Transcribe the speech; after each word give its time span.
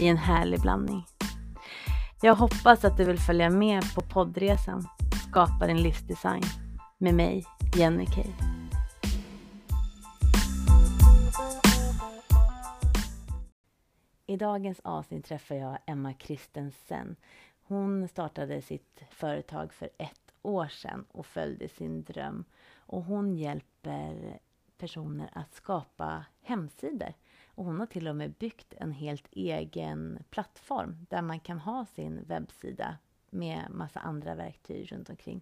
i 0.00 0.08
en 0.08 0.16
härlig 0.16 0.60
blandning. 0.60 1.04
Jag 2.22 2.34
hoppas 2.34 2.84
att 2.84 2.96
du 2.96 3.04
vill 3.04 3.18
följa 3.18 3.50
med 3.50 3.94
på 3.94 4.00
poddresan 4.00 4.88
Skapa 5.30 5.66
din 5.66 5.82
livsdesign 5.82 6.42
med 6.98 7.14
mig, 7.14 7.44
Jenny 7.76 8.06
Kay. 8.06 8.32
I 14.26 14.36
dagens 14.36 14.80
avsnitt 14.84 15.24
träffar 15.24 15.54
jag 15.54 15.78
Emma 15.86 16.12
Kristensen. 16.12 17.16
Hon 17.62 18.08
startade 18.08 18.62
sitt 18.62 19.02
företag 19.10 19.72
för 19.72 19.90
ett 19.98 20.32
år 20.42 20.68
sedan 20.68 21.04
och 21.12 21.26
följde 21.26 21.68
sin 21.68 22.02
dröm. 22.02 22.44
Och 22.76 23.02
hon 23.02 23.34
hjälper 23.34 24.38
personer 24.78 25.30
att 25.32 25.54
skapa 25.54 26.24
hemsidor 26.42 27.12
och 27.58 27.64
hon 27.64 27.80
har 27.80 27.86
till 27.86 28.08
och 28.08 28.16
med 28.16 28.32
byggt 28.32 28.74
en 28.76 28.92
helt 28.92 29.28
egen 29.30 30.18
plattform 30.30 31.06
där 31.10 31.22
man 31.22 31.40
kan 31.40 31.58
ha 31.58 31.86
sin 31.86 32.24
webbsida 32.24 32.98
med 33.30 33.66
massa 33.70 34.00
andra 34.00 34.34
verktyg 34.34 34.92
runt 34.92 35.10
omkring. 35.10 35.40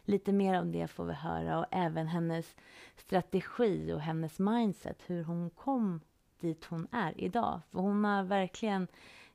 Lite 0.00 0.32
mer 0.32 0.60
om 0.60 0.72
det 0.72 0.86
får 0.86 1.04
vi 1.04 1.12
höra 1.12 1.58
och 1.58 1.66
även 1.70 2.06
hennes 2.06 2.56
strategi 2.96 3.92
och 3.92 4.00
hennes 4.00 4.38
mindset, 4.38 5.02
hur 5.06 5.24
hon 5.24 5.50
kom 5.50 6.00
dit 6.40 6.64
hon 6.64 6.86
är 6.92 7.20
idag. 7.20 7.60
För 7.70 7.78
hon 7.78 8.04
har 8.04 8.22
verkligen 8.22 8.88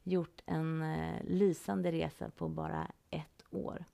gjort 0.03 0.41
en 0.45 0.81
eh, 0.81 1.23
lysande 1.23 1.91
resa 1.91 2.29
på 2.29 2.49
bara 2.49 2.91
ett 3.09 3.43
år. 3.49 3.85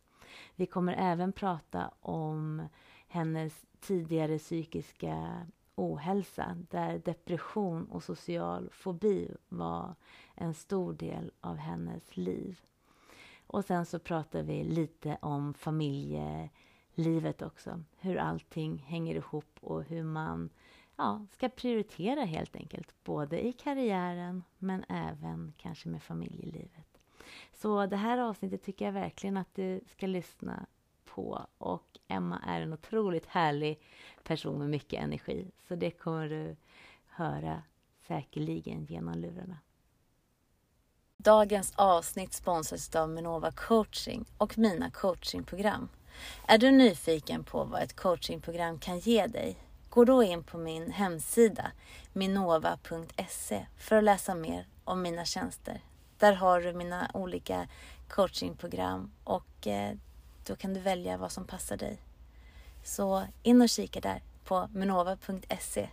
Vi 0.55 0.65
kommer 0.65 0.95
även 0.97 1.31
prata 1.31 1.91
om 1.99 2.67
hennes 3.07 3.65
tidigare 3.79 4.37
psykiska 4.37 5.45
ohälsa 5.75 6.57
där 6.69 6.99
depression 6.99 7.85
och 7.85 8.03
social 8.03 8.69
fobi 8.71 9.31
var 9.49 9.95
en 10.35 10.53
stor 10.53 10.93
del 10.93 11.31
av 11.41 11.55
hennes 11.55 12.17
liv. 12.17 12.59
Och 13.47 13.65
sen 13.65 13.85
så 13.85 13.99
pratar 13.99 14.43
vi 14.43 14.63
lite 14.63 15.17
om 15.21 15.53
familjelivet 15.53 17.41
också. 17.41 17.83
Hur 17.99 18.17
allting 18.17 18.77
hänger 18.77 19.15
ihop 19.15 19.57
och 19.61 19.83
hur 19.83 20.03
man 20.03 20.49
ja, 20.95 21.25
ska 21.31 21.49
prioritera 21.49 22.23
helt 22.25 22.55
enkelt. 22.55 23.03
Både 23.03 23.45
i 23.45 23.53
karriären 23.53 24.43
men 24.57 24.83
även 24.89 25.53
kanske 25.57 25.89
med 25.89 26.03
familjelivet. 26.03 26.97
Så 27.53 27.85
det 27.85 27.97
här 27.97 28.17
avsnittet 28.17 28.63
tycker 28.63 28.85
jag 28.85 28.91
verkligen 28.91 29.37
att 29.37 29.55
du 29.55 29.81
ska 29.87 30.07
lyssna 30.07 30.65
på. 31.15 31.47
Och 31.57 31.99
Emma 32.07 32.41
är 32.47 32.61
en 32.61 32.73
otroligt 32.73 33.25
härlig 33.25 33.79
person 34.23 34.59
med 34.59 34.69
mycket 34.69 35.03
energi. 35.03 35.51
Så 35.67 35.75
det 35.75 35.91
kommer 35.91 36.29
du 36.29 36.55
höra 37.07 37.63
säkerligen 38.07 38.85
genom 38.85 39.17
lurarna. 39.17 39.57
Dagens 41.17 41.73
avsnitt 41.75 42.33
sponsras 42.33 42.95
av 42.95 43.09
Minova 43.09 43.51
coaching 43.51 44.25
och 44.37 44.57
mina 44.57 44.89
coachingprogram. 44.89 45.89
Är 46.47 46.57
du 46.57 46.71
nyfiken 46.71 47.43
på 47.43 47.63
vad 47.63 47.81
ett 47.81 47.95
coachingprogram 47.95 48.79
kan 48.79 48.99
ge 48.99 49.27
dig? 49.27 49.57
Gå 49.89 50.05
då 50.05 50.23
in 50.23 50.43
på 50.43 50.57
min 50.57 50.91
hemsida 50.91 51.71
minova.se 52.13 53.65
för 53.77 53.95
att 53.95 54.03
läsa 54.03 54.35
mer 54.35 54.67
om 54.83 55.01
mina 55.01 55.25
tjänster. 55.25 55.81
Där 56.17 56.33
har 56.33 56.61
du 56.61 56.73
mina 56.73 57.11
olika 57.13 57.67
coachingprogram 58.07 59.11
och 59.23 59.67
eh, 59.67 59.95
då 60.47 60.55
kan 60.55 60.73
du 60.73 60.79
välja 60.79 61.17
vad 61.17 61.31
som 61.31 61.47
passar 61.47 61.77
dig. 61.77 61.97
Så 62.83 63.23
in 63.43 63.61
och 63.61 63.69
kika 63.69 63.99
där 63.99 64.21
på 64.43 64.69
minova.se. 64.73 65.89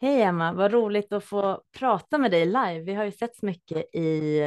Hej 0.00 0.22
Emma, 0.22 0.52
vad 0.52 0.72
roligt 0.72 1.12
att 1.12 1.24
få 1.24 1.62
prata 1.78 2.18
med 2.18 2.30
dig 2.30 2.46
live. 2.46 2.80
Vi 2.80 2.94
har 2.94 3.04
ju 3.04 3.12
sett 3.12 3.42
mycket 3.42 3.94
i 3.94 4.38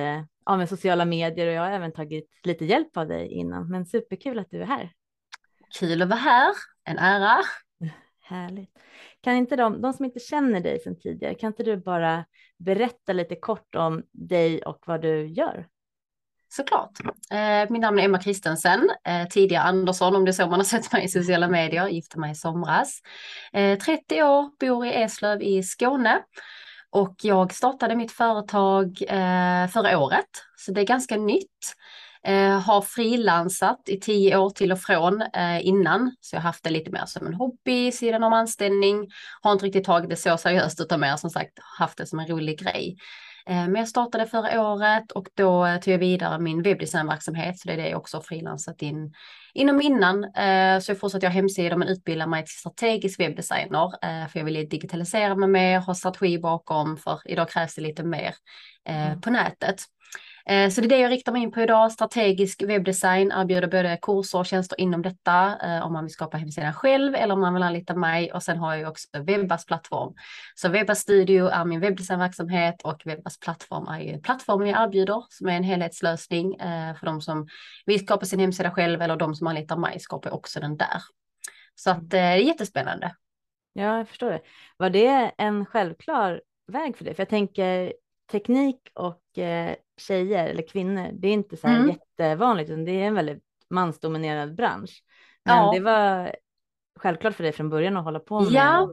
ja, 0.46 0.58
med 0.58 0.70
sociala 0.70 1.06
medier 1.06 1.48
och 1.48 1.54
jag 1.54 1.62
har 1.62 1.72
även 1.72 1.92
tagit 1.92 2.30
lite 2.44 2.66
hjälp 2.66 2.98
av 2.98 3.08
dig 3.08 3.28
innan. 3.28 3.70
Men 3.70 3.86
superkul 3.86 4.40
att 4.40 4.52
du 4.52 4.62
är 4.62 4.66
här. 4.66 4.92
Kul 5.80 6.02
att 6.02 6.10
vara 6.10 6.20
här, 6.20 6.54
en 6.84 6.98
ära. 6.98 7.44
Härligt. 8.28 8.70
Kan 9.22 9.36
inte 9.36 9.56
de, 9.56 9.82
de 9.82 9.94
som 9.94 10.06
inte 10.06 10.20
känner 10.20 10.60
dig 10.60 10.80
sedan 10.80 11.00
tidigare, 11.00 11.36
kan 11.36 11.48
inte 11.48 11.64
du 11.64 11.78
bara 11.78 12.26
berätta 12.58 13.14
lite 13.14 13.36
kort 13.36 13.76
om 13.76 14.04
dig 14.12 14.62
och 14.62 14.84
vad 14.86 15.02
du 15.02 15.28
gör? 15.28 15.68
Såklart. 16.50 16.92
Eh, 17.32 17.70
min 17.70 17.82
namn 17.82 18.00
är 18.00 18.04
Emma 18.04 18.20
Kristensen, 18.20 18.90
eh, 19.08 19.28
tidigare 19.28 19.64
Andersson 19.64 20.16
om 20.16 20.26
det 20.26 20.32
är 20.32 20.34
så 20.34 20.48
man 20.48 20.60
har 20.60 20.64
sett 20.64 20.94
mig 20.94 21.06
i 21.06 21.08
sociala 21.08 21.48
medier, 21.48 21.88
gifte 21.88 22.20
mig 22.20 22.32
i 22.32 22.36
somras. 22.36 23.00
Eh, 23.54 23.78
30 23.78 24.24
år, 24.24 24.50
bor 24.60 24.86
i 24.86 24.94
Eslöv 24.94 25.42
i 25.42 25.64
Skåne 25.64 26.24
och 26.90 27.16
jag 27.22 27.54
startade 27.54 27.96
mitt 27.96 28.12
företag 28.12 29.02
eh, 29.02 29.68
förra 29.68 30.00
året, 30.00 30.30
så 30.58 30.72
det 30.72 30.82
är 30.82 30.86
ganska 30.86 31.18
nytt. 31.18 31.76
Eh, 32.24 32.60
har 32.60 32.82
frilansat 32.82 33.82
i 33.90 34.00
tio 34.00 34.38
år 34.38 34.50
till 34.50 34.72
och 34.72 34.80
från 34.80 35.22
eh, 35.22 35.68
innan, 35.68 36.16
så 36.20 36.36
jag 36.36 36.42
har 36.42 36.50
haft 36.50 36.64
det 36.64 36.70
lite 36.70 36.92
mer 36.92 37.06
som 37.06 37.28
en 37.28 37.34
hobby 37.34 37.92
sidan 37.92 38.24
om 38.24 38.34
anställning. 38.34 39.10
Har 39.42 39.52
inte 39.52 39.66
riktigt 39.66 39.86
tagit 39.86 40.10
det 40.10 40.16
så 40.16 40.38
seriöst 40.38 40.82
utan 40.82 41.00
mer 41.00 41.16
som 41.16 41.30
sagt 41.30 41.54
haft 41.80 41.98
det 41.98 42.06
som 42.06 42.20
en 42.20 42.28
rolig 42.28 42.60
grej. 42.60 42.98
Eh, 43.48 43.68
men 43.68 43.76
jag 43.76 43.88
startade 43.88 44.26
förra 44.26 44.72
året 44.72 45.12
och 45.12 45.28
då 45.36 45.78
tog 45.82 45.94
jag 45.94 46.00
vidare 46.00 46.40
min 46.40 46.62
webbdesignverksamhet, 46.62 47.60
så 47.60 47.68
det 47.68 47.74
är 47.74 47.78
det 47.78 47.90
jag 47.90 48.00
också 48.00 48.22
frilansat 48.22 48.82
in 48.82 49.14
inom 49.54 49.82
innan. 49.82 50.24
Eh, 50.24 50.80
så 50.80 50.92
jag 50.92 51.00
fortsatte 51.00 51.26
jag 51.26 51.32
hemsidor 51.32 51.78
men 51.78 51.88
utbildar 51.88 52.28
mig 52.28 52.46
till 52.46 52.56
strategisk 52.56 53.20
webbdesigner, 53.20 53.86
eh, 53.86 54.28
för 54.28 54.40
jag 54.40 54.46
ville 54.46 54.64
digitalisera 54.64 55.36
mig 55.36 55.50
mer, 55.50 55.80
ha 55.80 55.96
strategi 55.96 56.40
bakom, 56.40 56.98
för 56.98 57.20
idag 57.26 57.50
krävs 57.50 57.76
det 57.76 57.82
lite 57.82 58.04
mer 58.04 58.36
mm. 58.86 59.22
på 59.22 59.30
nätet. 59.30 59.84
Eh, 60.50 60.70
så 60.70 60.82
det 60.82 60.88
är 60.88 60.90
det 60.90 60.98
jag 60.98 61.12
riktar 61.12 61.32
mig 61.32 61.42
in 61.42 61.52
på 61.52 61.62
idag. 61.62 61.92
Strategisk 61.92 62.64
webbdesign 62.64 63.32
erbjuder 63.32 63.68
både 63.68 63.98
kurser 64.02 64.40
och 64.40 64.46
tjänster 64.46 64.82
inom 64.82 65.02
detta 65.02 65.60
eh, 65.64 65.86
om 65.86 65.94
man 65.94 66.04
vill 66.04 66.14
skapa 66.14 66.38
hemsidan 66.38 66.74
själv 66.74 67.16
eller 67.16 67.34
om 67.34 67.40
man 67.40 67.54
vill 67.54 67.64
anlita 67.64 67.96
mig. 67.96 68.34
Och 68.34 68.44
sen 68.44 68.58
har 68.58 68.76
jag 68.76 68.90
också 68.90 69.08
Webbas 69.24 69.66
plattform. 69.66 70.14
Så 70.56 70.70
Webbas 70.70 71.00
Studio 71.00 71.48
är 71.48 71.66
min 71.66 71.80
webbdesignverksamhet 71.80 72.82
och 72.82 73.02
Webbas 73.06 73.40
plattform 73.40 73.88
är 73.88 74.00
ju 74.00 74.20
plattformen 74.22 74.68
jag 74.68 74.84
erbjuder 74.84 75.24
som 75.30 75.48
är 75.48 75.54
en 75.54 75.64
helhetslösning 75.64 76.56
eh, 76.56 76.96
för 76.96 77.06
de 77.06 77.22
som 77.22 77.48
vill 77.86 78.06
skapa 78.06 78.26
sin 78.26 78.40
hemsida 78.40 78.72
själv 78.72 79.02
eller 79.02 79.16
de 79.16 79.36
som 79.36 79.48
anlitar 79.48 79.78
mig 79.78 80.00
skapar 80.00 80.34
också 80.34 80.60
den 80.60 80.78
där. 80.78 81.02
Så 81.76 81.90
att 81.90 82.10
det 82.10 82.20
är 82.20 82.38
jättespännande. 82.38 83.16
Ja, 83.74 83.98
jag 83.98 84.08
förstår 84.08 84.30
det. 84.30 84.42
Var 84.78 84.90
det 84.90 85.32
en 85.38 85.66
självklar 85.66 86.42
väg 86.68 86.98
för 86.98 87.06
dig? 87.06 87.16
För 87.16 87.22
jag 87.22 87.30
tänker 87.30 87.94
teknik 88.32 88.80
och 88.94 89.38
eh, 89.38 89.76
tjejer 89.98 90.48
eller 90.48 90.68
kvinnor, 90.68 91.10
det 91.14 91.28
är 91.28 91.34
inte 91.34 91.58
så 91.58 91.68
här 91.68 91.76
mm. 91.80 91.90
jättevanligt, 91.90 92.70
utan 92.70 92.86
det 92.86 92.92
är 92.92 93.08
en 93.08 93.16
väldigt 93.16 93.44
mansdominerad 93.70 94.56
bransch. 94.56 95.04
Men 95.46 95.58
ja. 95.58 95.72
det 95.74 95.80
var 95.80 96.36
självklart 97.00 97.36
för 97.36 97.44
dig 97.44 97.52
från 97.52 97.70
början 97.70 97.98
att 97.98 98.04
hålla 98.04 98.20
på 98.20 98.40
med. 98.42 98.52
Ja, 98.52 98.92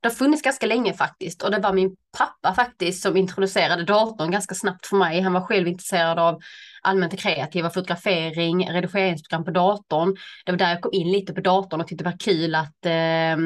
det 0.00 0.08
har 0.08 0.14
funnits 0.14 0.42
ganska 0.42 0.66
länge 0.66 0.94
faktiskt 0.94 1.42
och 1.42 1.50
det 1.50 1.58
var 1.58 1.72
min 1.72 1.96
pappa 2.18 2.54
faktiskt 2.54 3.02
som 3.02 3.16
introducerade 3.16 3.84
datorn 3.84 4.30
ganska 4.30 4.54
snabbt 4.54 4.86
för 4.86 4.96
mig. 4.96 5.20
Han 5.20 5.32
var 5.32 5.40
själv 5.40 5.68
intresserad 5.68 6.18
av 6.18 6.40
allmänt 6.82 7.20
kreativa, 7.20 7.70
fotografering, 7.70 8.70
redigeringsprogram 8.70 9.44
på 9.44 9.50
datorn. 9.50 10.16
Det 10.44 10.52
var 10.52 10.58
där 10.58 10.70
jag 10.70 10.80
kom 10.80 10.92
in 10.92 11.12
lite 11.12 11.32
på 11.32 11.40
datorn 11.40 11.80
och 11.80 11.86
tyckte 11.86 12.04
det 12.04 12.10
var 12.10 12.18
kul 12.18 12.54
att 12.54 12.86
eh, 12.86 13.36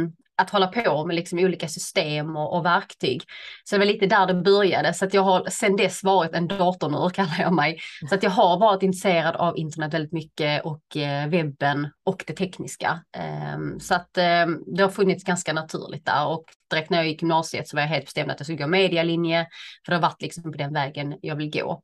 att 0.41 0.51
hålla 0.51 0.67
på 0.67 1.07
med 1.07 1.17
liksom 1.17 1.39
olika 1.39 1.69
system 1.69 2.37
och, 2.37 2.57
och, 2.57 2.65
verktyg. 2.65 3.23
Så 3.65 3.75
det 3.75 3.79
var 3.79 3.87
lite 3.87 4.07
där 4.07 4.27
det 4.27 4.35
började. 4.35 4.95
Så 4.95 5.05
att 5.05 5.15
jag 5.15 5.23
har 5.23 5.51
sedan 5.51 5.77
dess 5.77 6.05
varit 6.05 6.35
en 6.35 6.49
datornörd 6.49 7.13
kallar 7.15 7.41
jag 7.41 7.53
mig. 7.53 7.79
Så 8.09 8.15
att 8.15 8.23
jag 8.23 8.31
har 8.31 8.59
varit 8.59 8.83
intresserad 8.83 9.37
av 9.37 9.59
internet 9.59 9.95
väldigt 9.95 10.13
mycket 10.13 10.65
och 10.65 10.97
eh, 10.97 11.29
webben 11.29 11.89
och 12.05 12.25
det 12.27 12.33
tekniska. 12.33 13.01
Ehm, 13.17 13.81
så 13.81 13.95
att 13.95 14.19
ehm, 14.19 14.59
det 14.77 14.83
har 14.83 14.91
funnits 14.91 15.25
ganska 15.25 15.53
naturligt 15.53 16.07
där 16.07 16.27
och 16.27 16.45
direkt 16.71 16.91
när 16.91 16.99
jag 16.99 17.07
gick 17.07 17.23
gymnasiet 17.23 17.69
så 17.69 17.77
var 17.77 17.83
jag 17.83 17.89
helt 17.89 18.05
bestämd 18.05 18.31
att 18.31 18.41
jag 18.41 18.47
skulle 18.47 18.59
gå 18.59 18.67
medialinje 18.67 19.47
för 19.87 19.93
det 19.93 19.97
har 19.97 20.03
varit 20.03 20.23
liksom 20.23 20.53
på 20.53 20.59
den 20.59 20.73
vägen 20.73 21.19
jag 21.23 21.37
vill 21.37 21.51
gå. 21.51 21.83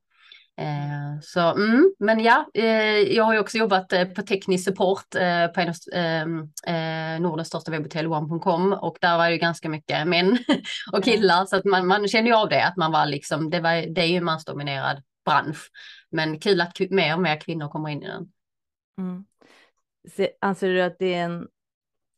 Eh, 0.59 1.21
så, 1.23 1.41
mm, 1.41 1.95
men 1.99 2.21
ja, 2.21 2.47
eh, 2.55 2.99
jag 2.99 3.25
har 3.25 3.35
ju 3.35 3.41
också 3.41 3.59
jobbat 3.59 3.93
eh, 3.93 4.05
på 4.05 4.23
teknisk 4.23 4.65
support 4.65 5.11
på 5.55 5.61
en 5.61 5.69
av 5.69 5.75
ehm, 5.93 6.41
eh, 6.67 7.21
Nordens 7.21 7.49
största 7.49 7.71
webbhotell, 7.71 8.07
one.com, 8.07 8.73
och 8.73 8.99
där 9.01 9.17
var 9.17 9.27
det 9.27 9.33
ju 9.33 9.39
ganska 9.39 9.69
mycket 9.69 10.09
män 10.09 10.39
och 10.93 11.05
killar, 11.05 11.47
så 11.47 11.57
att 11.57 11.65
man, 11.65 11.87
man 11.87 12.09
kände 12.09 12.31
ju 12.31 12.37
av 12.37 12.49
det, 12.49 12.65
att 12.65 12.77
man 12.77 12.93
var 12.93 13.07
liksom, 13.07 13.51
det, 13.51 13.61
var, 13.61 13.95
det 13.95 14.01
är 14.01 14.07
ju 14.07 14.17
en 14.17 14.25
mansdominerad 14.25 15.03
bransch, 15.25 15.71
men 16.11 16.41
kul 16.41 16.61
att 16.61 16.81
mer 16.91 17.15
och 17.15 17.23
mer 17.23 17.41
kvinnor 17.41 17.69
kommer 17.69 17.89
in 17.89 18.03
i 18.03 18.07
den. 18.07 18.29
Mm. 18.99 19.25
Anser 20.41 20.69
du 20.69 20.83
att 20.83 20.99
det 20.99 21.15
är 21.15 21.25
en 21.25 21.49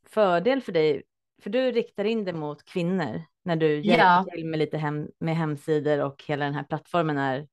fördel 0.08 0.62
för 0.62 0.73
dig, 0.73 1.02
för 1.43 1.50
du 1.50 1.73
riktar 1.73 2.05
in 2.05 2.25
det 2.25 2.32
mot 2.32 2.64
kvinnor 2.64 3.23
när 3.44 3.56
du 3.56 3.81
hjälper 3.81 4.05
ja. 4.05 4.26
till 4.32 4.46
med 4.46 4.58
lite 4.58 4.79
hem, 4.79 5.08
med 5.20 5.37
hemsidor 5.37 6.00
och 6.00 6.25
hela 6.26 6.44
den 6.44 6.55
här 6.55 6.64
plattformen 6.64 7.19
är 7.19 7.46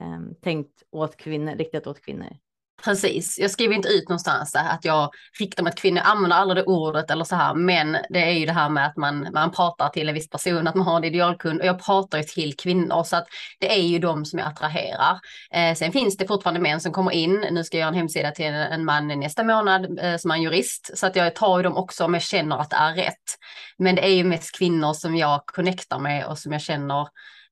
um, 0.00 0.34
tänkt 0.42 0.82
åt 0.90 1.16
kvinnor, 1.16 1.56
riktat 1.56 1.86
åt 1.86 2.04
kvinnor. 2.04 2.36
Precis, 2.82 3.38
jag 3.38 3.50
skriver 3.50 3.74
inte 3.74 3.88
ut 3.88 4.08
någonstans 4.08 4.52
där 4.52 4.68
att 4.68 4.84
jag 4.84 5.10
riktar 5.40 5.62
mig 5.62 5.72
till 5.72 5.80
kvinnor, 5.80 5.98
jag 5.98 6.06
använder 6.06 6.36
aldrig 6.36 6.56
det 6.56 6.66
ordet 6.66 7.10
eller 7.10 7.24
så 7.24 7.36
här, 7.36 7.54
men 7.54 7.96
det 8.10 8.22
är 8.22 8.30
ju 8.30 8.46
det 8.46 8.52
här 8.52 8.68
med 8.68 8.86
att 8.86 8.96
man, 8.96 9.28
man 9.32 9.50
pratar 9.50 9.88
till 9.88 10.08
en 10.08 10.14
viss 10.14 10.30
person, 10.30 10.66
att 10.66 10.74
man 10.74 10.86
har 10.86 10.96
en 10.96 11.04
idealkund 11.04 11.60
och 11.60 11.66
jag 11.66 11.84
pratar 11.84 12.18
ju 12.18 12.24
till 12.24 12.56
kvinnor 12.56 13.02
så 13.02 13.16
att 13.16 13.26
det 13.60 13.72
är 13.78 13.82
ju 13.82 13.98
de 13.98 14.24
som 14.24 14.38
jag 14.38 14.48
attraherar. 14.48 15.20
Eh, 15.50 15.74
sen 15.74 15.92
finns 15.92 16.16
det 16.16 16.26
fortfarande 16.26 16.60
män 16.60 16.80
som 16.80 16.92
kommer 16.92 17.10
in, 17.10 17.44
nu 17.50 17.64
ska 17.64 17.76
jag 17.76 17.80
göra 17.80 17.88
en 17.88 17.98
hemsida 17.98 18.30
till 18.30 18.46
en, 18.46 18.54
en 18.54 18.84
man 18.84 19.08
nästa 19.08 19.44
månad 19.44 19.98
eh, 19.98 20.16
som 20.16 20.30
är 20.30 20.34
en 20.34 20.42
jurist, 20.42 20.98
så 20.98 21.06
att 21.06 21.16
jag 21.16 21.34
tar 21.34 21.58
ju 21.58 21.62
dem 21.62 21.76
också 21.76 22.04
om 22.04 22.14
jag 22.14 22.22
känner 22.22 22.58
att 22.58 22.70
det 22.70 22.76
är 22.76 22.94
rätt. 22.94 23.38
Men 23.78 23.94
det 23.94 24.04
är 24.04 24.14
ju 24.14 24.24
mest 24.24 24.58
kvinnor 24.58 24.92
som 24.92 25.16
jag 25.16 25.46
connectar 25.46 25.98
med 25.98 26.26
och 26.26 26.38
som 26.38 26.52
jag 26.52 26.60
känner 26.60 27.00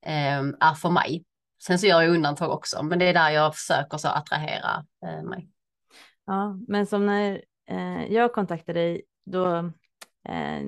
eh, 0.05 0.39
är 0.59 0.73
för 0.73 0.89
mig. 0.89 1.23
Sen 1.65 1.79
så 1.79 1.87
gör 1.87 2.01
jag 2.01 2.15
undantag 2.15 2.51
också, 2.51 2.83
men 2.83 2.99
det 2.99 3.05
är 3.05 3.13
där 3.13 3.29
jag 3.29 3.55
försöker 3.55 3.97
så 3.97 4.07
attrahera 4.07 4.85
eh, 5.05 5.23
mig. 5.23 5.49
Ja, 6.25 6.59
men 6.67 6.85
som 6.85 7.05
när 7.05 7.41
eh, 7.69 8.13
jag 8.13 8.33
kontaktade 8.33 8.79
dig, 8.79 9.01
då, 9.25 9.55
eh, 10.29 10.61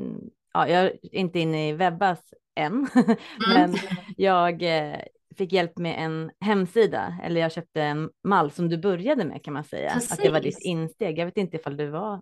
ja, 0.54 0.68
jag 0.68 0.84
är 0.84 1.16
inte 1.16 1.40
inne 1.40 1.70
i 1.70 1.74
Webbas 1.74 2.34
än, 2.56 2.88
mm. 2.96 3.18
men 3.54 3.76
jag 4.18 4.64
eh, 4.64 5.00
fick 5.38 5.54
hjälp 5.54 5.78
med 5.78 5.96
en 6.06 6.32
hemsida, 6.40 7.18
eller 7.24 7.42
jag 7.42 7.52
köpte 7.52 7.82
en 7.82 8.10
mall 8.24 8.52
som 8.52 8.70
du 8.70 8.78
började 8.78 9.26
med 9.26 9.44
kan 9.44 9.54
man 9.54 9.64
säga, 9.64 9.94
Precis. 9.94 10.12
att 10.12 10.20
det 10.20 10.32
var 10.32 10.42
ditt 10.42 10.62
insteg. 10.62 11.20
Jag 11.20 11.26
vet 11.26 11.38
inte 11.38 11.58
ifall 11.58 11.78
du 11.78 11.90
var 11.90 12.22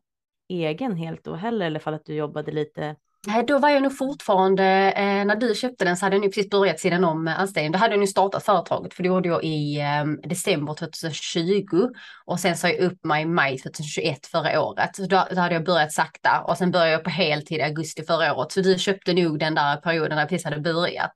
egen 0.49 0.95
helt 0.95 1.23
då 1.23 1.35
heller, 1.35 1.65
eller 1.65 1.79
ifall 1.79 1.93
att 1.93 2.05
du 2.05 2.13
jobbade 2.13 2.51
lite 2.51 2.95
då 3.47 3.59
var 3.59 3.69
jag 3.69 3.83
nog 3.83 3.97
fortfarande, 3.97 4.63
eh, 4.91 5.25
när 5.25 5.35
du 5.35 5.55
köpte 5.55 5.85
den 5.85 5.97
så 5.97 6.05
hade 6.05 6.15
jag 6.15 6.21
nu 6.21 6.27
precis 6.27 6.49
börjat 6.49 6.79
sidan 6.79 7.03
om 7.03 7.27
eh, 7.27 7.39
anställning. 7.39 7.71
Då 7.71 7.77
hade 7.77 7.93
jag 7.93 7.99
nu 7.99 8.07
startat 8.07 8.45
företaget 8.45 8.93
för 8.93 9.03
det 9.03 9.07
gjorde 9.07 9.29
jag 9.29 9.43
i 9.43 9.79
eh, 9.79 10.29
december 10.29 10.73
2020 10.73 11.89
och 12.25 12.39
sen 12.39 12.57
sa 12.57 12.69
jag 12.69 12.79
upp 12.79 13.03
mig 13.03 13.21
i 13.21 13.25
maj 13.25 13.57
2021 13.57 14.25
förra 14.25 14.61
året. 14.61 14.95
Så 14.95 15.01
då, 15.05 15.27
då, 15.31 15.41
hade 15.41 15.55
jag 15.55 15.65
börjat 15.65 15.91
sakta 15.91 16.41
och 16.47 16.57
sen 16.57 16.71
började 16.71 16.91
jag 16.91 17.03
på 17.03 17.09
heltid 17.09 17.57
i 17.59 17.61
augusti 17.61 18.03
förra 18.03 18.35
året. 18.35 18.51
Så 18.51 18.61
du 18.61 18.79
köpte 18.79 19.13
nog 19.13 19.39
den 19.39 19.55
där 19.55 19.77
perioden 19.77 20.09
när 20.09 20.21
jag 20.21 20.29
precis 20.29 20.45
hade 20.45 20.59
börjat. 20.59 21.13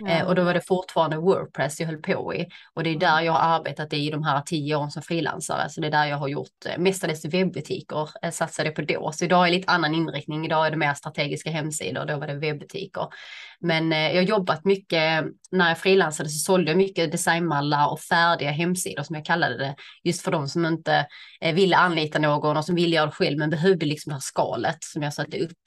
Mm. 0.00 0.26
och 0.26 0.34
då 0.34 0.44
var 0.44 0.54
det 0.54 0.60
fortfarande 0.60 1.16
Wordpress 1.16 1.80
jag 1.80 1.86
höll 1.86 2.02
på 2.02 2.34
i. 2.34 2.48
Och 2.74 2.84
det 2.84 2.90
är 2.90 2.98
där 2.98 3.20
jag 3.20 3.32
har 3.32 3.58
arbetat 3.58 3.92
i 3.92 4.10
de 4.10 4.22
här 4.22 4.40
tio 4.40 4.76
åren 4.76 4.90
som 4.90 5.02
frilansare. 5.02 5.68
Så 5.68 5.80
det 5.80 5.86
är 5.86 5.90
där 5.90 6.06
jag 6.06 6.16
har 6.16 6.28
gjort 6.28 6.66
eh, 6.66 6.78
mestadels 6.78 7.24
webbutiker, 7.24 8.08
eh, 8.22 8.30
satsade 8.30 8.70
på 8.70 8.82
då. 8.82 9.12
Så 9.12 9.24
idag 9.24 9.46
är 9.46 9.50
det 9.50 9.56
lite 9.56 9.72
annan 9.72 9.94
inriktning. 9.94 10.46
Idag 10.46 10.66
är 10.66 10.70
det 10.70 10.76
mer 10.76 10.94
strategiska 10.94 11.50
hemsidor, 11.50 12.04
då 12.04 12.16
var 12.16 12.26
det 12.26 12.34
webbutiker. 12.34 13.08
Men 13.60 13.92
jag 13.92 14.14
har 14.14 14.22
jobbat 14.22 14.64
mycket, 14.64 15.24
när 15.50 15.68
jag 15.68 15.78
frilansade 15.78 16.28
så 16.28 16.38
sålde 16.38 16.70
jag 16.70 16.78
mycket 16.78 17.12
designmallar 17.12 17.92
och 17.92 18.00
färdiga 18.00 18.50
hemsidor 18.50 19.02
som 19.02 19.16
jag 19.16 19.24
kallade 19.24 19.58
det. 19.58 19.74
Just 20.02 20.22
för 20.22 20.30
de 20.30 20.48
som 20.48 20.66
inte 20.66 21.06
ville 21.54 21.76
anlita 21.76 22.18
någon 22.18 22.56
och 22.56 22.64
som 22.64 22.74
ville 22.74 22.96
göra 22.96 23.06
det 23.06 23.12
själv 23.12 23.38
men 23.38 23.50
behövde 23.50 23.86
liksom 23.86 24.10
det 24.10 24.14
här 24.14 24.20
skalet 24.20 24.78
som 24.80 25.02
jag 25.02 25.14
satte 25.14 25.38
upp. 25.38 25.58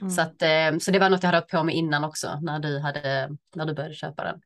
Mm. 0.00 0.10
Så, 0.10 0.22
att, 0.22 0.42
eh, 0.42 0.78
så 0.78 0.90
det 0.90 0.98
var 0.98 1.10
något 1.10 1.22
jag 1.22 1.28
hade 1.28 1.38
haft 1.38 1.50
på 1.50 1.64
mig 1.64 1.74
innan 1.74 2.04
också 2.04 2.38
när 2.42 2.58
du, 2.58 2.78
hade, 2.78 3.36
när 3.54 3.66
du 3.66 3.74
började 3.74 3.94
köpa 3.94 4.24
den. 4.24 4.40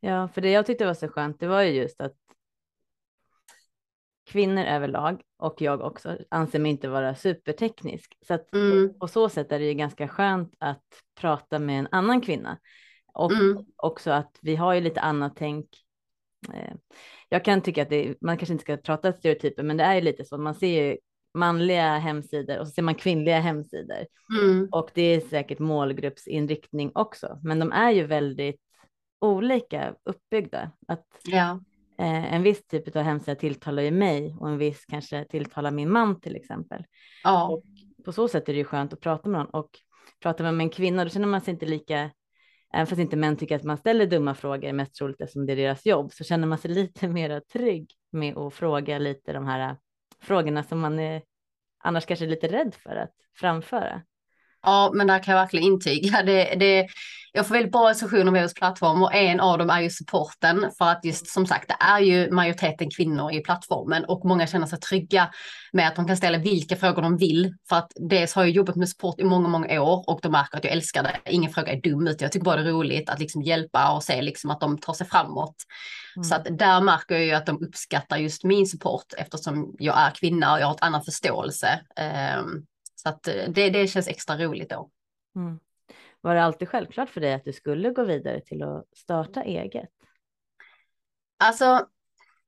Ja, 0.00 0.28
för 0.28 0.40
det 0.40 0.50
jag 0.50 0.66
tyckte 0.66 0.86
var 0.86 0.94
så 0.94 1.08
skönt, 1.08 1.40
det 1.40 1.46
var 1.46 1.62
ju 1.62 1.72
just 1.72 2.00
att 2.00 2.14
kvinnor 4.30 4.64
överlag 4.64 5.22
och 5.38 5.60
jag 5.60 5.80
också 5.80 6.18
anser 6.28 6.58
mig 6.58 6.70
inte 6.70 6.88
vara 6.88 7.14
superteknisk. 7.14 8.16
Så 8.26 8.34
att 8.34 8.54
mm. 8.54 8.98
på 8.98 9.08
så 9.08 9.28
sätt 9.28 9.52
är 9.52 9.58
det 9.58 9.64
ju 9.64 9.74
ganska 9.74 10.08
skönt 10.08 10.54
att 10.58 10.84
prata 11.20 11.58
med 11.58 11.78
en 11.78 11.88
annan 11.90 12.20
kvinna. 12.20 12.58
Och 13.14 13.32
mm. 13.32 13.64
också 13.76 14.10
att 14.10 14.38
vi 14.42 14.56
har 14.56 14.74
ju 14.74 14.80
lite 14.80 15.00
annat 15.00 15.32
tänk. 15.36 15.66
Eh, 16.54 16.74
jag 17.28 17.44
kan 17.44 17.62
tycka 17.62 17.82
att 17.82 17.90
det, 17.90 18.14
man 18.20 18.36
kanske 18.36 18.52
inte 18.52 18.62
ska 18.62 18.76
prata 18.76 19.12
stereotyper, 19.12 19.62
men 19.62 19.76
det 19.76 19.84
är 19.84 19.94
ju 19.94 20.00
lite 20.00 20.24
så. 20.24 20.38
Man 20.38 20.54
ser 20.54 20.82
ju 20.82 20.98
manliga 21.34 21.98
hemsidor 21.98 22.58
och 22.58 22.66
så 22.66 22.72
ser 22.72 22.82
man 22.82 22.94
kvinnliga 22.94 23.40
hemsidor. 23.40 24.06
Mm. 24.40 24.68
Och 24.72 24.90
det 24.94 25.02
är 25.02 25.20
säkert 25.20 25.58
målgruppsinriktning 25.58 26.92
också, 26.94 27.38
men 27.42 27.58
de 27.58 27.72
är 27.72 27.90
ju 27.90 28.06
väldigt 28.06 28.60
olika 29.20 29.94
uppbyggda. 30.04 30.70
Att 30.88 31.06
ja. 31.24 31.60
eh, 31.98 32.34
en 32.34 32.42
viss 32.42 32.66
typ 32.66 32.96
av 32.96 33.02
hemsida 33.02 33.34
tilltalar 33.34 33.82
ju 33.82 33.90
mig 33.90 34.36
och 34.40 34.48
en 34.48 34.58
viss 34.58 34.84
kanske 34.84 35.24
tilltalar 35.24 35.70
min 35.70 35.92
man 35.92 36.20
till 36.20 36.36
exempel. 36.36 36.84
Ja. 37.24 37.48
Och 37.48 37.64
på 38.04 38.12
så 38.12 38.28
sätt 38.28 38.48
är 38.48 38.52
det 38.52 38.58
ju 38.58 38.64
skönt 38.64 38.92
att 38.92 39.00
prata 39.00 39.28
med 39.28 39.40
någon 39.40 39.50
och 39.50 39.70
pratar 40.22 40.44
man 40.44 40.56
med 40.56 40.64
en 40.64 40.70
kvinna 40.70 41.04
då 41.04 41.10
känner 41.10 41.26
man 41.26 41.40
sig 41.40 41.52
inte 41.54 41.66
lika 41.66 42.10
Även 42.72 42.86
fast 42.86 43.00
inte 43.00 43.16
män 43.16 43.36
tycker 43.36 43.56
att 43.56 43.64
man 43.64 43.76
ställer 43.76 44.06
dumma 44.06 44.34
frågor, 44.34 44.72
mest 44.72 44.94
troligt 44.94 45.20
eftersom 45.20 45.46
det 45.46 45.52
är 45.52 45.56
deras 45.56 45.86
jobb, 45.86 46.12
så 46.12 46.24
känner 46.24 46.46
man 46.46 46.58
sig 46.58 46.70
lite 46.70 47.08
mer 47.08 47.40
trygg 47.40 47.90
med 48.12 48.36
att 48.36 48.54
fråga 48.54 48.98
lite 48.98 49.32
de 49.32 49.46
här 49.46 49.76
frågorna 50.20 50.62
som 50.62 50.80
man 50.80 50.98
är 50.98 51.22
annars 51.78 52.06
kanske 52.06 52.26
lite 52.26 52.48
rädd 52.48 52.74
för 52.74 52.96
att 52.96 53.14
framföra. 53.34 54.02
Ja, 54.62 54.90
men 54.94 55.06
där 55.06 55.22
kan 55.22 55.34
jag 55.34 55.40
verkligen 55.40 55.66
intyga. 55.66 56.22
Det, 56.22 56.54
det, 56.54 56.88
jag 57.32 57.46
får 57.46 57.54
väldigt 57.54 57.72
bra 57.72 57.90
recensioner 57.90 58.32
med 58.32 58.42
hos 58.42 58.54
plattform 58.54 59.02
och 59.02 59.14
en 59.14 59.40
av 59.40 59.58
dem 59.58 59.70
är 59.70 59.80
ju 59.80 59.90
supporten 59.90 60.70
för 60.78 60.84
att 60.84 61.04
just 61.04 61.26
som 61.26 61.46
sagt 61.46 61.68
det 61.68 61.76
är 61.80 62.00
ju 62.00 62.30
majoriteten 62.30 62.90
kvinnor 62.90 63.32
i 63.32 63.40
plattformen 63.40 64.04
och 64.04 64.24
många 64.24 64.46
känner 64.46 64.66
sig 64.66 64.80
trygga 64.80 65.30
med 65.72 65.88
att 65.88 65.96
de 65.96 66.06
kan 66.06 66.16
ställa 66.16 66.38
vilka 66.38 66.76
frågor 66.76 67.02
de 67.02 67.16
vill 67.16 67.54
för 67.68 67.76
att 67.76 67.92
dels 68.10 68.34
har 68.34 68.42
jag 68.42 68.50
jobbat 68.50 68.76
med 68.76 68.88
support 68.88 69.20
i 69.20 69.24
många, 69.24 69.48
många 69.48 69.82
år 69.82 70.04
och 70.06 70.20
de 70.22 70.32
märker 70.32 70.58
att 70.58 70.64
jag 70.64 70.72
älskar 70.72 71.02
det. 71.02 71.16
Ingen 71.26 71.52
fråga 71.52 71.72
är 71.72 71.80
dum 71.80 72.06
ut. 72.06 72.20
Jag 72.20 72.32
tycker 72.32 72.44
bara 72.44 72.62
det 72.62 72.68
är 72.68 72.72
roligt 72.72 73.10
att 73.10 73.20
liksom 73.20 73.42
hjälpa 73.42 73.92
och 73.92 74.02
se 74.02 74.22
liksom 74.22 74.50
att 74.50 74.60
de 74.60 74.78
tar 74.78 74.92
sig 74.92 75.06
framåt. 75.06 75.56
Mm. 76.16 76.24
Så 76.24 76.34
att 76.34 76.58
där 76.58 76.80
märker 76.80 77.14
jag 77.14 77.24
ju 77.24 77.32
att 77.32 77.46
de 77.46 77.64
uppskattar 77.64 78.16
just 78.16 78.44
min 78.44 78.66
support 78.66 79.14
eftersom 79.18 79.74
jag 79.78 79.98
är 79.98 80.10
kvinna 80.10 80.52
och 80.52 80.60
jag 80.60 80.66
har 80.66 80.74
ett 80.74 80.82
annan 80.82 81.02
förståelse. 81.02 81.80
Um, 82.38 82.66
så 83.02 83.08
att 83.08 83.22
det, 83.22 83.70
det 83.70 83.86
känns 83.86 84.08
extra 84.08 84.36
roligt 84.36 84.70
då. 84.70 84.90
Mm. 85.36 85.58
Var 86.20 86.34
det 86.34 86.42
alltid 86.42 86.68
självklart 86.68 87.10
för 87.10 87.20
dig 87.20 87.34
att 87.34 87.44
du 87.44 87.52
skulle 87.52 87.90
gå 87.90 88.04
vidare 88.04 88.40
till 88.40 88.62
att 88.62 88.84
starta 88.96 89.42
eget? 89.42 89.88
Alltså, 91.38 91.86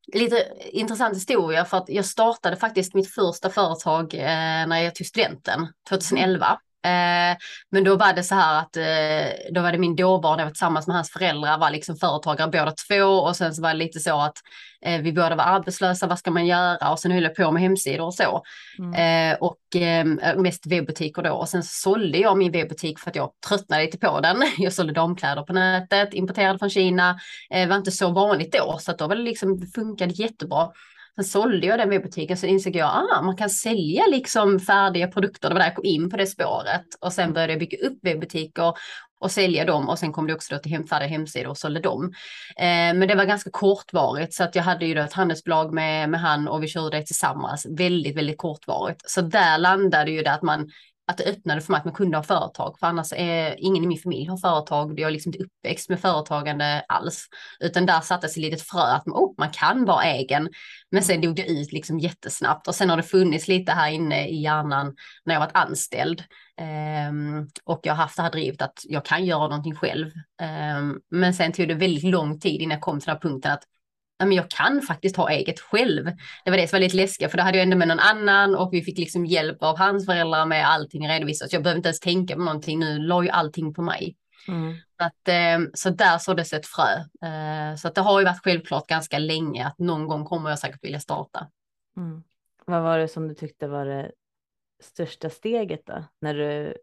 lite 0.07 0.53
intressant 0.73 1.17
historia 1.17 1.65
för 1.65 1.77
att 1.77 1.89
jag 1.89 2.05
startade 2.05 2.57
faktiskt 2.57 2.95
mitt 2.95 3.15
första 3.15 3.51
företag 3.51 4.15
eh, 4.15 4.67
när 4.67 4.79
jag 4.79 4.95
tog 4.95 5.07
studenten 5.07 5.67
2011. 5.89 6.59
Eh, 6.85 7.37
men 7.71 7.85
då 7.85 7.97
var 7.97 8.13
det 8.13 8.23
så 8.23 8.35
här 8.35 8.61
att 8.61 8.77
eh, 8.77 9.53
då 9.55 9.63
var 9.63 9.73
det 9.73 9.79
min 9.79 9.97
dåvarande, 9.97 10.43
jag 10.43 10.47
var 10.47 10.53
tillsammans 10.53 10.87
med 10.87 10.97
hans 10.97 11.11
föräldrar, 11.11 11.59
var 11.59 11.71
liksom 11.71 11.97
företagare 11.97 12.51
båda 12.51 12.73
två 12.89 13.05
och 13.05 13.37
sen 13.37 13.55
så 13.55 13.63
var 13.63 13.69
det 13.69 13.79
lite 13.79 14.01
så 14.01 14.21
att 14.21 14.37
eh, 14.85 15.01
vi 15.01 15.13
båda 15.13 15.37
var 15.37 15.45
arbetslösa, 15.45 16.07
vad 16.07 16.19
ska 16.19 16.31
man 16.31 16.47
göra? 16.47 16.91
Och 16.91 16.99
sen 16.99 17.13
höll 17.13 17.23
jag 17.23 17.35
på 17.35 17.53
med 17.53 17.63
hemsidor 17.63 18.07
och 18.07 18.15
så. 18.15 18.43
Mm. 18.79 19.37
och 19.41 19.77
eh, 19.77 20.37
mest 20.37 20.67
webbutiker 20.67 21.23
då 21.23 21.33
och 21.33 21.49
sen 21.49 21.63
så 21.63 21.91
sålde 21.91 22.19
jag 22.19 22.39
min 22.39 22.53
webbutik 22.53 22.99
för 22.99 23.11
att 23.11 23.17
jag 23.17 23.31
tröttnade 23.49 23.85
lite 23.85 23.99
på 23.99 24.21
den. 24.21 24.43
Jag 24.59 24.73
sålde 24.73 24.93
damkläder 24.93 25.43
på 25.43 25.53
nätet, 25.53 26.15
importerade 26.15 26.59
från 26.59 26.71
Kina, 26.71 27.19
det 27.51 27.67
var 27.67 27.77
inte 27.77 27.91
så 27.91 28.11
vanligt 28.11 28.53
då 28.53 28.79
så 28.81 28.91
att 28.91 28.99
då 28.99 29.07
var 29.07 29.17
det 29.17 29.23
liksom, 29.23 29.61
det 29.61 29.67
funkade 29.67 30.13
jättebra. 30.13 30.69
Sen 31.17 31.25
sålde 31.25 31.67
jag 31.67 31.79
den 31.79 31.91
webbutiken 31.91 32.37
så 32.37 32.47
insåg 32.47 32.77
jag 32.77 32.89
att 32.89 33.19
ah, 33.19 33.23
man 33.23 33.37
kan 33.37 33.51
sälja 33.51 34.07
liksom 34.07 34.61
färdiga 34.61 35.09
produkter. 35.09 35.49
Det 35.49 35.55
var 35.55 35.61
där 35.61 35.67
jag 35.67 35.75
kom 35.75 35.85
in 35.85 36.11
på 36.11 36.17
det 36.17 36.27
spåret 36.27 36.87
och 37.01 37.13
sen 37.13 37.33
började 37.33 37.53
jag 37.53 37.61
bygga 37.61 37.79
upp 37.79 37.99
webbutiker 38.03 38.75
och 39.21 39.31
sälja 39.31 39.65
dem 39.65 39.89
och 39.89 39.99
sen 39.99 40.13
kom 40.13 40.27
det 40.27 40.35
också 40.35 40.55
då 40.55 40.61
till 40.61 40.73
hem, 40.73 40.87
färdiga 40.87 41.09
hemsidor 41.09 41.51
och 41.51 41.59
sålde 41.59 41.81
dem. 41.81 42.13
Eh, 42.57 42.95
men 42.95 43.09
det 43.09 43.15
var 43.15 43.25
ganska 43.25 43.51
kortvarigt 43.51 44.35
så 44.35 44.45
att 44.45 44.55
jag 44.55 44.63
hade 44.63 44.87
ju 44.87 44.95
då 44.95 45.03
ett 45.03 45.13
handelsbolag 45.13 45.75
med, 45.75 46.11
med 46.11 46.21
han 46.21 46.49
och 46.49 46.63
vi 46.63 46.69
körde 46.69 46.97
det 46.97 47.07
tillsammans 47.07 47.67
väldigt, 47.79 48.17
väldigt 48.17 48.39
kortvarigt. 48.39 49.11
Så 49.11 49.21
där 49.21 49.59
landade 49.59 50.11
ju 50.11 50.23
det 50.23 50.33
att 50.33 50.43
man 50.43 50.71
att 51.13 51.19
det 51.19 51.31
öppnade 51.31 51.61
för 51.61 51.73
mig 51.73 51.79
att 51.79 51.85
man 51.85 51.95
kunde 51.95 52.17
ha 52.17 52.23
företag. 52.23 52.77
För 52.79 52.87
annars 52.87 53.13
är 53.13 53.57
ingen 53.59 53.85
i 53.85 53.87
min 53.87 53.99
familj 53.99 54.27
har 54.29 54.37
företag. 54.37 55.01
Jag 55.01 55.09
är 55.09 55.13
liksom 55.13 55.33
inte 55.33 55.45
uppväxt 55.45 55.89
med 55.89 56.01
företagande 56.01 56.85
alls. 56.89 57.27
Utan 57.61 57.87
där 57.87 58.01
sattes 58.01 58.31
ett 58.31 58.43
litet 58.43 58.63
frö 58.63 58.81
att 58.81 59.07
oh, 59.07 59.35
man 59.39 59.51
kan 59.51 59.85
vara 59.85 60.05
egen. 60.05 60.49
Men 60.91 61.03
sen 61.03 61.21
dog 61.21 61.37
det 61.37 61.51
ut 61.51 61.73
liksom 61.73 61.99
jättesnabbt. 61.99 62.69
Och 62.69 62.75
sen 62.75 62.91
har 62.91 62.97
det 62.97 63.03
funnits 63.03 63.49
lite 63.49 63.73
här 63.73 63.91
inne 63.91 64.29
i 64.29 64.43
hjärnan 64.43 64.95
när 65.25 65.35
jag 65.35 65.41
varit 65.41 65.57
anställd. 65.57 66.23
Um, 67.09 67.49
och 67.65 67.81
jag 67.83 67.93
har 67.93 68.03
haft 68.03 68.17
det 68.17 68.23
här 68.23 68.31
drivet 68.31 68.63
att 68.63 68.79
jag 68.85 69.05
kan 69.05 69.25
göra 69.25 69.49
någonting 69.49 69.75
själv. 69.75 70.07
Um, 70.77 71.01
men 71.11 71.35
sen 71.35 71.53
tog 71.53 71.69
det 71.69 71.75
väldigt 71.75 72.05
lång 72.05 72.41
tid 72.41 72.61
innan 72.61 72.75
jag 72.75 72.81
kom 72.81 73.01
till 73.01 73.07
den 73.07 73.17
här 73.17 73.21
punkten 73.21 73.53
att 73.53 73.63
men 74.27 74.37
jag 74.37 74.51
kan 74.51 74.83
faktiskt 74.83 75.17
ha 75.17 75.31
eget 75.31 75.61
själv. 75.61 76.05
Det 76.45 76.51
var 76.51 76.59
det 76.59 76.69
som 76.69 76.77
var 76.77 76.81
lite 76.81 76.97
läskigt 76.97 77.31
för 77.31 77.39
då 77.39 77.45
hade 77.45 77.59
jag 77.59 77.63
ändå 77.63 77.77
med 77.77 77.89
någon 77.89 77.99
annan 77.99 78.55
och 78.55 78.69
vi 78.73 78.83
fick 78.83 78.99
liksom 78.99 79.27
hjälp 79.27 79.63
av 79.63 79.79
hans 79.79 80.07
föräldrar 80.07 80.47
med 80.47 80.69
allting 80.69 81.09
redovisat. 81.09 81.53
Jag 81.53 81.63
behövde 81.63 81.77
inte 81.77 81.89
ens 81.89 82.01
tänka 82.01 82.35
på 82.35 82.41
någonting, 82.41 82.79
nu 82.79 82.99
la 82.99 83.23
ju 83.23 83.29
allting 83.29 83.75
på 83.75 83.83
mig. 83.83 84.17
Mm. 84.49 84.75
Att, 84.97 85.29
eh, 85.29 85.71
så 85.75 85.91
där 85.91 86.19
såddes 86.19 86.53
ett 86.53 86.67
frö. 86.67 86.97
Eh, 87.29 87.77
så 87.77 87.89
att 87.89 87.95
det 87.95 88.01
har 88.01 88.21
ju 88.21 88.25
varit 88.25 88.43
självklart 88.45 88.87
ganska 88.87 89.19
länge 89.19 89.67
att 89.67 89.79
någon 89.79 90.07
gång 90.07 90.25
kommer 90.25 90.51
jag 90.51 90.59
säkert 90.59 90.85
vilja 90.85 91.01
starta. 91.01 91.51
Mm. 91.97 92.23
Vad 92.67 92.83
var 92.83 92.99
det 92.99 93.09
som 93.09 93.29
du 93.29 93.35
tyckte 93.35 93.69
var 93.69 93.87
det 93.87 94.13
största 94.83 95.31
steget 95.31 95.87
då? 95.87 96.05
När 96.21 96.35
du, 96.35 96.75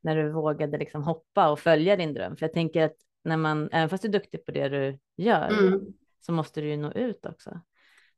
när 0.00 0.16
du 0.16 0.32
vågade 0.32 0.78
liksom 0.78 1.02
hoppa 1.02 1.48
och 1.48 1.60
följa 1.60 1.96
din 1.96 2.14
dröm? 2.14 2.36
För 2.36 2.46
jag 2.46 2.52
tänker 2.52 2.82
att 2.82 2.96
när 3.24 3.36
man, 3.36 3.68
även 3.72 3.88
fast 3.88 4.02
du 4.02 4.08
är 4.08 4.12
duktig 4.12 4.44
på 4.44 4.52
det 4.52 4.68
du 4.68 4.98
gör, 5.16 5.48
mm. 5.48 5.86
Så 6.28 6.32
måste 6.32 6.60
du 6.60 6.68
ju 6.68 6.76
nå 6.76 6.92
ut 6.92 7.26
också. 7.26 7.60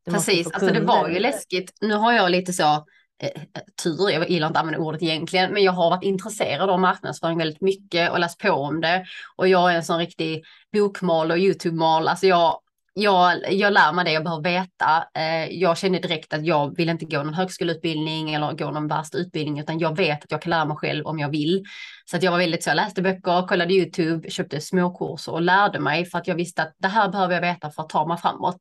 Du 0.05 0.13
Precis, 0.13 0.51
alltså 0.51 0.71
det 0.73 0.81
var 0.81 1.09
ju 1.09 1.19
läskigt. 1.19 1.73
Nu 1.81 1.95
har 1.95 2.13
jag 2.13 2.31
lite 2.31 2.53
så, 2.53 2.87
eh, 3.23 3.43
tur, 3.83 4.11
jag 4.11 4.31
gillar 4.31 4.47
inte 4.47 4.59
att 4.59 4.65
använda 4.65 4.85
ordet 4.85 5.03
egentligen, 5.03 5.53
men 5.53 5.63
jag 5.63 5.73
har 5.73 5.91
varit 5.91 6.05
intresserad 6.05 6.71
av 6.71 6.81
marknadsföring 6.81 7.39
väldigt 7.39 7.61
mycket 7.61 8.11
och 8.11 8.21
läst 8.21 8.39
på 8.39 8.51
om 8.51 8.81
det. 8.81 9.05
Och 9.37 9.49
jag 9.49 9.73
är 9.73 9.77
en 9.77 9.85
sån 9.85 9.99
riktig 9.99 10.45
bokmal 10.73 11.31
och 11.31 11.37
YouTube-mal, 11.37 12.09
alltså 12.09 12.27
jag 12.27 12.61
jag, 12.95 13.53
jag 13.53 13.73
lär 13.73 13.93
mig 13.93 14.05
det 14.05 14.13
jag 14.13 14.25
behöver 14.25 14.43
veta. 14.43 15.05
Eh, 15.15 15.47
jag 15.47 15.79
känner 15.79 16.01
direkt 16.01 16.33
att 16.33 16.47
jag 16.47 16.77
vill 16.77 16.89
inte 16.89 17.05
gå 17.05 17.23
någon 17.23 17.35
högskoleutbildning 17.35 18.35
eller 18.35 18.53
gå 18.53 18.71
någon 18.71 18.89
värsta 18.89 19.19
utbildning, 19.19 19.61
utan 19.61 19.79
jag 19.79 19.97
vet 19.97 20.25
att 20.25 20.31
jag 20.31 20.43
kan 20.43 20.51
lära 20.51 20.65
mig 20.65 20.77
själv 20.77 21.07
om 21.07 21.19
jag 21.19 21.29
vill. 21.29 21.65
Så 22.05 22.17
att 22.17 22.23
jag 22.23 22.31
var 22.31 22.39
väldigt 22.39 22.65
så, 22.65 22.71
jag 22.71 22.77
läste 22.77 23.03
böcker, 23.03 23.47
kollade 23.47 23.75
YouTube, 23.75 24.31
köpte 24.31 24.61
småkurser 24.61 25.33
och 25.33 25.43
lärde 25.43 25.81
mig 25.81 26.05
för 26.05 26.19
att 26.19 26.27
jag 26.27 26.35
visste 26.35 26.63
att 26.63 26.75
det 26.79 26.89
här 26.89 27.09
behöver 27.09 27.35
jag 27.35 27.41
veta 27.41 27.71
för 27.71 27.83
att 27.83 27.89
ta 27.89 28.07
mig 28.07 28.19
framåt. 28.19 28.61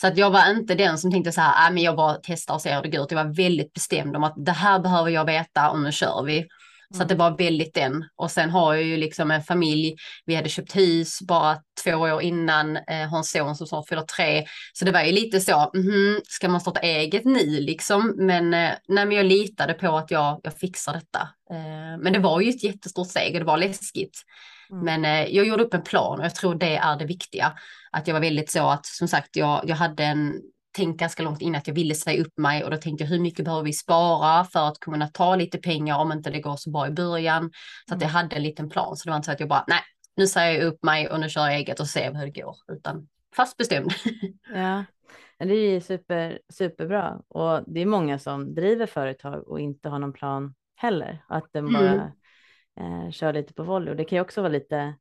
Så 0.00 0.06
att 0.06 0.16
jag 0.16 0.30
var 0.30 0.50
inte 0.50 0.74
den 0.74 0.98
som 0.98 1.12
tänkte 1.12 1.32
så 1.32 1.40
här, 1.40 1.68
äh, 1.68 1.74
men 1.74 1.82
jag 1.82 1.96
bara 1.96 2.16
testar 2.22 2.54
och 2.54 2.62
ser 2.62 2.74
hur 2.74 2.82
det 2.82 2.88
går 2.88 3.04
ut. 3.04 3.10
Jag 3.10 3.24
var 3.24 3.34
väldigt 3.36 3.72
bestämd 3.72 4.16
om 4.16 4.24
att 4.24 4.34
det 4.36 4.52
här 4.52 4.78
behöver 4.78 5.10
jag 5.10 5.24
veta 5.24 5.70
och 5.70 5.80
nu 5.80 5.92
kör 5.92 6.22
vi. 6.22 6.46
Så 6.94 7.02
att 7.02 7.08
det 7.08 7.14
var 7.14 7.38
väldigt 7.38 7.74
den. 7.74 8.04
Och 8.16 8.30
sen 8.30 8.50
har 8.50 8.74
jag 8.74 8.84
ju 8.84 8.96
liksom 8.96 9.30
en 9.30 9.42
familj. 9.42 9.96
Vi 10.24 10.34
hade 10.34 10.48
köpt 10.48 10.76
hus 10.76 11.18
bara 11.22 11.56
två 11.84 11.94
år 11.94 12.22
innan. 12.22 12.76
Eh, 12.76 13.14
en 13.14 13.24
son 13.24 13.56
som 13.56 13.66
snart 13.66 13.88
fyller 13.88 14.02
tre. 14.02 14.46
Så 14.72 14.84
det 14.84 14.92
var 14.92 15.02
ju 15.02 15.12
lite 15.12 15.40
så, 15.40 15.70
mm, 15.74 16.20
ska 16.28 16.48
man 16.48 16.60
starta 16.60 16.80
eget 16.80 17.24
nu 17.24 17.60
liksom? 17.60 18.14
Men, 18.16 18.54
eh, 18.54 18.72
nej, 18.88 19.06
men 19.06 19.12
jag 19.12 19.26
litade 19.26 19.74
på 19.74 19.96
att 19.96 20.10
jag, 20.10 20.40
jag 20.42 20.58
fixar 20.58 20.92
detta. 20.92 21.20
Eh, 21.50 21.98
men 21.98 22.12
det 22.12 22.18
var 22.18 22.40
ju 22.40 22.50
ett 22.50 22.64
jättestort 22.64 23.08
steg 23.08 23.34
och 23.34 23.40
det 23.40 23.46
var 23.46 23.58
läskigt. 23.58 24.22
Mm. 24.70 24.84
Men 24.84 25.04
eh, 25.04 25.34
jag 25.34 25.46
gjorde 25.46 25.64
upp 25.64 25.74
en 25.74 25.82
plan 25.82 26.18
och 26.18 26.24
jag 26.24 26.34
tror 26.34 26.54
det 26.54 26.76
är 26.76 26.96
det 26.96 27.04
viktiga. 27.04 27.52
Att 27.90 28.06
jag 28.06 28.14
var 28.14 28.20
väldigt 28.20 28.50
så 28.50 28.68
att 28.70 28.86
som 28.86 29.08
sagt 29.08 29.36
jag, 29.36 29.64
jag 29.66 29.76
hade 29.76 30.04
en 30.04 30.32
tänkt 30.76 31.00
ganska 31.00 31.22
långt 31.22 31.42
innan 31.42 31.58
att 31.58 31.66
jag 31.66 31.74
ville 31.74 31.94
säga 31.94 32.22
upp 32.22 32.38
mig 32.38 32.64
och 32.64 32.70
då 32.70 32.76
tänkte 32.76 33.04
jag 33.04 33.08
hur 33.08 33.20
mycket 33.20 33.44
behöver 33.44 33.64
vi 33.64 33.72
spara 33.72 34.44
för 34.44 34.68
att 34.68 34.80
kunna 34.80 35.08
ta 35.08 35.36
lite 35.36 35.58
pengar 35.58 35.98
om 35.98 36.12
inte 36.12 36.30
det 36.30 36.40
går 36.40 36.56
så 36.56 36.70
bra 36.70 36.86
i 36.86 36.90
början. 36.90 37.50
Så 37.88 37.94
att 37.94 38.00
jag 38.00 38.10
mm. 38.10 38.22
hade 38.22 38.36
en 38.36 38.42
liten 38.42 38.68
plan 38.68 38.96
så 38.96 39.04
det 39.04 39.10
var 39.10 39.16
inte 39.16 39.26
så 39.26 39.32
att 39.32 39.40
jag 39.40 39.48
bara 39.48 39.64
nej, 39.68 39.80
nu 40.16 40.26
säger 40.26 40.58
jag 40.58 40.66
upp 40.66 40.82
mig 40.82 41.10
och 41.10 41.20
nu 41.20 41.28
kör 41.28 41.46
jag 41.46 41.54
eget 41.54 41.80
och 41.80 41.86
ser 41.86 42.14
hur 42.14 42.26
det 42.26 42.40
går 42.40 42.56
utan 42.72 43.08
fast 43.36 43.56
bestämd. 43.56 43.92
Ja, 44.54 44.84
det 45.38 45.54
är 45.54 45.80
super, 45.80 46.38
superbra 46.52 47.20
och 47.28 47.62
det 47.66 47.80
är 47.80 47.86
många 47.86 48.18
som 48.18 48.54
driver 48.54 48.86
företag 48.86 49.48
och 49.48 49.60
inte 49.60 49.88
har 49.88 49.98
någon 49.98 50.12
plan 50.12 50.54
heller. 50.76 51.24
Att 51.28 51.48
de 51.52 51.72
bara 51.72 52.12
mm. 52.80 53.04
eh, 53.04 53.10
kör 53.10 53.32
lite 53.32 53.54
på 53.54 53.62
volley 53.62 53.90
och 53.90 53.96
det 53.96 54.04
kan 54.04 54.16
ju 54.16 54.22
också 54.22 54.40
vara 54.40 54.52
lite 54.52 54.94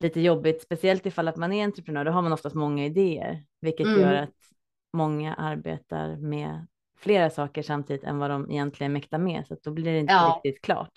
lite 0.00 0.20
jobbigt, 0.20 0.62
speciellt 0.62 1.06
ifall 1.06 1.28
att 1.28 1.36
man 1.36 1.52
är 1.52 1.64
entreprenör, 1.64 2.04
då 2.04 2.10
har 2.10 2.22
man 2.22 2.32
oftast 2.32 2.54
många 2.54 2.84
idéer, 2.84 3.44
vilket 3.60 3.86
mm. 3.86 4.00
gör 4.00 4.14
att 4.14 4.34
många 4.94 5.34
arbetar 5.34 6.16
med 6.16 6.66
flera 6.98 7.30
saker 7.30 7.62
samtidigt 7.62 8.04
än 8.04 8.18
vad 8.18 8.30
de 8.30 8.50
egentligen 8.50 8.92
mäktar 8.92 9.18
med, 9.18 9.46
så 9.46 9.56
då 9.62 9.70
blir 9.70 9.92
det 9.92 9.98
inte 9.98 10.12
ja. 10.12 10.40
riktigt 10.44 10.64
klart. 10.64 10.92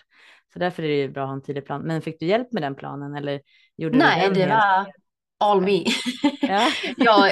Så 0.54 0.60
därför 0.60 0.84
är 0.84 0.88
det 0.88 0.96
ju 0.96 1.10
bra 1.10 1.24
att 1.24 1.30
ha 1.30 1.34
en 1.36 1.42
tydlig 1.42 1.66
plan. 1.66 1.82
Men 1.82 2.02
fick 2.02 2.20
du 2.20 2.26
hjälp 2.26 2.52
med 2.52 2.64
den 2.64 2.76
planen 2.76 3.16
eller 3.16 3.42
gjorde 3.78 3.98
Nej, 3.98 4.30
det 4.34 4.48
var 4.48 4.88
all 5.40 5.62
me. 5.62 5.84
Ja. 6.42 6.70
jag 6.98 7.32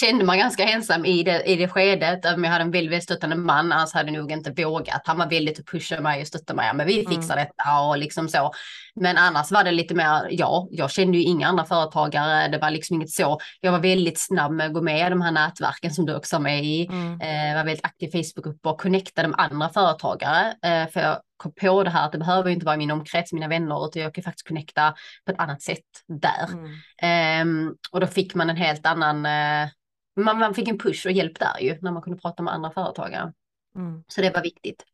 kände 0.00 0.24
mig 0.24 0.38
ganska 0.38 0.64
ensam 0.64 1.04
i 1.04 1.22
det, 1.22 1.42
i 1.42 1.56
det 1.56 1.68
skedet. 1.68 2.24
Om 2.24 2.44
jag 2.44 2.50
hade 2.50 2.64
en 2.64 2.70
väldigt 2.70 3.02
stöttande 3.02 3.36
man, 3.36 3.72
annars 3.72 3.92
hade 3.92 4.12
jag 4.12 4.18
nog 4.18 4.32
inte 4.32 4.62
vågat. 4.62 5.02
Han 5.04 5.18
var 5.18 5.30
väldigt 5.30 5.58
att 5.58 5.66
pusha 5.66 6.00
mig 6.00 6.20
och 6.20 6.26
stötta 6.26 6.54
mig. 6.54 6.74
Men 6.74 6.86
vi 6.86 7.00
mm. 7.00 7.12
fixar 7.12 7.34
mm. 7.34 7.46
detta 7.46 7.80
och 7.80 7.98
liksom 7.98 8.28
så. 8.28 8.52
Men 8.94 9.16
annars 9.16 9.50
var 9.50 9.64
det 9.64 9.70
lite 9.70 9.94
mer, 9.94 10.28
ja, 10.30 10.68
jag 10.70 10.90
kände 10.90 11.18
ju 11.18 11.24
inga 11.24 11.48
andra 11.48 11.64
företagare. 11.64 12.48
Det 12.48 12.58
var 12.58 12.70
liksom 12.70 12.96
inget 12.96 13.10
så. 13.10 13.40
Jag 13.60 13.72
var 13.72 13.78
väldigt 13.78 14.18
snabb 14.18 14.52
med 14.52 14.66
att 14.66 14.72
gå 14.72 14.82
med 14.82 15.06
i 15.06 15.10
de 15.10 15.22
här 15.22 15.32
nätverken 15.32 15.90
som 15.90 16.06
du 16.06 16.14
också 16.14 16.36
är 16.36 16.40
med 16.40 16.64
i. 16.64 16.86
Mm. 16.86 17.20
Eh, 17.20 17.56
var 17.56 17.64
väldigt 17.64 17.84
aktiv 17.84 18.08
i 18.08 18.22
Facebookgrupper 18.22 18.70
och 18.70 18.80
connectade 18.80 19.28
med 19.28 19.40
andra 19.40 19.68
företagare. 19.68 20.54
Eh, 20.62 20.88
för 20.90 21.00
jag 21.00 21.20
kom 21.36 21.52
på 21.52 21.84
det 21.84 21.90
här 21.90 22.06
att 22.06 22.12
det 22.12 22.18
behöver 22.18 22.50
inte 22.50 22.66
vara 22.66 22.76
min 22.76 22.90
omkrets, 22.90 23.32
mina 23.32 23.48
vänner, 23.48 23.86
utan 23.86 24.02
jag 24.02 24.14
kan 24.14 24.24
faktiskt 24.24 24.48
connecta 24.48 24.94
på 25.26 25.32
ett 25.32 25.40
annat 25.40 25.62
sätt 25.62 25.78
där. 26.08 26.48
Mm. 26.52 27.68
Eh, 27.68 27.72
och 27.90 28.00
då 28.00 28.06
fick 28.06 28.34
man 28.34 28.50
en 28.50 28.56
helt 28.56 28.86
annan 28.86 29.26
eh, 29.26 29.68
man, 30.16 30.38
man 30.38 30.54
fick 30.54 30.68
en 30.68 30.78
push 30.78 31.06
och 31.06 31.12
hjälp 31.12 31.38
där 31.38 31.60
ju 31.60 31.78
när 31.80 31.92
man 31.92 32.02
kunde 32.02 32.20
prata 32.20 32.42
med 32.42 32.54
andra 32.54 32.70
företagare. 32.70 33.32
Mm. 33.76 34.04
Så 34.08 34.20
det 34.20 34.30
var 34.30 34.42
viktigt. 34.42 34.84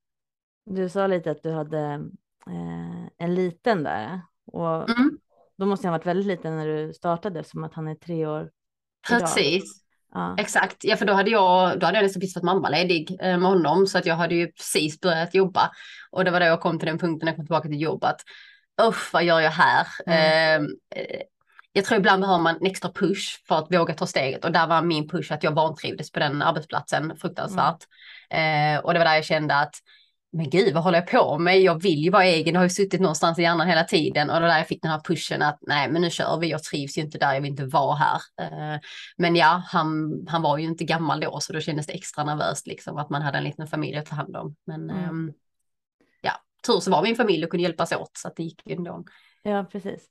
Du 0.66 0.88
sa 0.88 1.06
lite 1.06 1.30
att 1.30 1.42
du 1.42 1.52
hade 1.52 1.78
eh, 2.46 3.06
en 3.18 3.34
liten 3.34 3.82
där 3.82 4.20
och 4.46 4.90
mm. 4.90 5.18
då 5.58 5.66
måste 5.66 5.86
han 5.86 5.92
varit 5.92 6.06
väldigt 6.06 6.26
liten 6.26 6.56
när 6.56 6.66
du 6.66 6.92
startade 6.92 7.44
som 7.44 7.64
att 7.64 7.74
han 7.74 7.88
är 7.88 7.94
tre 7.94 8.26
år. 8.26 8.50
Precis. 9.08 9.84
Ja. 10.12 10.34
Exakt, 10.38 10.84
ja 10.84 10.96
för 10.96 11.06
då 11.06 11.12
hade 11.12 11.30
jag, 11.30 11.80
då 11.80 11.86
hade 11.86 11.98
jag 11.98 12.02
nästan 12.02 12.20
precis 12.20 12.36
varit 12.36 12.44
mammaledig 12.44 13.16
eh, 13.20 13.38
med 13.38 13.48
honom 13.48 13.86
så 13.86 13.98
att 13.98 14.06
jag 14.06 14.14
hade 14.14 14.34
ju 14.34 14.46
precis 14.46 15.00
börjat 15.00 15.34
jobba 15.34 15.70
och 16.10 16.24
det 16.24 16.30
var 16.30 16.40
då 16.40 16.46
jag 16.46 16.60
kom 16.60 16.78
till 16.78 16.88
den 16.88 16.98
punkten 16.98 17.26
när 17.26 17.32
jag 17.32 17.36
kom 17.36 17.46
tillbaka 17.46 17.68
till 17.68 17.80
jobbet. 17.80 18.16
Usch, 18.88 19.12
vad 19.12 19.24
gör 19.24 19.40
jag 19.40 19.50
här? 19.50 19.86
Mm. 20.06 20.64
Eh, 20.94 21.20
jag 21.72 21.84
tror 21.84 21.98
ibland 21.98 22.20
behöver 22.20 22.42
man 22.42 22.56
en 22.56 22.66
extra 22.66 22.92
push 22.92 23.44
för 23.48 23.58
att 23.58 23.74
våga 23.74 23.94
ta 23.94 24.06
steget 24.06 24.44
och 24.44 24.52
där 24.52 24.66
var 24.66 24.82
min 24.82 25.08
push 25.08 25.32
att 25.32 25.42
jag 25.42 25.52
vantrivdes 25.52 26.12
på 26.12 26.18
den 26.18 26.42
arbetsplatsen 26.42 27.16
fruktansvärt. 27.16 27.84
Mm. 28.30 28.76
Eh, 28.76 28.84
och 28.84 28.92
det 28.92 28.98
var 28.98 29.06
där 29.06 29.14
jag 29.14 29.24
kände 29.24 29.54
att 29.54 29.74
men 30.32 30.50
gud, 30.50 30.74
vad 30.74 30.82
håller 30.82 30.98
jag 30.98 31.10
på 31.10 31.38
med? 31.38 31.60
Jag 31.60 31.82
vill 31.82 31.98
ju 31.98 32.10
vara 32.10 32.24
egen, 32.24 32.54
jag 32.54 32.60
har 32.60 32.64
ju 32.64 32.70
suttit 32.70 33.00
någonstans 33.00 33.38
i 33.38 33.42
hjärnan 33.42 33.68
hela 33.68 33.84
tiden 33.84 34.30
och 34.30 34.34
det 34.34 34.40
var 34.40 34.48
där 34.48 34.58
jag 34.58 34.68
fick 34.68 34.82
den 34.82 34.90
här 34.90 35.00
pushen 35.00 35.42
att 35.42 35.58
nej, 35.60 35.90
men 35.90 36.02
nu 36.02 36.10
kör 36.10 36.38
vi, 36.38 36.50
jag 36.50 36.62
trivs 36.62 36.98
ju 36.98 37.02
inte 37.02 37.18
där, 37.18 37.34
jag 37.34 37.40
vill 37.40 37.50
inte 37.50 37.64
vara 37.64 37.94
här. 37.96 38.20
Eh, 38.40 38.80
men 39.16 39.36
ja, 39.36 39.62
han, 39.66 40.12
han 40.28 40.42
var 40.42 40.58
ju 40.58 40.64
inte 40.64 40.84
gammal 40.84 41.20
då, 41.20 41.40
så 41.40 41.52
då 41.52 41.60
kändes 41.60 41.86
det 41.86 41.92
extra 41.92 42.24
nervöst 42.24 42.66
liksom 42.66 42.96
att 42.96 43.10
man 43.10 43.22
hade 43.22 43.38
en 43.38 43.44
liten 43.44 43.66
familj 43.66 43.96
att 43.96 44.06
ta 44.06 44.16
hand 44.16 44.36
om. 44.36 44.56
Men 44.66 44.90
mm. 44.90 45.28
eh, 45.28 45.34
ja, 46.20 46.32
tur 46.66 46.80
så 46.80 46.90
var 46.90 47.02
vi 47.02 47.10
en 47.10 47.16
familj 47.16 47.44
och 47.44 47.50
kunde 47.50 47.62
hjälpas 47.62 47.92
åt 47.92 48.16
så 48.16 48.28
att 48.28 48.36
det 48.36 48.42
gick 48.42 48.62
ju 48.66 48.74
ändå. 48.74 49.04
Ja, 49.42 49.64
precis 49.64 50.08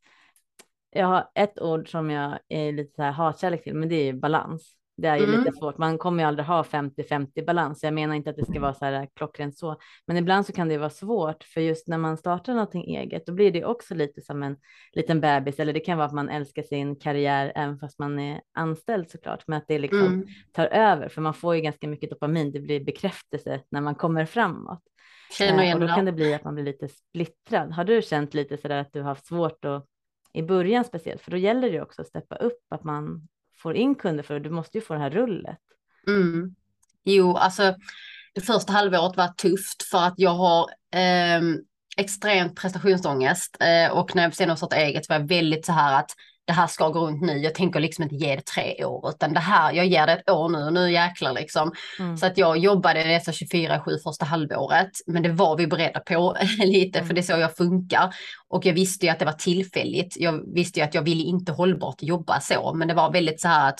jag 0.91 1.07
har 1.07 1.29
ett 1.35 1.61
ord 1.61 1.91
som 1.91 2.09
jag 2.09 2.39
är 2.47 2.71
lite 2.71 2.95
så 2.95 3.01
här 3.01 3.11
hatkärlek 3.11 3.63
till, 3.63 3.75
men 3.75 3.89
det 3.89 3.95
är 3.95 4.13
balans. 4.13 4.75
Det 5.01 5.07
är 5.07 5.17
ju 5.17 5.23
mm. 5.23 5.39
lite 5.39 5.57
svårt. 5.57 5.77
Man 5.77 5.97
kommer 5.97 6.23
ju 6.23 6.27
aldrig 6.27 6.45
ha 6.45 6.63
50-50 6.63 7.45
balans. 7.45 7.83
Jag 7.83 7.93
menar 7.93 8.15
inte 8.15 8.29
att 8.29 8.35
det 8.35 8.45
ska 8.45 8.59
vara 8.59 8.73
så 8.73 8.85
här 8.85 9.07
klockrent 9.15 9.57
så, 9.57 9.77
men 10.07 10.17
ibland 10.17 10.45
så 10.45 10.53
kan 10.53 10.69
det 10.69 10.77
vara 10.77 10.89
svårt 10.89 11.43
för 11.43 11.61
just 11.61 11.87
när 11.87 11.97
man 11.97 12.17
startar 12.17 12.53
någonting 12.53 12.95
eget, 12.95 13.25
då 13.25 13.33
blir 13.33 13.51
det 13.51 13.65
också 13.65 13.95
lite 13.95 14.21
som 14.21 14.43
en 14.43 14.57
liten 14.93 15.21
bebis 15.21 15.59
eller 15.59 15.73
det 15.73 15.79
kan 15.79 15.97
vara 15.97 16.07
att 16.07 16.13
man 16.13 16.29
älskar 16.29 16.63
sin 16.63 16.95
karriär 16.95 17.51
även 17.55 17.79
fast 17.79 17.99
man 17.99 18.19
är 18.19 18.41
anställd 18.53 19.09
såklart, 19.09 19.43
men 19.47 19.57
att 19.57 19.67
det 19.67 19.79
liksom 19.79 20.05
mm. 20.05 20.27
tar 20.53 20.65
över 20.65 21.09
för 21.09 21.21
man 21.21 21.33
får 21.33 21.55
ju 21.55 21.61
ganska 21.61 21.87
mycket 21.87 22.09
dopamin. 22.09 22.51
Det 22.51 22.59
blir 22.59 22.85
bekräftelse 22.85 23.61
när 23.71 23.81
man 23.81 23.95
kommer 23.95 24.25
framåt. 24.25 24.83
Känner 25.37 25.63
eh, 25.63 25.73
och 25.73 25.79
då 25.79 25.87
kan 25.87 26.05
det 26.05 26.11
bli 26.11 26.33
att 26.33 26.43
man 26.43 26.55
blir 26.55 26.65
lite 26.65 26.87
splittrad. 26.87 27.71
Har 27.71 27.83
du 27.83 28.01
känt 28.01 28.33
lite 28.33 28.57
så 28.57 28.67
där 28.67 28.77
att 28.77 28.93
du 28.93 29.01
har 29.01 29.09
haft 29.09 29.25
svårt 29.25 29.65
att 29.65 29.85
i 30.33 30.41
början 30.41 30.85
speciellt, 30.85 31.21
för 31.21 31.31
då 31.31 31.37
gäller 31.37 31.71
det 31.71 31.81
också 31.81 32.01
att 32.01 32.07
steppa 32.07 32.35
upp, 32.35 32.65
att 32.69 32.83
man 32.83 33.27
får 33.57 33.75
in 33.75 33.95
kunder 33.95 34.23
för 34.23 34.39
du 34.39 34.49
måste 34.49 34.77
ju 34.77 34.81
få 34.81 34.93
det 34.93 34.99
här 34.99 35.09
rullet. 35.09 35.59
Mm. 36.07 36.55
Jo, 37.03 37.37
alltså 37.37 37.75
det 38.33 38.41
första 38.41 38.73
halvåret 38.73 39.17
var 39.17 39.27
tufft 39.27 39.83
för 39.83 39.97
att 39.97 40.13
jag 40.17 40.33
har 40.33 40.69
eh, 40.93 41.41
extremt 41.97 42.55
prestationsångest 42.55 43.57
eh, 43.59 43.91
och 43.91 44.15
när 44.15 44.23
jag 44.23 44.31
bestämde 44.31 44.51
mig 44.51 44.57
för 44.57 44.65
att 44.65 44.71
starta 44.71 44.85
eget 44.85 45.09
var 45.09 45.15
jag 45.15 45.27
väldigt 45.27 45.65
så 45.65 45.71
här 45.71 45.99
att 45.99 46.11
det 46.49 46.53
här 46.53 46.67
ska 46.67 46.89
gå 46.89 47.07
runt 47.07 47.21
nu. 47.21 47.37
Jag 47.37 47.55
tänker 47.55 47.79
liksom 47.79 48.03
inte 48.03 48.15
ge 48.15 48.35
det 48.35 48.45
tre 48.45 48.85
år, 48.85 49.09
utan 49.09 49.33
det 49.33 49.39
här, 49.39 49.73
jag 49.73 49.85
ger 49.85 50.07
det 50.07 50.13
ett 50.13 50.29
år 50.29 50.49
nu, 50.49 50.71
nu 50.71 50.91
jäklar 50.91 51.33
liksom. 51.33 51.71
Mm. 51.99 52.17
Så 52.17 52.25
att 52.25 52.37
jag 52.37 52.57
jobbade 52.57 53.03
dessa 53.03 53.31
24-7 53.31 54.03
första 54.03 54.25
halvåret, 54.25 54.89
men 55.07 55.23
det 55.23 55.29
var 55.29 55.57
vi 55.57 55.67
beredda 55.67 55.99
på 55.99 56.37
lite, 56.59 56.99
mm. 56.99 57.07
för 57.07 57.13
det 57.13 57.21
är 57.21 57.23
så 57.23 57.31
jag 57.31 57.55
funkar. 57.55 58.13
Och 58.47 58.65
jag 58.65 58.73
visste 58.73 59.05
ju 59.05 59.11
att 59.11 59.19
det 59.19 59.25
var 59.25 59.33
tillfälligt. 59.33 60.17
Jag 60.19 60.53
visste 60.53 60.79
ju 60.79 60.85
att 60.85 60.93
jag 60.93 61.01
ville 61.01 61.23
inte 61.23 61.51
hållbart 61.51 62.03
jobba 62.03 62.39
så, 62.39 62.73
men 62.73 62.87
det 62.87 62.93
var 62.93 63.11
väldigt 63.11 63.41
så 63.41 63.47
här 63.47 63.69
att 63.69 63.79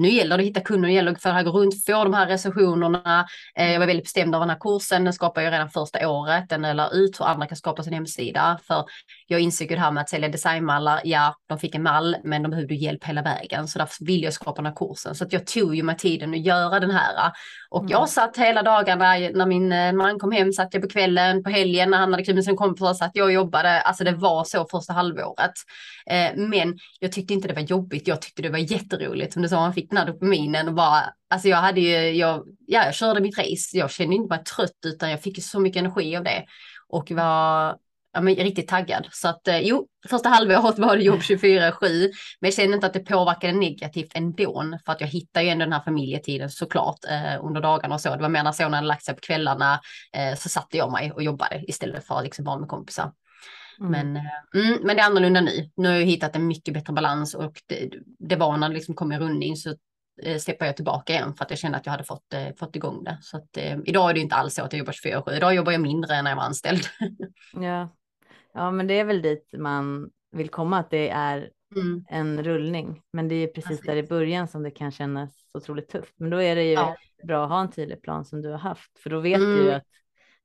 nu 0.00 0.08
gäller 0.08 0.36
det 0.36 0.42
att 0.42 0.48
hitta 0.48 0.60
kunder, 0.60 0.88
nu 0.88 0.94
gäller 0.94 1.12
det 1.12 1.18
för 1.18 1.30
att 1.30 1.44
gå 1.44 1.50
runt, 1.50 1.84
få 1.86 2.04
de 2.04 2.14
här 2.14 2.26
recensionerna. 2.26 3.26
Eh, 3.58 3.72
jag 3.72 3.80
var 3.80 3.86
väldigt 3.86 4.04
bestämd 4.04 4.34
av 4.34 4.40
den 4.40 4.50
här 4.50 4.58
kursen, 4.60 5.04
den 5.04 5.12
skapade 5.12 5.44
jag 5.44 5.52
redan 5.52 5.70
första 5.70 6.08
året, 6.08 6.48
den 6.48 6.76
la 6.76 6.90
ut 6.90 7.20
hur 7.20 7.24
andra 7.24 7.46
kan 7.46 7.56
skapa 7.56 7.82
sin 7.82 7.92
hemsida. 7.92 8.58
För 8.66 8.84
jag 9.26 9.40
insåg 9.40 9.70
ju 9.70 9.76
det 9.76 9.80
här 9.80 9.90
med 9.90 10.00
att 10.00 10.08
sälja 10.08 10.28
designmallar, 10.28 11.00
ja, 11.04 11.34
de 11.48 11.58
fick 11.58 11.74
en 11.74 11.82
mall, 11.82 12.16
men 12.24 12.42
de 12.42 12.50
behövde 12.50 12.74
hjälp 12.74 13.04
hela 13.04 13.22
vägen. 13.22 13.68
Så 13.68 13.78
därför 13.78 14.04
ville 14.04 14.24
jag 14.24 14.32
skapa 14.32 14.62
den 14.62 14.66
här 14.66 14.76
kursen. 14.76 15.14
Så 15.14 15.24
att 15.24 15.32
jag 15.32 15.46
tog 15.46 15.76
ju 15.76 15.82
mig 15.82 15.96
tiden 15.96 16.30
att 16.34 16.44
göra 16.44 16.80
den 16.80 16.90
här. 16.90 17.32
Och 17.70 17.80
mm. 17.80 17.90
jag 17.90 18.08
satt 18.08 18.36
hela 18.36 18.62
dagarna, 18.62 19.12
när 19.12 19.46
min 19.46 19.72
eh, 19.72 19.92
man 19.92 20.18
kom 20.18 20.32
hem 20.32 20.52
satt 20.52 20.74
jag 20.74 20.82
på 20.82 20.88
kvällen, 20.88 21.42
på 21.42 21.50
helgen 21.50 21.90
när 21.90 21.98
han 21.98 22.12
hade 22.12 22.24
klivit 22.24 22.36
med 22.36 22.44
sin 22.44 22.56
kompis 22.56 22.98
satt 22.98 23.10
jag 23.14 23.24
och 23.24 23.32
jobbade. 23.32 23.80
Alltså 23.80 24.04
det 24.04 24.12
var 24.12 24.44
så 24.44 24.66
första 24.70 24.92
halvåret. 24.92 25.52
Eh, 26.06 26.30
men 26.36 26.78
jag 26.98 27.12
tyckte 27.12 27.34
inte 27.34 27.48
det 27.48 27.54
var 27.54 27.62
jobbigt, 27.62 28.08
jag 28.08 28.22
tyckte 28.22 28.42
det 28.42 28.50
var 28.50 28.58
jätteroligt. 28.58 29.32
Som 29.32 29.42
du 29.42 29.48
sa, 29.48 29.60
man 29.60 29.74
fick 29.74 29.89
den 29.90 29.98
här 29.98 30.06
dopaminen 30.06 30.68
och 30.68 30.74
bara, 30.74 31.14
alltså 31.30 31.48
jag 31.48 31.56
hade 31.56 31.80
ju, 31.80 32.10
jag, 32.10 32.46
ja, 32.66 32.84
jag 32.84 32.94
körde 32.94 33.20
mitt 33.20 33.38
race. 33.38 33.76
Jag 33.76 33.90
kände 33.90 34.16
inte 34.16 34.34
mig 34.34 34.44
trött 34.44 34.78
utan 34.86 35.10
jag 35.10 35.22
fick 35.22 35.44
så 35.44 35.60
mycket 35.60 35.80
energi 35.80 36.16
av 36.16 36.24
det. 36.24 36.44
Och 36.88 37.10
var 37.10 37.76
ja, 38.12 38.20
men 38.20 38.34
riktigt 38.34 38.68
taggad. 38.68 39.08
Så 39.12 39.28
att 39.28 39.48
eh, 39.48 39.58
jo, 39.58 39.86
första 40.08 40.28
halvåret 40.28 40.78
var 40.78 40.96
det 40.96 41.02
jobb 41.02 41.20
24-7. 41.20 41.72
Men 42.40 42.48
jag 42.48 42.54
kände 42.54 42.74
inte 42.74 42.86
att 42.86 42.92
det 42.92 43.00
påverkade 43.00 43.52
negativt 43.52 44.12
ändå. 44.14 44.64
För 44.84 44.92
att 44.92 45.00
jag 45.00 45.08
hittade 45.08 45.44
ju 45.44 45.50
ändå 45.50 45.64
den 45.64 45.72
här 45.72 45.82
familjetiden 45.84 46.50
såklart 46.50 47.04
eh, 47.04 47.44
under 47.44 47.60
dagarna 47.60 47.94
och 47.94 48.00
så. 48.00 48.16
Det 48.16 48.22
var 48.22 48.28
mer 48.28 48.42
när 48.42 48.52
sonen 48.52 48.74
hade 48.74 48.86
lagt 48.86 49.04
sig 49.04 49.14
på 49.14 49.20
kvällarna 49.20 49.80
eh, 50.16 50.38
så 50.38 50.48
satte 50.48 50.76
jag 50.76 50.92
mig 50.92 51.12
och 51.12 51.22
jobbade 51.22 51.64
istället 51.68 52.06
för 52.06 52.18
att 52.18 52.24
liksom 52.24 52.44
vara 52.44 52.58
med 52.58 52.68
kompisar. 52.68 53.12
Mm. 53.80 53.92
Men, 53.92 54.16
eh, 54.16 54.66
mm, 54.66 54.78
men 54.82 54.96
det 54.96 55.02
är 55.02 55.06
annorlunda 55.06 55.40
nu. 55.40 55.70
Nu 55.76 55.88
har 55.88 55.94
jag 55.94 56.06
hittat 56.06 56.36
en 56.36 56.46
mycket 56.46 56.74
bättre 56.74 56.92
balans 56.92 57.34
och 57.34 57.62
det, 57.66 57.90
det 58.18 58.36
var 58.36 58.56
när 58.56 58.68
det 58.68 58.74
liksom 58.74 58.94
kom 58.94 59.12
i 59.12 59.18
rundning 59.18 59.56
så 59.56 59.74
eh, 60.22 60.38
steppade 60.38 60.68
jag 60.68 60.76
tillbaka 60.76 61.12
igen 61.12 61.34
för 61.34 61.44
att 61.44 61.50
jag 61.50 61.58
kände 61.58 61.78
att 61.78 61.86
jag 61.86 61.90
hade 61.90 62.04
fått, 62.04 62.34
eh, 62.34 62.54
fått 62.58 62.76
igång 62.76 63.04
det. 63.04 63.18
Så 63.22 63.36
att, 63.36 63.56
eh, 63.56 63.78
idag 63.84 64.10
är 64.10 64.14
det 64.14 64.20
inte 64.20 64.34
alls 64.34 64.54
så 64.54 64.62
att 64.62 64.72
jag 64.72 64.78
jobbar 64.78 64.92
24-7. 64.92 65.36
Idag 65.36 65.54
jobbar 65.54 65.72
jag 65.72 65.80
mindre 65.80 66.14
än 66.14 66.24
när 66.24 66.30
jag 66.30 66.36
var 66.36 66.44
anställd. 66.44 66.82
ja, 67.52 67.88
Ja, 68.52 68.70
men 68.70 68.86
det 68.86 68.94
är 68.94 69.04
väl 69.04 69.22
dit 69.22 69.54
man 69.58 70.10
vill 70.32 70.48
komma, 70.48 70.78
att 70.78 70.90
det 70.90 71.08
är 71.08 71.50
mm. 71.76 72.04
en 72.08 72.42
rullning. 72.42 73.02
Men 73.12 73.28
det 73.28 73.34
är 73.34 73.46
precis, 73.46 73.68
precis 73.68 73.86
där 73.86 73.96
i 73.96 74.02
början 74.02 74.48
som 74.48 74.62
det 74.62 74.70
kan 74.70 74.90
kännas 74.90 75.30
otroligt 75.54 75.88
tufft. 75.88 76.14
Men 76.16 76.30
då 76.30 76.42
är 76.42 76.56
det 76.56 76.64
ju 76.64 76.72
ja. 76.72 76.96
bra 77.26 77.44
att 77.44 77.50
ha 77.50 77.60
en 77.60 77.70
tydlig 77.70 78.02
plan 78.02 78.24
som 78.24 78.42
du 78.42 78.50
har 78.50 78.58
haft, 78.58 78.98
för 78.98 79.10
då 79.10 79.20
vet 79.20 79.38
mm. 79.38 79.56
du 79.56 79.64
ju 79.64 79.72
att 79.72 79.84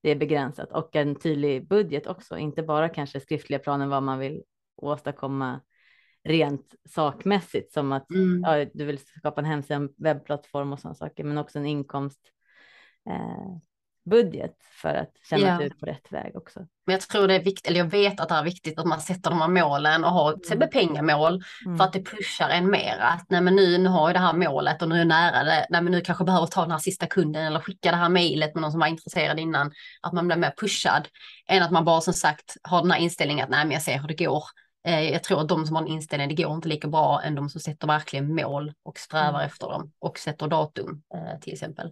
det 0.06 0.12
är 0.12 0.16
begränsat 0.16 0.72
och 0.72 0.96
en 0.96 1.16
tydlig 1.16 1.68
budget 1.68 2.08
också, 2.08 2.38
inte 2.38 2.64
bara 2.64 2.90
kanske 2.90 3.20
skriftliga 3.20 3.60
planen 3.60 3.90
vad 3.90 4.04
man 4.04 4.20
vill 4.20 4.44
åstadkomma 4.76 5.62
rent 6.24 6.76
sakmässigt 6.90 7.74
som 7.74 7.92
att 7.92 8.12
mm. 8.12 8.42
ja, 8.44 8.66
du 8.74 8.86
vill 8.86 9.00
skapa 9.00 9.42
en 9.42 9.46
hemsida, 9.46 9.76
en 9.76 9.90
webbplattform 9.98 10.74
och 10.74 10.80
sådana 10.80 10.96
saker, 10.96 11.24
men 11.24 11.38
också 11.38 11.60
en 11.60 11.66
inkomst 11.66 12.20
eh, 13.10 13.58
budget 14.06 14.56
för 14.82 14.94
att 14.94 15.12
känna 15.30 15.48
ja. 15.48 15.54
att 15.54 15.60
du 15.60 15.66
är 15.66 15.70
på 15.70 15.86
rätt 15.86 16.12
väg 16.12 16.36
också. 16.36 16.60
Men 16.86 16.94
jag 16.94 17.02
tror 17.02 17.28
det 17.28 17.36
är 17.36 17.44
viktigt, 17.44 17.68
eller 17.68 17.80
jag 17.80 17.86
vet 17.86 18.20
att 18.20 18.30
det 18.30 18.36
är 18.36 18.44
viktigt 18.44 18.80
att 18.80 18.86
man 18.86 19.02
sätter 19.02 19.30
de 19.30 19.42
här 19.42 19.48
målen 19.48 20.04
och 20.04 20.12
har 20.12 20.32
till 20.32 20.42
exempel 20.42 20.70
mm. 20.74 20.88
pengamål 20.88 21.44
mm. 21.66 21.78
för 21.78 21.84
att 21.84 21.94
det 21.94 22.04
pushar 22.04 22.50
en 22.50 22.70
mer. 22.70 22.98
Att 23.00 23.26
nej 23.30 23.42
men 23.42 23.56
nu, 23.56 23.78
nu 23.78 23.90
har 23.90 24.10
jag 24.10 24.16
det 24.16 24.20
här 24.20 24.34
målet 24.34 24.82
och 24.82 24.90
nu 24.90 24.96
är 24.96 25.00
jag 25.00 25.08
nära 25.08 25.44
det. 25.44 25.68
Nej 25.70 25.82
men 25.82 25.92
nu 25.92 26.02
kanske 26.02 26.22
jag 26.22 26.26
behöver 26.26 26.48
ta 26.48 26.62
den 26.62 26.72
här 26.72 26.78
sista 26.78 27.06
kunden 27.06 27.46
eller 27.46 27.60
skicka 27.60 27.92
det 27.92 27.98
här 27.98 28.10
mejlet 28.10 28.56
med 28.56 28.62
någon 28.62 28.72
som 28.72 28.80
var 28.80 28.88
intresserad 28.88 29.40
innan. 29.40 29.72
Att 30.02 30.14
man 30.14 30.28
blir 30.28 30.38
mer 30.38 30.54
pushad 30.58 31.08
än 31.48 31.64
att 31.64 31.72
man 31.72 31.86
bara 31.86 32.02
som 32.02 32.14
sagt 32.14 32.58
har 32.64 32.82
den 32.82 32.92
här 32.92 33.00
inställningen 33.00 33.44
att 33.44 33.50
nej 33.50 33.66
men 33.66 33.72
jag 33.72 33.82
ser 33.82 34.00
hur 34.00 34.08
det 34.08 34.26
går. 34.26 34.44
Eh, 34.86 35.12
jag 35.12 35.24
tror 35.24 35.42
att 35.42 35.48
de 35.48 35.66
som 35.66 35.76
har 35.76 35.84
en 35.84 35.90
inställning, 35.90 36.30
det 36.30 36.44
går 36.44 36.54
inte 36.54 36.68
lika 36.68 36.88
bra 36.88 37.22
än 37.22 37.36
de 37.36 37.50
som 37.50 37.62
sätter 37.62 37.88
verkligen 37.88 38.36
mål 38.36 38.74
och 38.84 39.00
strävar 39.00 39.40
mm. 39.40 39.46
efter 39.46 39.68
dem 39.68 39.92
och 40.00 40.20
sätter 40.20 40.48
datum 40.48 41.04
eh, 41.14 41.40
till 41.40 41.54
exempel. 41.54 41.92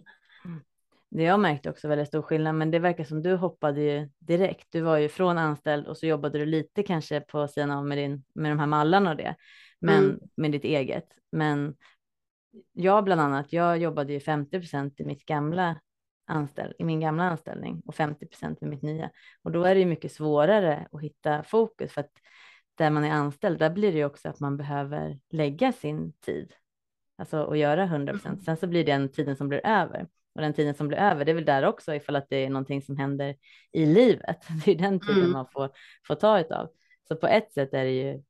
Det 1.14 1.22
jag 1.22 1.40
märkte 1.40 1.70
också 1.70 1.88
väldigt 1.88 2.08
stor 2.08 2.22
skillnad, 2.22 2.54
men 2.54 2.70
det 2.70 2.78
verkar 2.78 3.04
som 3.04 3.22
du 3.22 3.34
hoppade 3.34 3.80
ju 3.80 4.08
direkt. 4.18 4.68
Du 4.70 4.80
var 4.80 4.98
ju 4.98 5.08
från 5.08 5.38
anställd 5.38 5.86
och 5.86 5.96
så 5.96 6.06
jobbade 6.06 6.38
du 6.38 6.46
lite 6.46 6.82
kanske 6.82 7.20
på 7.20 7.48
sidan 7.48 7.70
av 7.70 7.86
med, 7.86 7.98
din, 7.98 8.24
med 8.34 8.52
de 8.52 8.58
här 8.58 8.66
mallarna 8.66 9.10
och 9.10 9.16
det, 9.16 9.34
men 9.80 10.04
mm. 10.04 10.18
med 10.34 10.52
ditt 10.52 10.64
eget. 10.64 11.06
Men 11.32 11.76
jag 12.72 13.04
bland 13.04 13.20
annat, 13.20 13.52
jag 13.52 13.78
jobbade 13.78 14.12
ju 14.12 14.20
50 14.20 14.60
procent 14.60 15.00
i 15.00 15.04
mitt 15.04 15.24
gamla 15.24 15.80
anställ, 16.26 16.74
i 16.78 16.84
min 16.84 17.00
gamla 17.00 17.24
anställning 17.24 17.82
och 17.86 17.94
50 17.94 18.26
procent 18.26 18.62
i 18.62 18.66
mitt 18.66 18.82
nya. 18.82 19.10
Och 19.42 19.52
då 19.52 19.64
är 19.64 19.74
det 19.74 19.80
ju 19.80 19.86
mycket 19.86 20.12
svårare 20.12 20.88
att 20.92 21.02
hitta 21.02 21.42
fokus 21.42 21.92
för 21.92 22.00
att 22.00 22.12
där 22.74 22.90
man 22.90 23.04
är 23.04 23.10
anställd, 23.10 23.58
där 23.58 23.70
blir 23.70 23.92
det 23.92 23.98
ju 23.98 24.04
också 24.04 24.28
att 24.28 24.40
man 24.40 24.56
behöver 24.56 25.18
lägga 25.30 25.72
sin 25.72 26.12
tid, 26.12 26.52
alltså 27.18 27.42
och 27.42 27.56
göra 27.56 27.84
100 27.84 28.12
procent. 28.12 28.34
Mm. 28.34 28.44
Sen 28.44 28.56
så 28.56 28.66
blir 28.66 28.84
det 28.84 28.92
den 28.92 29.08
tiden 29.08 29.36
som 29.36 29.48
blir 29.48 29.66
över 29.66 30.06
och 30.34 30.40
den 30.40 30.52
tiden 30.52 30.74
som 30.74 30.88
blir 30.88 30.98
över, 30.98 31.24
det 31.24 31.32
är 31.32 31.34
väl 31.34 31.44
där 31.44 31.64
också 31.64 31.94
ifall 31.94 32.16
att 32.16 32.28
det 32.28 32.44
är 32.44 32.50
någonting 32.50 32.82
som 32.82 32.96
händer 32.96 33.36
i 33.72 33.86
livet. 33.86 34.46
Det 34.64 34.70
är 34.70 34.74
den 34.74 35.00
tiden 35.00 35.18
mm. 35.18 35.32
man 35.32 35.46
får, 35.52 35.70
får 36.06 36.14
ta 36.14 36.40
utav. 36.40 36.68
Så 37.08 37.16
på 37.16 37.26
ett 37.26 37.52
sätt 37.52 37.74
är 37.74 37.84
det 37.84 37.90
ju 37.90 38.22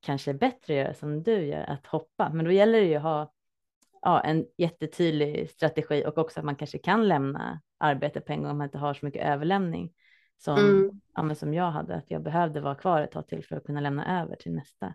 kanske 0.00 0.34
bättre 0.34 0.74
att 0.74 0.84
göra 0.84 0.94
som 0.94 1.22
du 1.22 1.46
gör, 1.46 1.64
att 1.64 1.86
hoppa. 1.86 2.30
Men 2.34 2.44
då 2.44 2.50
gäller 2.52 2.80
det 2.80 2.86
ju 2.86 2.94
att 2.94 3.02
ha 3.02 3.32
ja, 4.02 4.20
en 4.20 4.46
jättetydlig 4.56 5.50
strategi 5.50 6.04
och 6.06 6.18
också 6.18 6.40
att 6.40 6.46
man 6.46 6.56
kanske 6.56 6.78
kan 6.78 7.08
lämna 7.08 7.60
arbete 7.78 8.20
på 8.20 8.32
en 8.32 8.42
gång 8.42 8.50
om 8.50 8.58
man 8.58 8.66
inte 8.66 8.78
har 8.78 8.94
så 8.94 9.06
mycket 9.06 9.26
överlämning 9.26 9.92
som, 10.38 10.58
mm. 10.58 11.00
ja, 11.14 11.34
som 11.34 11.54
jag 11.54 11.70
hade, 11.70 11.94
att 11.94 12.10
jag 12.10 12.22
behövde 12.22 12.60
vara 12.60 12.74
kvar 12.74 13.02
ett 13.02 13.12
tag 13.12 13.28
till 13.28 13.44
för 13.44 13.56
att 13.56 13.64
kunna 13.64 13.80
lämna 13.80 14.22
över 14.22 14.36
till 14.36 14.52
nästa. 14.52 14.94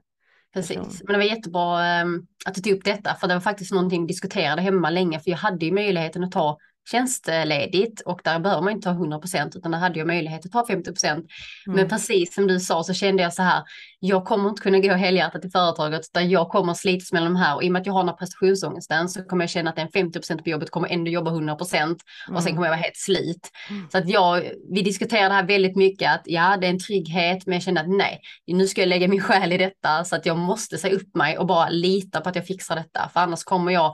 Precis, 0.54 1.04
men 1.04 1.14
det 1.14 1.18
var 1.18 1.24
jättebra 1.24 2.02
um, 2.02 2.28
att 2.46 2.56
du 2.56 2.62
tog 2.62 2.74
upp 2.74 2.84
detta, 2.84 3.16
för 3.16 3.28
det 3.28 3.34
var 3.34 3.42
faktiskt 3.42 3.72
någonting 3.72 4.02
vi 4.02 4.08
diskuterade 4.08 4.62
hemma 4.62 4.90
länge, 4.90 5.20
för 5.20 5.32
jag 5.32 5.38
hade 5.38 5.66
ju 5.66 5.72
möjligheten 5.72 6.24
att 6.24 6.32
ta 6.32 6.58
tjänstledigt 6.92 8.02
och 8.02 8.22
där 8.24 8.40
behöver 8.40 8.62
man 8.62 8.74
inte 8.74 8.86
ta 8.86 8.92
100 8.92 9.20
procent 9.20 9.56
utan 9.56 9.72
där 9.72 9.80
hade 9.80 10.00
jag 10.00 10.08
möjlighet 10.08 10.46
att 10.46 10.52
ta 10.52 10.68
50 10.68 10.92
procent. 10.92 11.26
Mm. 11.68 11.76
Men 11.76 11.90
precis 11.90 12.34
som 12.34 12.48
du 12.48 12.60
sa 12.60 12.84
så 12.84 12.94
kände 12.94 13.24
jag 13.24 13.34
så 13.34 13.44
här, 13.44 13.64
jag 14.00 14.26
kommer 14.26 14.50
inte 14.50 14.62
kunna 14.62 14.80
gå 14.80 14.94
helhjärtat 14.94 15.46
i 15.46 15.50
företaget 15.50 16.02
där 16.14 16.22
jag 16.22 16.50
kommer 16.50 16.74
slitas 16.74 17.12
med 17.12 17.24
de 17.24 17.36
här 17.36 17.56
och 17.56 17.64
i 17.64 17.68
och 17.68 17.72
med 17.72 17.80
att 17.80 17.86
jag 17.86 17.94
har 17.94 18.02
den 18.02 18.10
här 18.10 18.16
prestationsångesten 18.16 19.10
så 19.10 19.24
kommer 19.24 19.44
jag 19.44 19.50
känna 19.50 19.70
att 19.70 19.76
den 19.76 19.90
50 19.90 20.20
procent 20.20 20.44
på 20.44 20.50
jobbet 20.50 20.70
kommer 20.72 20.90
ändå 20.90 21.12
jobba 21.12 21.32
100 21.32 21.56
procent 21.56 22.04
mm. 22.28 22.36
och 22.36 22.44
sen 22.44 22.50
mm. 22.50 22.56
kommer 22.56 22.68
jag 22.68 22.72
vara 22.72 22.82
helt 22.82 22.98
slit. 22.98 23.52
Mm. 23.70 23.88
Så 23.92 23.98
att 23.98 24.10
jag, 24.10 24.44
vi 24.72 24.82
diskuterade 24.82 25.34
här 25.34 25.48
väldigt 25.48 25.76
mycket 25.76 26.12
att 26.12 26.22
ja, 26.26 26.58
det 26.62 26.68
är 26.68 26.72
en 26.72 26.80
trygghet, 26.80 27.46
men 27.46 27.54
jag 27.54 27.64
kände 27.64 27.82
att 27.82 27.90
nej, 27.90 28.22
nu 28.48 28.68
ska 28.68 28.82
jag 28.82 28.88
lägga 28.88 29.08
min 29.08 29.22
själ 29.22 29.54
i 29.54 29.58
detta 29.58 30.04
så 30.04 30.16
att 30.16 30.26
jag 30.26 30.38
måste 30.38 30.78
säga 30.78 30.96
upp 30.96 31.16
mig 31.16 31.38
och 31.38 31.48
bara 31.48 31.70
lita 31.70 32.22
på 32.22 32.30
att 32.30 32.36
jag 32.36 32.48
fixar 32.48 32.76
detta, 32.76 33.10
för 33.14 33.20
annars 33.20 33.44
kommer 33.44 33.72
jag 33.72 33.94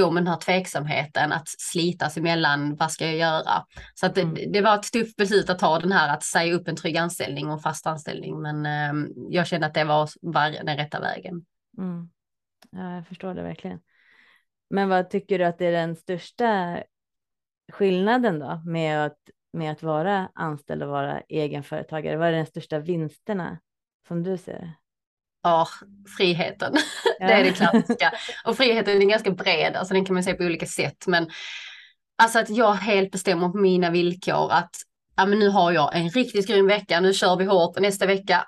gå 0.00 0.10
med 0.10 0.22
den 0.22 0.32
här 0.32 0.40
tveksamheten 0.40 1.32
att 1.32 1.48
slitas 1.48 2.16
emellan, 2.16 2.76
vad 2.76 2.92
ska 2.92 3.06
jag 3.06 3.16
göra? 3.16 3.64
Så 3.94 4.06
att 4.06 4.14
det, 4.14 4.20
mm. 4.20 4.52
det 4.52 4.60
var 4.60 4.74
ett 4.74 4.92
tufft 4.92 5.16
beslut 5.16 5.50
att 5.50 5.58
ta 5.58 5.78
den 5.78 5.92
här 5.92 6.14
att 6.14 6.22
säga 6.22 6.54
upp 6.54 6.68
en 6.68 6.76
trygg 6.76 6.96
anställning 6.96 7.50
och 7.50 7.62
fast 7.62 7.86
anställning, 7.86 8.42
men 8.42 8.66
eh, 8.66 9.08
jag 9.28 9.46
kände 9.46 9.66
att 9.66 9.74
det 9.74 9.84
var, 9.84 10.08
var 10.20 10.50
den 10.50 10.76
rätta 10.76 11.00
vägen. 11.00 11.44
Mm. 11.78 12.10
Ja, 12.70 12.94
jag 12.94 13.06
förstår 13.06 13.34
det 13.34 13.42
verkligen. 13.42 13.80
Men 14.70 14.88
vad 14.88 15.10
tycker 15.10 15.38
du 15.38 15.44
att 15.44 15.58
det 15.58 15.66
är 15.66 15.72
den 15.72 15.96
största 15.96 16.82
skillnaden 17.72 18.38
då 18.38 18.62
med 18.66 19.06
att, 19.06 19.18
med 19.52 19.72
att 19.72 19.82
vara 19.82 20.30
anställd 20.34 20.82
och 20.82 20.88
vara 20.88 21.20
egenföretagare? 21.20 22.16
Vad 22.16 22.28
är 22.28 22.32
den 22.32 22.46
största 22.46 22.78
vinsterna 22.78 23.58
som 24.08 24.22
du 24.22 24.38
ser? 24.38 24.72
Ja, 25.48 25.68
friheten. 26.16 26.72
Ja. 27.20 27.26
Det 27.26 27.32
är 27.32 27.44
det 27.44 27.52
klassiska. 27.52 28.12
Och 28.44 28.56
friheten 28.56 29.02
är 29.02 29.06
ganska 29.06 29.30
bred, 29.30 29.76
alltså 29.76 29.94
den 29.94 30.04
kan 30.04 30.14
man 30.14 30.22
se 30.22 30.34
på 30.34 30.44
olika 30.44 30.66
sätt. 30.66 31.06
Men 31.06 31.30
alltså 32.22 32.38
att 32.38 32.50
jag 32.50 32.72
helt 32.72 33.10
bestämmer 33.10 33.48
på 33.48 33.58
mina 33.58 33.90
villkor 33.90 34.52
att 34.52 34.70
ja, 35.16 35.26
men 35.26 35.38
nu 35.38 35.48
har 35.48 35.72
jag 35.72 35.96
en 35.96 36.08
riktigt 36.08 36.48
grym 36.48 36.66
vecka, 36.66 37.00
nu 37.00 37.12
kör 37.12 37.36
vi 37.36 37.44
hårt. 37.44 37.80
Nästa 37.80 38.06
vecka, 38.06 38.46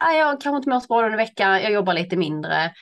ah, 0.00 0.12
jag 0.12 0.40
kanske 0.40 0.56
inte 0.56 0.70
mår 0.70 0.80
så 0.80 0.86
bra 0.86 1.02
den 1.02 1.16
veckan, 1.16 1.62
jag 1.62 1.72
jobbar 1.72 1.94
lite 1.94 2.16
mindre. 2.16 2.72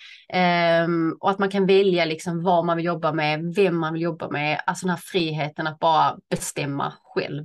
Um, 0.84 1.16
och 1.20 1.30
att 1.30 1.38
man 1.38 1.50
kan 1.50 1.66
välja 1.66 2.04
liksom 2.04 2.42
vad 2.42 2.64
man 2.64 2.76
vill 2.76 2.86
jobba 2.86 3.12
med, 3.12 3.54
vem 3.56 3.78
man 3.78 3.92
vill 3.92 4.02
jobba 4.02 4.28
med. 4.30 4.60
Alltså 4.66 4.86
den 4.86 4.90
här 4.90 5.02
friheten 5.04 5.66
att 5.66 5.78
bara 5.78 6.16
bestämma 6.30 6.92
själv. 7.02 7.44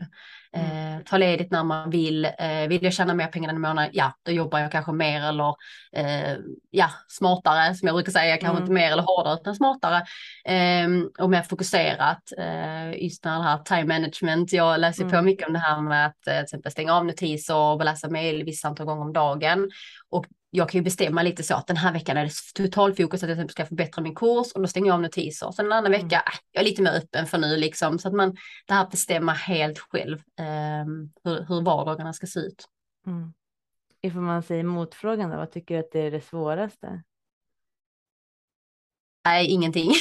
Mm. 0.54 0.98
Eh, 0.98 1.04
ta 1.06 1.18
ledigt 1.18 1.52
när 1.52 1.64
man 1.64 1.90
vill. 1.90 2.26
Eh, 2.26 2.68
vill 2.70 2.84
jag 2.84 2.94
tjäna 2.94 3.14
mer 3.14 3.28
pengar 3.28 3.52
den 3.52 3.62
månaden? 3.62 3.90
Ja, 3.94 4.14
då 4.24 4.32
jobbar 4.32 4.60
jag 4.60 4.72
kanske 4.72 4.92
mer 4.92 5.22
eller 5.24 5.56
eh, 5.96 6.38
ja, 6.70 6.90
smartare 7.08 7.76
som 7.76 7.88
jag 7.88 7.96
brukar 7.96 8.12
säga. 8.12 8.38
Kanske 8.38 8.58
mm. 8.58 8.64
inte 8.64 8.74
mer 8.74 8.92
eller 8.92 9.04
hårdare 9.04 9.40
utan 9.42 9.56
smartare 9.56 10.06
ehm, 10.46 11.10
och 11.20 11.30
mer 11.30 11.42
fokuserat. 11.42 12.32
Eh, 12.38 13.04
just 13.04 13.26
när 13.26 13.38
det 13.38 13.44
här 13.44 13.58
time 13.58 13.86
management. 13.86 14.54
Jag 14.54 14.80
läser 14.80 15.04
mm. 15.04 15.12
på 15.12 15.22
mycket 15.22 15.48
om 15.48 15.54
det 15.54 15.60
här 15.60 15.82
med 15.82 16.06
att 16.06 16.28
eh, 16.28 16.34
till 16.34 16.44
exempel 16.44 16.72
stänga 16.72 16.94
av 16.94 17.06
notiser 17.06 17.56
och 17.56 17.86
läsa 17.86 18.10
mejl 18.10 18.44
vissa 18.44 18.68
antal 18.68 18.86
gånger 18.86 19.02
om 19.02 19.14
dagen. 19.14 19.70
Och 20.10 20.26
jag 20.54 20.70
kan 20.70 20.80
ju 20.80 20.84
bestämma 20.84 21.24
lite 21.24 21.44
så 21.44 21.56
att 21.56 21.68
den 21.68 21.78
här 21.78 21.94
veckan 21.94 22.18
är 22.18 22.26
det 22.26 22.32
totalfokus 22.56 23.24
att 23.24 23.30
jag 23.30 23.52
ska 23.52 23.66
förbättra 23.66 24.02
min 24.02 24.16
kurs 24.16 24.52
och 24.52 24.62
då 24.62 24.68
stänger 24.68 24.88
jag 24.88 24.94
av 24.94 25.02
notiser. 25.02 25.52
Sen 25.52 25.66
en 25.66 25.72
annan 25.72 25.92
vecka, 25.92 26.06
mm. 26.06 26.24
jag 26.52 26.62
är 26.62 26.66
lite 26.66 26.82
mer 26.82 26.92
öppen 26.92 27.26
för 27.26 27.38
nu 27.38 27.58
liksom 27.58 28.00
så 28.00 28.08
att 28.08 28.14
man 28.14 28.36
det 28.68 28.74
här 28.74 28.88
bestämma 28.90 29.32
helt 29.32 29.80
själv 29.80 30.18
eh, 30.40 30.86
hur, 31.24 31.46
hur 31.48 31.62
vardagarna 31.62 32.14
ska 32.14 32.28
se 32.28 32.40
ut. 32.40 32.66
Mm. 33.08 33.34
Ifall 34.02 34.22
man 34.22 34.44
säger 34.44 34.64
motfrågan 34.64 35.30
då, 35.30 35.38
vad 35.38 35.52
tycker 35.52 35.76
du 35.76 35.80
att 35.80 35.92
det 35.92 36.00
är 36.00 36.12
det 36.12 36.22
svåraste? 36.22 37.04
Nej, 39.26 39.48
ingenting. 39.48 39.92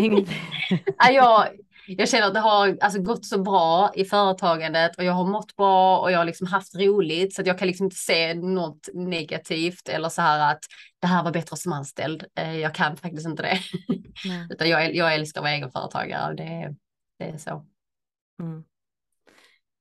Ingenting. 0.00 0.36
jag, 1.10 1.48
jag 1.98 2.08
känner 2.08 2.26
att 2.26 2.34
det 2.34 2.40
har 2.40 2.78
alltså, 2.80 3.02
gått 3.02 3.24
så 3.24 3.42
bra 3.42 3.90
i 3.94 4.04
företagandet 4.04 4.96
och 4.96 5.04
jag 5.04 5.12
har 5.12 5.26
mått 5.26 5.56
bra 5.56 5.98
och 5.98 6.12
jag 6.12 6.18
har 6.18 6.24
liksom 6.24 6.46
haft 6.46 6.74
roligt 6.74 7.34
så 7.34 7.40
att 7.40 7.46
jag 7.46 7.58
kan 7.58 7.68
liksom 7.68 7.84
inte 7.84 7.96
se 7.96 8.34
något 8.34 8.88
negativt 8.94 9.88
eller 9.88 10.08
så 10.08 10.22
här 10.22 10.52
att 10.52 10.60
det 11.00 11.06
här 11.06 11.24
var 11.24 11.32
bättre 11.32 11.56
som 11.56 11.72
anställd. 11.72 12.24
Eh, 12.34 12.58
jag 12.58 12.74
kan 12.74 12.96
faktiskt 12.96 13.26
inte 13.26 13.42
det. 13.42 13.58
Mm. 14.28 14.48
Utan 14.50 14.68
jag, 14.68 14.94
jag 14.94 15.14
älskar 15.14 15.40
att 15.40 15.44
vara 15.44 15.52
egenföretagare. 15.52 16.34
Det, 16.34 16.74
det 17.18 17.24
är 17.24 17.38
så. 17.38 17.66
Mm. 18.42 18.64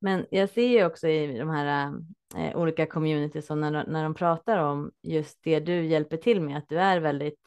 Men 0.02 0.26
jag 0.32 0.50
ser 0.50 0.68
ju 0.68 0.86
också 0.86 1.08
i 1.08 1.38
de 1.38 1.50
här 1.50 1.94
eh, 2.38 2.58
olika 2.58 2.86
communities 2.86 3.50
och 3.50 3.58
när, 3.58 3.72
när 3.88 4.04
de 4.04 4.14
pratar 4.14 4.58
om 4.58 4.92
just 5.04 5.40
det 5.44 5.60
du 5.60 5.86
hjälper 5.86 6.18
till 6.18 6.42
med, 6.42 6.58
att 6.58 6.70
du 6.70 6.80
är 6.80 7.00
väldigt 7.00 7.40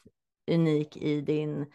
unik 0.51 0.97
i 0.97 1.21
din 1.21 1.65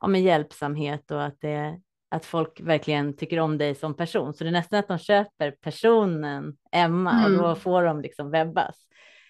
ja, 0.00 0.16
hjälpsamhet 0.16 1.10
och 1.10 1.24
att, 1.24 1.40
det, 1.40 1.80
att 2.10 2.24
folk 2.24 2.60
verkligen 2.60 3.16
tycker 3.16 3.40
om 3.40 3.58
dig 3.58 3.74
som 3.74 3.96
person. 3.96 4.34
Så 4.34 4.44
det 4.44 4.50
är 4.50 4.52
nästan 4.52 4.78
att 4.78 4.88
de 4.88 4.98
köper 4.98 5.50
personen 5.50 6.56
Emma 6.72 7.12
mm. 7.12 7.24
och 7.24 7.30
då 7.30 7.44
mm. 7.44 7.56
får 7.56 7.82
de 7.82 8.00
liksom 8.00 8.30
webbas. 8.30 8.76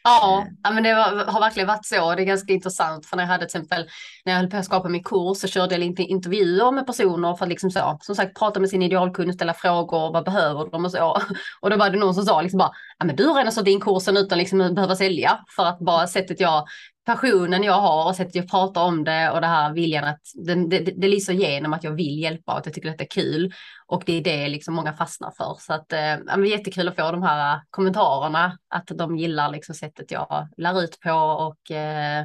Ja, 0.05 0.43
eh. 0.43 0.53
ja 0.63 0.71
men 0.71 0.83
det 0.83 0.95
var, 0.95 1.33
har 1.33 1.41
verkligen 1.41 1.67
varit 1.67 1.87
så. 1.87 2.15
Det 2.15 2.23
är 2.23 2.27
ganska 2.27 2.53
intressant 2.53 3.07
för 3.07 3.17
när 3.17 3.25
jag 3.25 3.29
hade 3.29 3.49
till 3.49 3.61
exempel 3.61 3.87
när 4.25 4.33
jag 4.33 4.41
höll 4.41 4.51
på 4.51 4.57
att 4.57 4.65
skapa 4.65 4.89
min 4.89 5.05
kurs 5.05 5.39
så 5.39 5.49
körde 5.49 5.75
jag 5.75 5.81
lite 5.81 6.03
intervjuer 6.03 6.73
med 6.73 6.87
personer 6.87 7.35
för 7.35 7.45
att 7.45 7.49
liksom 7.49 7.71
så, 7.71 7.99
som 8.01 8.15
sagt 8.15 8.39
prata 8.39 8.61
med 8.61 8.71
sin 8.71 8.83
idealkund, 8.83 9.35
ställa 9.35 9.55
frågor, 9.55 10.13
vad 10.13 10.25
behöver 10.25 10.71
de 10.71 10.85
och 10.85 10.91
så. 10.91 11.23
Och 11.61 11.71
då 11.71 11.77
var 11.77 11.91
det 11.91 11.99
någon 11.99 12.15
som 12.15 12.25
sa 12.25 12.43
liksom 12.43 12.59
bara, 12.59 12.73
ja 12.99 13.07
men 13.07 13.17
du 13.17 13.25
har 13.25 13.35
redan 13.35 13.53
sålt 13.53 13.69
in 13.69 13.81
kursen 13.81 14.17
utan 14.17 14.39
liksom 14.39 14.75
behöva 14.75 14.97
sälja 14.97 15.39
för 15.57 15.67
att 15.67 15.79
bara 15.79 16.07
sättet 16.07 16.41
jag 16.41 16.65
passionen 17.09 17.63
jag 17.63 17.81
har 17.81 18.09
och 18.09 18.17
sättet 18.17 18.35
jag 18.35 18.51
pratar 18.51 18.85
om 18.85 19.05
det 19.05 19.31
och 19.31 19.41
det 19.41 19.47
här 19.47 19.73
viljan 19.73 20.05
att 20.05 20.21
det, 20.35 20.55
det, 20.55 20.79
det 20.79 21.09
lyser 21.09 21.33
igenom 21.33 21.73
att 21.73 21.85
jag 21.85 21.93
vill 21.93 22.23
hjälpa 22.23 22.53
och 22.53 22.59
att 22.59 22.67
jag 22.67 22.75
tycker 22.75 22.91
att 22.91 22.99
det 22.99 23.05
är 23.05 23.23
kul. 23.23 23.53
Och 23.87 24.03
det 24.07 24.13
är 24.13 24.23
det 24.23 24.49
liksom 24.49 24.75
många 24.75 24.93
fastnar 24.93 25.31
för. 25.31 25.57
Så 25.59 25.73
att 25.73 25.93
eh, 25.93 25.99
det 25.99 26.33
är 26.33 26.45
jättekul 26.45 26.89
att 26.89 26.97
få 26.97 27.13
de 27.13 27.23
här 27.23 27.61
kommentarerna, 27.71 28.59
att 28.69 28.87
de 28.87 29.17
gillar 29.17 29.51
liksom 29.51 29.75
sättet 29.75 30.11
jag 30.11 30.49
lär 30.57 30.83
ut 30.83 31.01
på 31.01 31.13
och 31.13 31.71
eh, 31.71 32.21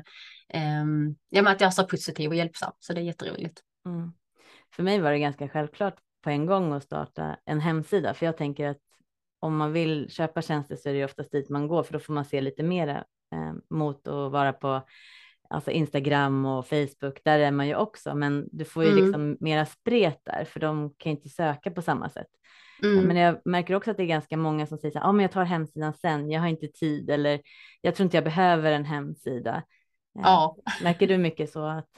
eh, 0.49 0.85
ja, 1.29 1.41
men 1.41 1.47
att 1.47 1.61
jag 1.61 1.67
är 1.67 1.71
så 1.71 1.83
positiv 1.83 2.29
och 2.29 2.35
hjälpsam. 2.35 2.71
Så 2.79 2.93
det 2.93 3.01
är 3.01 3.05
jätteroligt. 3.05 3.61
Mm. 3.85 4.13
För 4.75 4.83
mig 4.83 4.99
var 4.99 5.11
det 5.11 5.19
ganska 5.19 5.49
självklart 5.49 5.95
på 6.23 6.29
en 6.29 6.45
gång 6.45 6.73
att 6.73 6.83
starta 6.83 7.37
en 7.45 7.59
hemsida, 7.59 8.13
för 8.13 8.25
jag 8.25 8.37
tänker 8.37 8.67
att 8.67 8.77
om 9.39 9.57
man 9.57 9.73
vill 9.73 10.09
köpa 10.09 10.41
tjänster 10.41 10.75
så 10.75 10.89
är 10.89 10.93
det 10.93 11.05
oftast 11.05 11.31
dit 11.31 11.49
man 11.49 11.67
går, 11.67 11.83
för 11.83 11.93
då 11.93 11.99
får 11.99 12.13
man 12.13 12.25
se 12.25 12.41
lite 12.41 12.63
mera 12.63 13.03
mot 13.69 14.07
att 14.07 14.31
vara 14.31 14.53
på 14.53 14.81
alltså 15.49 15.71
Instagram 15.71 16.45
och 16.45 16.67
Facebook, 16.67 17.23
där 17.23 17.39
är 17.39 17.51
man 17.51 17.67
ju 17.67 17.75
också, 17.75 18.15
men 18.15 18.49
du 18.51 18.65
får 18.65 18.83
ju 18.83 18.89
mm. 18.89 19.03
liksom 19.03 19.37
mera 19.39 19.65
spret 19.65 20.21
där, 20.23 20.45
för 20.45 20.59
de 20.59 20.93
kan 20.97 21.11
inte 21.11 21.29
söka 21.29 21.71
på 21.71 21.81
samma 21.81 22.09
sätt. 22.09 22.27
Mm. 22.83 23.05
Men 23.05 23.17
jag 23.17 23.41
märker 23.45 23.75
också 23.75 23.91
att 23.91 23.97
det 23.97 24.03
är 24.03 24.07
ganska 24.07 24.37
många 24.37 24.67
som 24.67 24.77
säger 24.77 24.91
så 24.91 24.99
här, 24.99 25.05
ah, 25.05 25.11
men 25.11 25.23
jag 25.23 25.31
tar 25.31 25.43
hemsidan 25.43 25.93
sen, 25.93 26.31
jag 26.31 26.41
har 26.41 26.47
inte 26.47 26.67
tid 26.67 27.09
eller 27.09 27.41
jag 27.81 27.95
tror 27.95 28.05
inte 28.05 28.17
jag 28.17 28.23
behöver 28.23 28.71
en 28.71 28.85
hemsida. 28.85 29.55
Eh, 30.15 30.21
ja. 30.23 30.57
Märker 30.83 31.07
du 31.07 31.17
mycket 31.17 31.49
så? 31.49 31.65
Att, 31.65 31.89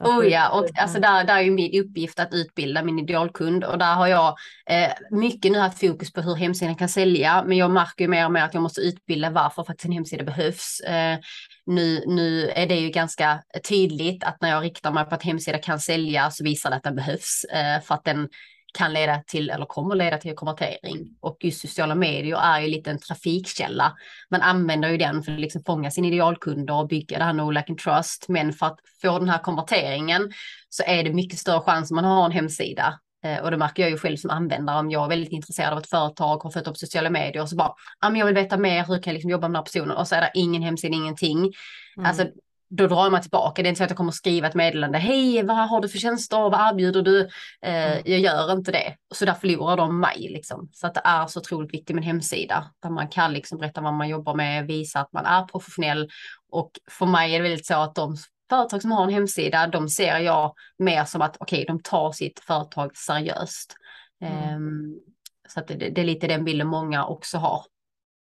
Oh 0.00 0.26
ja, 0.26 0.48
och 0.48 0.66
alltså 0.74 1.00
där, 1.00 1.24
där 1.24 1.36
är 1.36 1.42
ju 1.42 1.50
min 1.50 1.80
uppgift 1.80 2.20
att 2.20 2.34
utbilda 2.34 2.82
min 2.82 2.98
idealkund 2.98 3.64
och 3.64 3.78
där 3.78 3.94
har 3.94 4.06
jag 4.06 4.36
eh, 4.70 4.90
mycket 5.10 5.52
nu 5.52 5.58
haft 5.58 5.80
fokus 5.80 6.12
på 6.12 6.20
hur 6.20 6.34
hemsidan 6.34 6.76
kan 6.76 6.88
sälja, 6.88 7.44
men 7.46 7.56
jag 7.56 7.70
märker 7.70 8.04
ju 8.04 8.08
mer 8.08 8.24
och 8.24 8.32
mer 8.32 8.42
att 8.42 8.54
jag 8.54 8.62
måste 8.62 8.80
utbilda 8.80 9.30
varför 9.30 9.64
faktiskt 9.64 9.84
en 9.84 9.92
hemsida 9.92 10.24
behövs. 10.24 10.80
Eh, 10.80 11.18
nu, 11.66 12.04
nu 12.06 12.50
är 12.50 12.66
det 12.66 12.76
ju 12.76 12.90
ganska 12.90 13.42
tydligt 13.68 14.24
att 14.24 14.40
när 14.40 14.50
jag 14.50 14.64
riktar 14.64 14.92
mig 14.92 15.04
på 15.04 15.14
att 15.14 15.22
hemsida 15.22 15.58
kan 15.58 15.80
sälja 15.80 16.30
så 16.30 16.44
visar 16.44 16.70
det 16.70 16.76
att 16.76 16.82
den 16.82 16.96
behövs 16.96 17.44
eh, 17.44 17.82
för 17.82 17.94
att 17.94 18.04
den 18.04 18.28
kan 18.72 18.92
leda 18.92 19.22
till 19.26 19.50
eller 19.50 19.66
kommer 19.66 19.94
leda 19.94 20.18
till 20.18 20.34
konvertering. 20.34 21.16
Och 21.20 21.36
just 21.40 21.60
sociala 21.60 21.94
medier 21.94 22.36
är 22.36 22.60
ju 22.60 22.68
lite 22.68 22.90
en 22.90 22.98
trafikkälla. 22.98 23.92
Man 24.30 24.42
använder 24.42 24.90
ju 24.90 24.96
den 24.96 25.22
för 25.22 25.32
att 25.32 25.40
liksom 25.40 25.62
fånga 25.66 25.90
sin 25.90 26.04
idealkunder 26.04 26.74
och 26.74 26.88
bygga 26.88 27.18
det 27.18 27.24
här 27.24 27.32
no 27.32 27.50
like 27.50 27.64
and 27.68 27.78
trust. 27.78 28.28
Men 28.28 28.52
för 28.52 28.66
att 28.66 28.78
få 29.02 29.18
den 29.18 29.28
här 29.28 29.38
konverteringen 29.38 30.32
så 30.68 30.82
är 30.86 31.04
det 31.04 31.14
mycket 31.14 31.38
större 31.38 31.60
chans 31.60 31.90
om 31.90 31.94
man 31.94 32.04
har 32.04 32.26
en 32.26 32.32
hemsida. 32.32 32.98
Eh, 33.24 33.38
och 33.38 33.50
det 33.50 33.56
märker 33.56 33.82
jag 33.82 33.90
ju 33.90 33.98
själv 33.98 34.16
som 34.16 34.30
användare 34.30 34.78
om 34.78 34.90
jag 34.90 35.04
är 35.04 35.08
väldigt 35.08 35.32
intresserad 35.32 35.72
av 35.72 35.78
ett 35.78 35.90
företag, 35.90 36.42
har 36.42 36.50
fått 36.50 36.68
upp 36.68 36.76
sociala 36.76 37.10
medier 37.10 37.42
och 37.42 37.48
så 37.48 37.56
bara, 37.56 37.74
ja 38.00 38.10
men 38.10 38.18
jag 38.18 38.26
vill 38.26 38.34
veta 38.34 38.56
mer, 38.56 38.84
hur 38.84 39.02
kan 39.02 39.10
jag 39.10 39.14
liksom 39.14 39.30
jobba 39.30 39.48
med 39.48 39.50
den 39.50 39.56
här 39.56 39.62
personen? 39.64 39.96
Och 39.96 40.08
så 40.08 40.14
är 40.14 40.20
det 40.20 40.30
ingen 40.34 40.62
hemsida, 40.62 40.94
ingenting. 40.94 41.38
Mm. 41.38 42.06
Alltså 42.06 42.26
då 42.70 42.86
drar 42.86 43.10
man 43.10 43.22
tillbaka. 43.22 43.62
Det 43.62 43.66
är 43.66 43.68
inte 43.68 43.78
så 43.78 43.84
att 43.84 43.90
jag 43.90 43.96
kommer 43.96 44.12
skriva 44.12 44.48
ett 44.48 44.54
meddelande. 44.54 44.98
Hej, 44.98 45.42
vad 45.42 45.68
har 45.68 45.80
du 45.80 45.88
för 45.88 45.98
tjänster? 45.98 46.36
Vad 46.36 46.70
erbjuder 46.70 47.02
du? 47.02 47.20
Eh, 47.62 47.92
mm. 47.92 48.02
jag 48.04 48.20
gör 48.20 48.52
inte 48.52 48.72
det. 48.72 48.96
Så 49.14 49.24
där 49.24 49.34
förlorar 49.34 49.76
de 49.76 50.00
mig. 50.00 50.28
Liksom. 50.30 50.68
Så 50.72 50.86
att 50.86 50.94
det 50.94 51.00
är 51.04 51.26
så 51.26 51.40
otroligt 51.40 51.74
viktigt 51.74 51.96
med 51.96 52.02
en 52.02 52.08
hemsida. 52.08 52.70
Där 52.82 52.90
man 52.90 53.08
kan 53.08 53.32
liksom 53.32 53.58
berätta 53.58 53.80
vad 53.80 53.94
man 53.94 54.08
jobbar 54.08 54.34
med, 54.34 54.66
visa 54.66 55.00
att 55.00 55.12
man 55.12 55.26
är 55.26 55.44
professionell. 55.44 56.10
Och 56.50 56.70
för 56.90 57.06
mig 57.06 57.34
är 57.34 57.38
det 57.38 57.48
väldigt 57.48 57.66
så 57.66 57.74
att 57.74 57.94
de 57.94 58.16
företag 58.50 58.82
som 58.82 58.92
har 58.92 59.04
en 59.04 59.12
hemsida, 59.12 59.66
de 59.66 59.88
ser 59.88 60.18
jag 60.18 60.54
mer 60.78 61.04
som 61.04 61.22
att 61.22 61.36
okej, 61.40 61.56
okay, 61.56 61.66
de 61.66 61.82
tar 61.82 62.12
sitt 62.12 62.40
företag 62.40 62.96
seriöst. 62.96 63.76
Mm. 64.20 64.54
Um, 64.54 65.00
så 65.48 65.60
att 65.60 65.68
det, 65.68 65.74
det, 65.74 66.00
är 66.00 66.04
lite 66.04 66.26
den 66.26 66.44
bilden 66.44 66.66
många 66.66 67.06
också 67.06 67.38
har. 67.38 67.64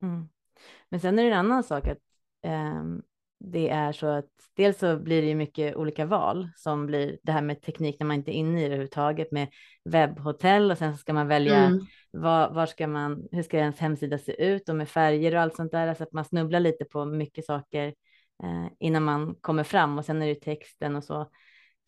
Mm. 0.01 0.29
Men 0.89 0.99
sen 0.99 1.19
är 1.19 1.23
det 1.23 1.29
en 1.29 1.37
annan 1.37 1.63
sak 1.63 1.87
att 1.87 1.97
um 2.47 3.03
det 3.39 3.69
är 3.69 3.91
så 3.91 4.07
att 4.07 4.29
dels 4.55 4.79
så 4.79 4.97
blir 4.97 5.21
det 5.21 5.27
ju 5.27 5.35
mycket 5.35 5.75
olika 5.75 6.05
val 6.05 6.49
som 6.55 6.85
blir 6.85 7.17
det 7.23 7.31
här 7.31 7.41
med 7.41 7.61
teknik 7.61 7.99
när 7.99 8.07
man 8.07 8.15
inte 8.17 8.31
är 8.31 8.33
inne 8.33 8.59
i 8.59 8.61
det 8.61 8.67
överhuvudtaget 8.67 9.31
med 9.31 9.47
webbhotell 9.83 10.71
och 10.71 10.77
sen 10.77 10.93
så 10.93 10.97
ska 10.97 11.13
man 11.13 11.27
välja 11.27 11.55
mm. 11.55 11.85
var, 12.11 12.49
var, 12.49 12.65
ska 12.65 12.87
man, 12.87 13.27
hur 13.31 13.43
ska 13.43 13.57
ens 13.57 13.79
hemsida 13.79 14.17
se 14.17 14.45
ut 14.45 14.69
och 14.69 14.75
med 14.75 14.89
färger 14.89 15.35
och 15.35 15.41
allt 15.41 15.55
sånt 15.55 15.71
där, 15.71 15.87
alltså 15.87 16.03
att 16.03 16.13
man 16.13 16.25
snubblar 16.25 16.59
lite 16.59 16.85
på 16.85 17.05
mycket 17.05 17.45
saker 17.45 17.87
eh, 18.43 18.67
innan 18.79 19.03
man 19.03 19.35
kommer 19.41 19.63
fram 19.63 19.97
och 19.97 20.05
sen 20.05 20.21
är 20.21 20.27
det 20.27 20.35
texten 20.35 20.95
och 20.95 21.03
så. 21.03 21.31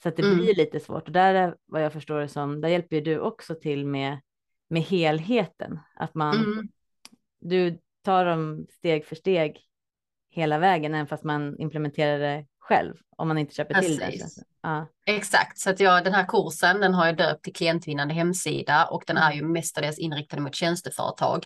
Så 0.04 0.10
att 0.10 0.16
det 0.16 0.24
mm. 0.24 0.38
blir 0.38 0.56
lite 0.56 0.80
svårt 0.80 1.08
och 1.08 1.14
där 1.14 1.36
är 1.36 1.56
vad 1.66 1.84
jag 1.84 1.94
förstår 1.94 2.20
det 2.20 2.28
som, 2.28 2.62
där 2.62 2.70
hjälper 2.70 3.02
du 3.02 3.20
också 3.20 3.56
till 3.56 3.86
med, 3.86 4.20
med 4.70 4.82
helheten, 4.82 5.80
att 5.96 6.16
man, 6.16 6.36
mm. 6.36 6.68
du 7.40 7.80
tar 8.04 8.26
dem 8.26 8.68
steg 8.70 9.06
för 9.06 9.16
steg 9.16 9.69
hela 10.32 10.58
vägen, 10.58 10.96
även 10.96 11.08
fast 11.08 11.24
man 11.24 11.60
implementerar 11.60 12.20
det 12.20 12.46
själv 12.60 12.94
om 13.18 13.28
man 13.28 13.38
inte 13.38 13.56
köper 13.56 13.74
Precis. 13.74 14.00
till 14.00 14.20
det. 14.20 14.26
Ja. 14.64 14.88
Exakt, 15.06 15.60
så 15.60 15.70
att 15.70 15.80
jag, 15.80 16.04
den 16.04 16.14
här 16.14 16.26
kursen 16.26 16.80
den 16.80 16.94
har 16.94 17.06
jag 17.06 17.18
döpt 17.18 17.44
till 17.44 17.54
klientvinnande 17.54 18.14
hemsida 18.14 18.86
och 18.86 19.04
den 19.08 19.18
är 19.18 19.34
ju 19.34 19.44
mestadels 19.44 20.00
inriktad 20.00 20.40
mot 20.40 20.56
tjänsteföretag. 20.56 21.46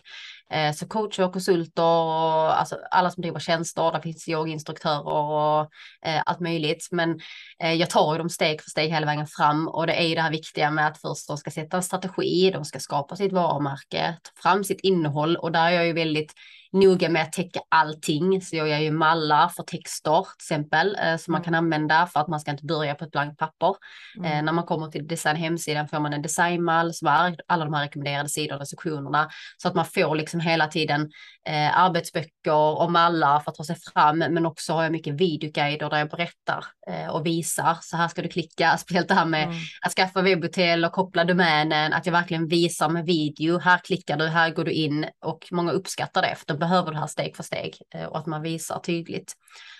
Eh, 0.50 0.72
så 0.72 0.86
coacher, 0.86 1.32
konsulter, 1.32 2.50
alltså 2.50 2.78
alla 2.90 3.10
som 3.10 3.22
driver 3.22 3.38
tjänster, 3.38 3.92
där 3.92 4.00
finns 4.00 4.28
yogainstruktörer 4.28 5.06
och 5.06 5.60
eh, 6.06 6.22
allt 6.26 6.40
möjligt. 6.40 6.88
Men 6.90 7.20
eh, 7.62 7.72
jag 7.72 7.90
tar 7.90 8.12
ju 8.14 8.18
dem 8.18 8.28
steg 8.28 8.62
för 8.62 8.70
steg 8.70 8.90
hela 8.90 9.06
vägen 9.06 9.26
fram 9.26 9.68
och 9.68 9.86
det 9.86 9.94
är 9.94 10.06
ju 10.06 10.14
det 10.14 10.22
här 10.22 10.30
viktiga 10.30 10.70
med 10.70 10.86
att 10.86 11.00
först 11.00 11.28
de 11.28 11.36
ska 11.36 11.50
sätta 11.50 11.76
en 11.76 11.82
strategi, 11.82 12.50
de 12.50 12.64
ska 12.64 12.78
skapa 12.80 13.16
sitt 13.16 13.32
varumärke, 13.32 14.16
ta 14.22 14.42
fram 14.42 14.64
sitt 14.64 14.80
innehåll 14.80 15.36
och 15.36 15.52
där 15.52 15.66
är 15.66 15.70
jag 15.70 15.86
ju 15.86 15.92
väldigt 15.92 16.32
noga 16.74 17.08
med 17.08 17.22
att 17.22 17.32
täcka 17.32 17.60
allting. 17.68 18.40
Så 18.40 18.56
jag 18.56 18.68
gör 18.68 18.78
ju 18.78 18.90
mallar 18.90 19.48
för 19.48 19.62
texter 19.62 20.22
till 20.22 20.54
exempel 20.54 20.96
eh, 21.02 21.16
som 21.16 21.32
man 21.32 21.38
mm. 21.38 21.44
kan 21.44 21.54
använda 21.54 22.06
för 22.06 22.20
att 22.20 22.28
man 22.28 22.40
ska 22.40 22.50
inte 22.50 22.64
börja 22.64 22.94
på 22.94 23.04
ett 23.04 23.10
blankt 23.10 23.38
papper. 23.38 23.74
Mm. 24.18 24.32
Eh, 24.32 24.42
när 24.42 24.52
man 24.52 24.64
kommer 24.64 24.86
till 24.86 25.06
design 25.06 25.36
hemsidan 25.36 25.88
får 25.88 26.00
man 26.00 26.12
en 26.12 26.22
designmall 26.22 26.94
som 26.94 27.08
är 27.08 27.36
alla 27.48 27.64
de 27.64 27.74
här 27.74 27.82
rekommenderade 27.82 28.28
sidorna 28.28 28.60
och 28.60 28.68
sektionerna 28.68 29.28
så 29.56 29.68
att 29.68 29.74
man 29.74 29.84
får 29.84 30.14
liksom 30.14 30.40
hela 30.40 30.66
tiden 30.66 31.10
eh, 31.48 31.78
arbetsböcker 31.78 32.80
och 32.80 32.92
mallar 32.92 33.40
för 33.40 33.50
att 33.50 33.56
ta 33.56 33.64
sig 33.64 33.76
fram. 33.94 34.18
Men 34.18 34.46
också 34.46 34.72
har 34.72 34.82
jag 34.82 34.92
mycket 34.92 35.14
videoguider 35.14 35.90
där 35.90 35.98
jag 35.98 36.10
berättar 36.10 36.64
eh, 36.90 37.08
och 37.08 37.26
visar. 37.26 37.78
Så 37.80 37.96
här 37.96 38.08
ska 38.08 38.22
du 38.22 38.28
klicka, 38.28 38.76
speciellt 38.78 39.08
det 39.08 39.14
här 39.14 39.24
med 39.24 39.44
mm. 39.44 39.56
att 39.82 39.92
skaffa 39.92 40.22
webbhotell 40.22 40.84
och 40.84 40.92
koppla 40.92 41.24
domänen, 41.24 41.92
att 41.92 42.06
jag 42.06 42.12
verkligen 42.12 42.48
visar 42.48 42.88
med 42.88 43.06
video. 43.06 43.58
Här 43.58 43.78
klickar 43.78 44.16
du, 44.16 44.26
här 44.26 44.50
går 44.50 44.64
du 44.64 44.72
in 44.72 45.06
och 45.24 45.48
många 45.50 45.72
uppskattar 45.72 46.22
det 46.22 46.34
för 46.36 46.46
behöver 46.64 46.92
det 46.92 46.98
här 46.98 47.06
steg 47.06 47.36
för 47.36 47.42
steg 47.42 47.78
eh, 47.94 48.04
och 48.04 48.18
att 48.18 48.26
man 48.26 48.42
visar 48.42 48.78
tydligt. 48.78 49.32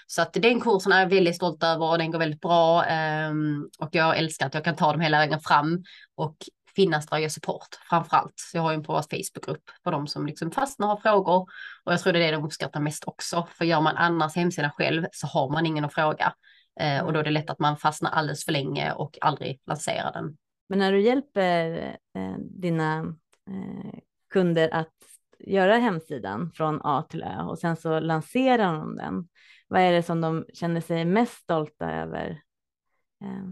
Så 0.06 0.22
att 0.22 0.32
den 0.32 0.60
kursen 0.60 0.92
är 0.92 1.00
jag 1.00 1.08
väldigt 1.08 1.36
stolt 1.36 1.62
över 1.62 1.86
och 1.86 1.98
den 1.98 2.10
går 2.10 2.18
väldigt 2.18 2.40
bra 2.40 2.84
ehm, 2.84 3.68
och 3.78 3.88
jag 3.92 4.18
älskar 4.18 4.46
att 4.46 4.54
jag 4.54 4.64
kan 4.64 4.76
ta 4.76 4.92
dem 4.92 5.00
hela 5.00 5.18
vägen 5.18 5.40
fram 5.40 5.84
och 6.14 6.36
finnas 6.76 7.06
där 7.06 7.16
och 7.16 7.20
ge 7.20 7.30
support 7.30 7.68
framför 7.90 8.16
allt. 8.16 8.34
Jag 8.54 8.62
har 8.62 8.70
ju 8.70 8.74
en 8.74 8.82
privat 8.82 9.10
Facebookgrupp 9.10 9.62
för 9.84 9.90
de 9.90 10.06
som 10.06 10.26
liksom 10.26 10.50
fastnar 10.50 10.86
och 10.86 10.92
har 10.92 11.00
frågor 11.00 11.40
och 11.84 11.92
jag 11.92 12.00
tror 12.00 12.12
det 12.12 12.18
är 12.18 12.32
det 12.32 12.36
de 12.36 12.44
uppskattar 12.44 12.80
mest 12.80 13.04
också. 13.06 13.46
För 13.50 13.64
gör 13.64 13.80
man 13.80 13.96
annars 13.96 14.36
hemsidan 14.36 14.70
själv 14.70 15.06
så 15.12 15.26
har 15.26 15.50
man 15.50 15.66
ingen 15.66 15.84
att 15.84 15.94
fråga 15.94 16.34
eh, 16.80 17.04
och 17.04 17.12
då 17.12 17.20
är 17.20 17.24
det 17.24 17.30
lätt 17.30 17.50
att 17.50 17.58
man 17.58 17.76
fastnar 17.76 18.10
alldeles 18.10 18.44
för 18.44 18.52
länge 18.52 18.92
och 18.92 19.18
aldrig 19.20 19.60
lanserar 19.66 20.12
den. 20.12 20.36
Men 20.68 20.78
när 20.78 20.92
du 20.92 21.00
hjälper 21.00 21.76
eh, 22.18 22.36
dina 22.38 22.98
eh, 23.50 23.98
kunder 24.32 24.74
att 24.74 24.92
göra 25.38 25.76
hemsidan 25.76 26.50
från 26.54 26.80
A 26.84 27.02
till 27.10 27.22
Ö 27.22 27.42
och 27.42 27.58
sen 27.58 27.76
så 27.76 28.00
lanserar 28.00 28.74
de 28.74 28.96
den. 28.96 29.28
Vad 29.68 29.80
är 29.80 29.92
det 29.92 30.02
som 30.02 30.20
de 30.20 30.44
känner 30.54 30.80
sig 30.80 31.04
mest 31.04 31.32
stolta 31.32 31.90
över 31.90 32.42
eh, 33.24 33.44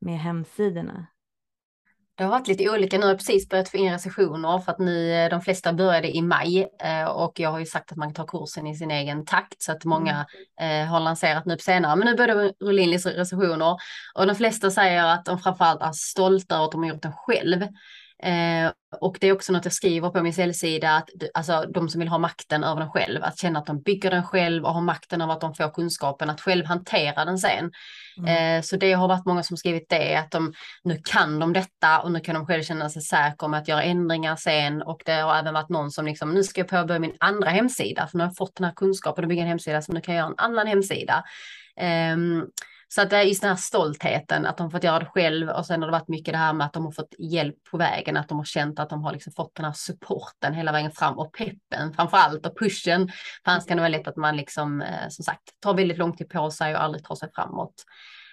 med 0.00 0.18
hemsidorna? 0.18 1.06
Det 2.14 2.24
har 2.24 2.30
varit 2.30 2.48
lite 2.48 2.70
olika. 2.70 2.96
Nu 2.98 3.02
har 3.02 3.10
jag 3.10 3.18
precis 3.18 3.48
börjat 3.48 3.68
få 3.68 3.76
in 3.76 3.92
recensioner 3.92 4.58
för 4.58 4.72
att 4.72 4.78
nu 4.78 5.12
eh, 5.12 5.30
de 5.30 5.40
flesta 5.40 5.72
började 5.72 6.16
i 6.16 6.22
maj 6.22 6.68
eh, 6.82 7.04
och 7.04 7.40
jag 7.40 7.50
har 7.50 7.58
ju 7.58 7.66
sagt 7.66 7.92
att 7.92 7.98
man 7.98 8.14
kan 8.14 8.26
ta 8.26 8.38
kursen 8.38 8.66
i 8.66 8.74
sin 8.74 8.90
egen 8.90 9.24
takt 9.24 9.62
så 9.62 9.72
att 9.72 9.84
många 9.84 10.26
mm. 10.60 10.88
har 10.88 11.00
lanserat 11.00 11.46
nu 11.46 11.56
på 11.56 11.62
senare. 11.62 11.96
Men 11.96 12.06
nu 12.06 12.16
börjar 12.16 12.36
det 12.36 12.52
rulla 12.60 12.82
in 12.82 12.92
recensioner 12.92 13.76
och 14.14 14.26
de 14.26 14.34
flesta 14.34 14.70
säger 14.70 15.04
att 15.04 15.24
de 15.24 15.38
framförallt 15.38 15.82
är 15.82 15.92
stolta 15.92 16.54
över 16.54 16.64
att 16.64 16.72
de 16.72 16.82
har 16.82 16.88
gjort 16.90 17.02
den 17.02 17.12
själv. 17.12 17.66
Eh, 18.22 18.72
och 19.00 19.16
det 19.20 19.28
är 19.28 19.32
också 19.32 19.52
något 19.52 19.64
jag 19.64 19.72
skriver 19.72 20.10
på 20.10 20.22
min 20.22 20.34
säljsida, 20.34 20.90
att 20.90 21.10
alltså, 21.34 21.64
de 21.74 21.88
som 21.88 21.98
vill 21.98 22.08
ha 22.08 22.18
makten 22.18 22.64
över 22.64 22.80
den 22.80 22.90
själv, 22.90 23.24
att 23.24 23.38
känna 23.38 23.58
att 23.58 23.66
de 23.66 23.82
bygger 23.82 24.10
den 24.10 24.22
själv 24.22 24.64
och 24.64 24.74
har 24.74 24.80
makten 24.80 25.20
över 25.20 25.32
att 25.32 25.40
de 25.40 25.54
får 25.54 25.74
kunskapen 25.74 26.30
att 26.30 26.40
själv 26.40 26.64
hantera 26.64 27.24
den 27.24 27.38
sen. 27.38 27.70
Mm. 28.18 28.58
Eh, 28.58 28.62
så 28.62 28.76
det 28.76 28.92
har 28.92 29.08
varit 29.08 29.26
många 29.26 29.42
som 29.42 29.56
skrivit 29.56 29.88
det, 29.88 30.16
att 30.16 30.30
de 30.30 30.52
nu 30.84 31.00
kan 31.04 31.38
de 31.38 31.52
detta 31.52 32.00
och 32.00 32.12
nu 32.12 32.20
kan 32.20 32.34
de 32.34 32.46
själv 32.46 32.62
känna 32.62 32.90
sig 32.90 33.02
säkra 33.02 33.48
med 33.48 33.60
att 33.60 33.68
göra 33.68 33.82
ändringar 33.82 34.36
sen. 34.36 34.82
Och 34.82 35.02
det 35.04 35.12
har 35.12 35.38
även 35.38 35.54
varit 35.54 35.68
någon 35.68 35.90
som 35.90 36.04
liksom, 36.04 36.34
nu 36.34 36.44
ska 36.44 36.60
jag 36.60 36.68
påbörja 36.68 37.00
min 37.00 37.16
andra 37.20 37.50
hemsida, 37.50 38.06
för 38.06 38.18
nu 38.18 38.24
har 38.24 38.28
jag 38.28 38.36
fått 38.36 38.56
den 38.56 38.64
här 38.64 38.74
kunskapen 38.74 39.24
och 39.24 39.28
bygga 39.28 39.42
en 39.42 39.48
hemsida, 39.48 39.82
så 39.82 39.92
nu 39.92 40.00
kan 40.00 40.14
jag 40.14 40.22
göra 40.22 40.30
en 40.30 40.50
annan 40.50 40.66
hemsida. 40.66 41.24
Eh, 41.76 42.16
så 42.94 43.02
att 43.02 43.10
det 43.10 43.16
är 43.16 43.22
just 43.22 43.40
den 43.40 43.50
här 43.50 43.56
stoltheten 43.56 44.46
att 44.46 44.56
de 44.56 44.70
fått 44.70 44.84
göra 44.84 44.98
det 44.98 45.06
själv 45.06 45.48
och 45.48 45.66
sen 45.66 45.82
har 45.82 45.88
det 45.88 45.92
varit 45.92 46.08
mycket 46.08 46.34
det 46.34 46.38
här 46.38 46.52
med 46.52 46.66
att 46.66 46.72
de 46.72 46.84
har 46.84 46.92
fått 46.92 47.14
hjälp 47.18 47.56
på 47.70 47.76
vägen, 47.76 48.16
att 48.16 48.28
de 48.28 48.38
har 48.38 48.44
känt 48.44 48.78
att 48.78 48.90
de 48.90 49.02
har 49.02 49.12
liksom 49.12 49.32
fått 49.32 49.54
den 49.54 49.64
här 49.64 49.72
supporten 49.72 50.54
hela 50.54 50.72
vägen 50.72 50.90
fram 50.90 51.18
och 51.18 51.32
peppen 51.32 51.92
framför 51.92 52.16
allt 52.16 52.46
och 52.46 52.58
pushen. 52.58 53.08
För 53.44 53.50
annars 53.52 53.66
kan 53.66 53.76
det 53.76 53.80
vara 53.80 53.88
lätt 53.88 54.08
att 54.08 54.16
man 54.16 54.36
liksom 54.36 54.82
eh, 54.82 55.08
som 55.08 55.24
sagt 55.24 55.60
tar 55.60 55.74
väldigt 55.74 55.98
lång 55.98 56.16
tid 56.16 56.28
på 56.28 56.50
sig 56.50 56.74
och 56.74 56.82
aldrig 56.82 57.04
tar 57.04 57.14
sig 57.14 57.28
framåt. 57.34 57.74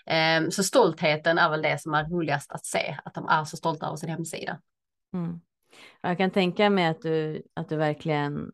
Ehm, 0.06 0.52
så 0.52 0.64
stoltheten 0.64 1.38
är 1.38 1.50
väl 1.50 1.62
det 1.62 1.82
som 1.82 1.94
är 1.94 2.04
roligast 2.04 2.52
att 2.52 2.66
se, 2.66 2.98
att 3.06 3.14
de 3.14 3.28
är 3.28 3.44
så 3.44 3.58
stolta 3.58 3.86
över 3.86 3.96
sin 3.96 4.10
hemsida. 4.10 4.60
Mm. 5.14 5.40
Jag 6.02 6.18
kan 6.18 6.32
tänka 6.32 6.70
mig 6.70 6.86
att 6.86 7.02
du, 7.02 7.44
att 7.54 7.70
du 7.70 7.76
verkligen 7.76 8.52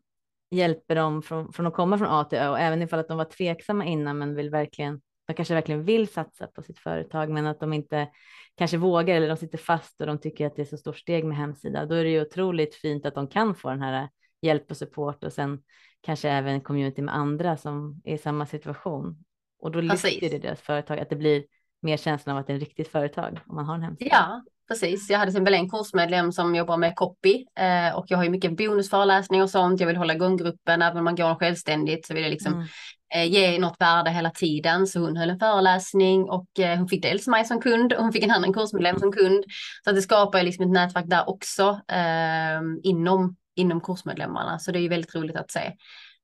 hjälper 0.50 0.94
dem 0.94 1.22
från, 1.22 1.52
från 1.52 1.66
att 1.66 1.74
komma 1.74 1.98
från 1.98 2.08
A 2.08 2.24
till 2.24 2.38
Ö 2.38 2.48
och 2.48 2.58
även 2.58 2.82
ifall 2.82 3.00
att 3.00 3.08
de 3.08 3.16
var 3.16 3.24
tveksamma 3.24 3.84
innan 3.84 4.18
men 4.18 4.34
vill 4.34 4.50
verkligen 4.50 5.00
de 5.26 5.34
kanske 5.34 5.54
verkligen 5.54 5.84
vill 5.84 6.08
satsa 6.08 6.46
på 6.46 6.62
sitt 6.62 6.78
företag, 6.78 7.30
men 7.30 7.46
att 7.46 7.60
de 7.60 7.72
inte 7.72 8.08
kanske 8.56 8.76
vågar 8.76 9.14
eller 9.14 9.28
de 9.28 9.36
sitter 9.36 9.58
fast 9.58 10.00
och 10.00 10.06
de 10.06 10.18
tycker 10.18 10.46
att 10.46 10.56
det 10.56 10.62
är 10.62 10.66
så 10.66 10.76
stort 10.76 10.98
steg 10.98 11.24
med 11.24 11.36
hemsida. 11.36 11.86
Då 11.86 11.94
är 11.94 12.04
det 12.04 12.10
ju 12.10 12.22
otroligt 12.22 12.74
fint 12.74 13.06
att 13.06 13.14
de 13.14 13.28
kan 13.28 13.54
få 13.54 13.70
den 13.70 13.82
här 13.82 14.08
hjälp 14.42 14.70
och 14.70 14.76
support 14.76 15.24
och 15.24 15.32
sen 15.32 15.62
kanske 16.00 16.28
även 16.28 16.60
community 16.60 17.02
med 17.02 17.16
andra 17.16 17.56
som 17.56 18.00
är 18.04 18.14
i 18.14 18.18
samma 18.18 18.46
situation. 18.46 19.24
Och 19.58 19.70
då 19.70 19.80
lyfter 19.80 20.30
det 20.30 20.38
deras 20.38 20.60
företag, 20.60 20.98
att 20.98 21.10
det 21.10 21.16
blir 21.16 21.44
mer 21.82 21.96
känslan 21.96 22.36
av 22.36 22.40
att 22.40 22.46
det 22.46 22.52
är 22.52 22.56
ett 22.56 22.62
riktigt 22.62 22.88
företag 22.88 23.40
om 23.46 23.56
man 23.56 23.64
har 23.64 23.74
en 23.74 23.82
hemsida. 23.82 24.10
Ja, 24.12 24.42
precis. 24.68 25.10
Jag 25.10 25.18
hade 25.18 25.30
till 25.30 25.36
exempel 25.36 25.54
en 25.54 25.70
kursmedlem 25.70 26.32
som 26.32 26.54
jobbar 26.54 26.76
med 26.76 26.96
copy 26.96 27.44
eh, 27.58 27.96
och 27.96 28.04
jag 28.08 28.16
har 28.16 28.24
ju 28.24 28.30
mycket 28.30 28.56
bonusföreläsningar 28.56 29.44
och 29.44 29.50
sånt. 29.50 29.80
Jag 29.80 29.86
vill 29.86 29.96
hålla 29.96 30.14
igång 30.14 30.36
gruppen, 30.36 30.82
även 30.82 30.98
om 30.98 31.04
man 31.04 31.16
går 31.16 31.34
självständigt 31.34 32.06
så 32.06 32.14
vill 32.14 32.22
jag 32.22 32.30
liksom 32.30 32.52
mm 32.52 32.66
eh, 33.14 33.24
ge 33.24 33.58
något 33.58 33.76
värde 33.80 34.10
hela 34.10 34.30
tiden. 34.30 34.86
Så 34.86 35.00
hon 35.00 35.16
höll 35.16 35.30
en 35.30 35.38
föreläsning 35.38 36.30
och 36.30 36.60
eh, 36.60 36.78
hon 36.78 36.88
fick 36.88 37.02
dels 37.02 37.26
mig 37.26 37.44
som 37.44 37.60
kund 37.60 37.92
och 37.92 38.02
hon 38.02 38.12
fick 38.12 38.24
en 38.24 38.30
annan 38.30 38.52
kursmedlem 38.52 38.98
som 38.98 39.12
kund. 39.12 39.44
Så 39.84 39.90
att 39.90 39.96
det 39.96 40.02
skapar 40.02 40.38
ju 40.38 40.44
liksom 40.44 40.64
ett 40.64 40.70
nätverk 40.70 41.04
där 41.06 41.28
också 41.28 41.80
eh, 41.88 42.60
inom, 42.82 43.36
inom 43.56 43.80
kursmedlemmarna. 43.80 44.58
Så 44.58 44.72
det 44.72 44.78
är 44.78 44.82
ju 44.82 44.88
väldigt 44.88 45.14
roligt 45.14 45.36
att 45.36 45.50
se. 45.50 45.72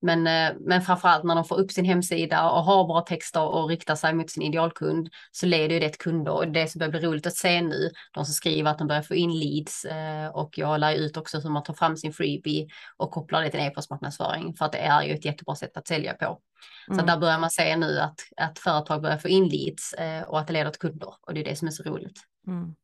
Men, 0.03 0.27
eh, 0.27 0.57
men 0.61 0.83
framförallt 0.83 1.25
när 1.25 1.35
de 1.35 1.45
får 1.45 1.61
upp 1.61 1.73
sin 1.73 1.85
hemsida 1.85 2.51
och 2.51 2.65
har 2.65 2.85
bra 2.85 3.01
texter 3.01 3.43
och 3.43 3.69
riktar 3.69 3.95
sig 3.95 4.15
mot 4.15 4.31
sin 4.31 4.43
idealkund 4.43 5.09
så 5.31 5.47
leder 5.47 5.75
ju 5.75 5.81
det 5.81 5.89
till 5.89 5.99
kunder 5.99 6.33
och 6.33 6.49
det 6.49 6.71
som 6.71 6.79
börjar 6.79 6.91
bli 6.91 7.01
roligt 7.01 7.27
att 7.27 7.37
se 7.37 7.63
nu, 7.63 7.91
de 8.13 8.25
som 8.25 8.35
skriver 8.35 8.71
att 8.71 8.79
de 8.79 8.87
börjar 8.87 9.03
få 9.03 9.15
in 9.15 9.39
leads 9.39 9.85
eh, 9.85 10.29
och 10.29 10.59
jag 10.59 10.81
lär 10.81 10.95
ut 10.95 11.17
också 11.17 11.39
hur 11.39 11.51
man 11.51 11.63
tar 11.63 11.75
fram 11.75 11.97
sin 11.97 12.13
freebie 12.13 12.69
och 12.97 13.11
kopplar 13.11 13.43
det 13.43 13.51
till 13.51 13.61
e-postmarknadsföring 13.61 14.55
för 14.55 14.65
att 14.65 14.73
det 14.73 14.79
är 14.79 15.03
ju 15.03 15.15
ett 15.15 15.25
jättebra 15.25 15.55
sätt 15.55 15.77
att 15.77 15.87
sälja 15.87 16.15
på. 16.15 16.41
Så 16.87 16.93
mm. 16.93 17.07
där 17.07 17.17
börjar 17.17 17.39
man 17.39 17.51
se 17.51 17.77
nu 17.77 17.99
att, 17.99 18.21
att 18.37 18.59
företag 18.59 19.03
börjar 19.03 19.19
få 19.19 19.29
in 19.29 19.49
leads 19.49 19.93
eh, 19.93 20.23
och 20.23 20.41
att 20.41 20.47
det 20.47 20.53
leder 20.53 20.71
till 20.71 20.81
kunder 20.81 21.15
och 21.21 21.35
det 21.35 21.41
är 21.41 21.45
det 21.45 21.57
som 21.57 21.69
är 21.69 21.73
så 21.73 21.83
roligt. 21.83 22.21
Mm. 22.47 22.75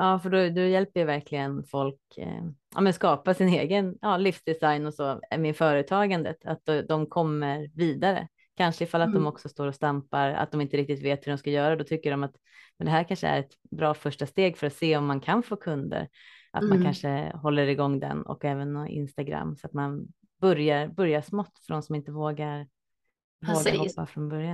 Ja, 0.00 0.18
för 0.18 0.30
då, 0.30 0.48
då 0.48 0.60
hjälper 0.60 1.00
ju 1.00 1.06
verkligen 1.06 1.64
folk 1.64 2.00
eh, 2.18 2.44
ja, 2.74 2.80
men 2.80 2.92
skapa 2.92 3.34
sin 3.34 3.48
egen 3.48 3.96
ja, 4.00 4.16
livsdesign 4.16 4.86
och 4.86 4.94
så 4.94 5.20
med 5.38 5.56
företagandet, 5.56 6.36
att 6.44 6.68
de 6.88 7.06
kommer 7.06 7.70
vidare. 7.74 8.28
Kanske 8.56 8.84
ifall 8.84 9.00
att 9.00 9.08
mm. 9.08 9.22
de 9.22 9.28
också 9.28 9.48
står 9.48 9.66
och 9.66 9.74
stampar, 9.74 10.30
att 10.30 10.52
de 10.52 10.60
inte 10.60 10.76
riktigt 10.76 11.02
vet 11.02 11.26
hur 11.26 11.32
de 11.32 11.38
ska 11.38 11.50
göra, 11.50 11.76
då 11.76 11.84
tycker 11.84 12.10
de 12.10 12.22
att 12.22 12.34
men 12.78 12.84
det 12.84 12.90
här 12.90 13.04
kanske 13.04 13.26
är 13.26 13.40
ett 13.40 13.52
bra 13.70 13.94
första 13.94 14.26
steg 14.26 14.56
för 14.56 14.66
att 14.66 14.72
se 14.72 14.96
om 14.96 15.06
man 15.06 15.20
kan 15.20 15.42
få 15.42 15.56
kunder. 15.56 16.08
Att 16.50 16.62
mm. 16.62 16.76
man 16.76 16.84
kanske 16.84 17.32
håller 17.36 17.66
igång 17.66 18.00
den 18.00 18.22
och 18.22 18.44
även 18.44 18.86
Instagram 18.86 19.56
så 19.56 19.66
att 19.66 19.72
man 19.72 20.06
börjar, 20.40 20.88
börjar 20.88 21.20
smått 21.20 21.58
för 21.66 21.74
de 21.74 21.82
som 21.82 21.94
inte 21.94 22.12
vågar 22.12 22.66
Precis. 23.46 23.98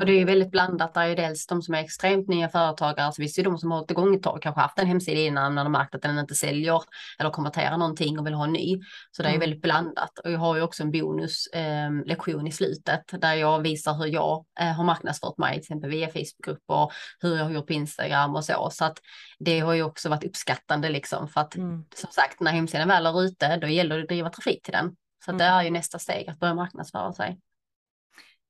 Och 0.01 0.07
det 0.07 0.13
är 0.13 0.19
ju 0.19 0.25
väldigt 0.25 0.51
blandat. 0.51 0.95
Det 0.95 1.01
är 1.01 1.07
ju 1.07 1.15
dels 1.15 1.47
de 1.47 1.63
som 1.63 1.75
är 1.75 1.79
extremt 1.79 2.29
nya 2.29 2.49
företagare. 2.49 3.13
Så 3.13 3.23
visst 3.23 3.39
är 3.39 3.43
de 3.43 3.59
som 3.59 3.71
har 3.71 3.79
hållit 3.79 3.91
igång 3.91 4.15
ett 4.15 4.23
tag, 4.23 4.43
kanske 4.43 4.61
haft 4.61 4.79
en 4.79 4.87
hemsida 4.87 5.21
innan 5.21 5.55
när 5.55 5.65
de 5.65 5.73
märkt 5.73 5.95
att 5.95 6.03
den 6.03 6.19
inte 6.19 6.35
säljer 6.35 6.83
eller 7.19 7.31
konverterar 7.31 7.77
någonting 7.77 8.19
och 8.19 8.27
vill 8.27 8.35
ha 8.35 8.45
en 8.45 8.53
ny. 8.53 8.81
Så 9.11 9.23
det 9.23 9.29
är 9.29 9.31
mm. 9.31 9.41
väldigt 9.41 9.63
blandat. 9.63 10.19
Och 10.25 10.31
jag 10.31 10.39
har 10.39 10.57
ju 10.57 10.63
också 10.63 10.83
en 10.83 10.91
bonuslektion 10.91 12.41
eh, 12.41 12.49
i 12.49 12.53
slutet 12.53 13.05
där 13.21 13.35
jag 13.35 13.61
visar 13.61 13.95
hur 13.95 14.07
jag 14.07 14.45
eh, 14.61 14.73
har 14.73 14.85
marknadsfört 14.85 15.39
mig, 15.39 15.53
till 15.53 15.61
exempel 15.61 15.91
via 15.91 16.07
Facebookgrupper, 16.07 16.93
hur 17.21 17.37
jag 17.37 17.45
har 17.45 17.51
gjort 17.51 17.67
på 17.67 17.73
Instagram 17.73 18.37
och 18.37 18.45
så. 18.45 18.69
Så 18.73 18.85
att 18.85 18.99
det 19.39 19.61
har 19.61 19.75
ju 19.75 19.83
också 19.83 20.09
varit 20.09 20.25
uppskattande 20.25 20.89
liksom 20.89 21.29
för 21.29 21.41
att 21.41 21.57
mm. 21.57 21.85
som 21.95 22.11
sagt 22.11 22.41
när 22.41 22.53
hemsidan 22.53 22.89
väl 22.89 23.07
är 23.07 23.23
ute, 23.23 23.57
då 23.57 23.67
gäller 23.67 23.97
det 23.97 24.03
att 24.03 24.09
driva 24.09 24.31
trafik 24.31 24.63
till 24.63 24.73
den. 24.73 24.97
Så 25.25 25.31
mm. 25.31 25.39
det 25.39 25.45
är 25.45 25.63
ju 25.63 25.71
nästa 25.71 25.99
steg 25.99 26.29
att 26.29 26.39
börja 26.39 26.55
marknadsföra 26.55 27.13
sig. 27.13 27.39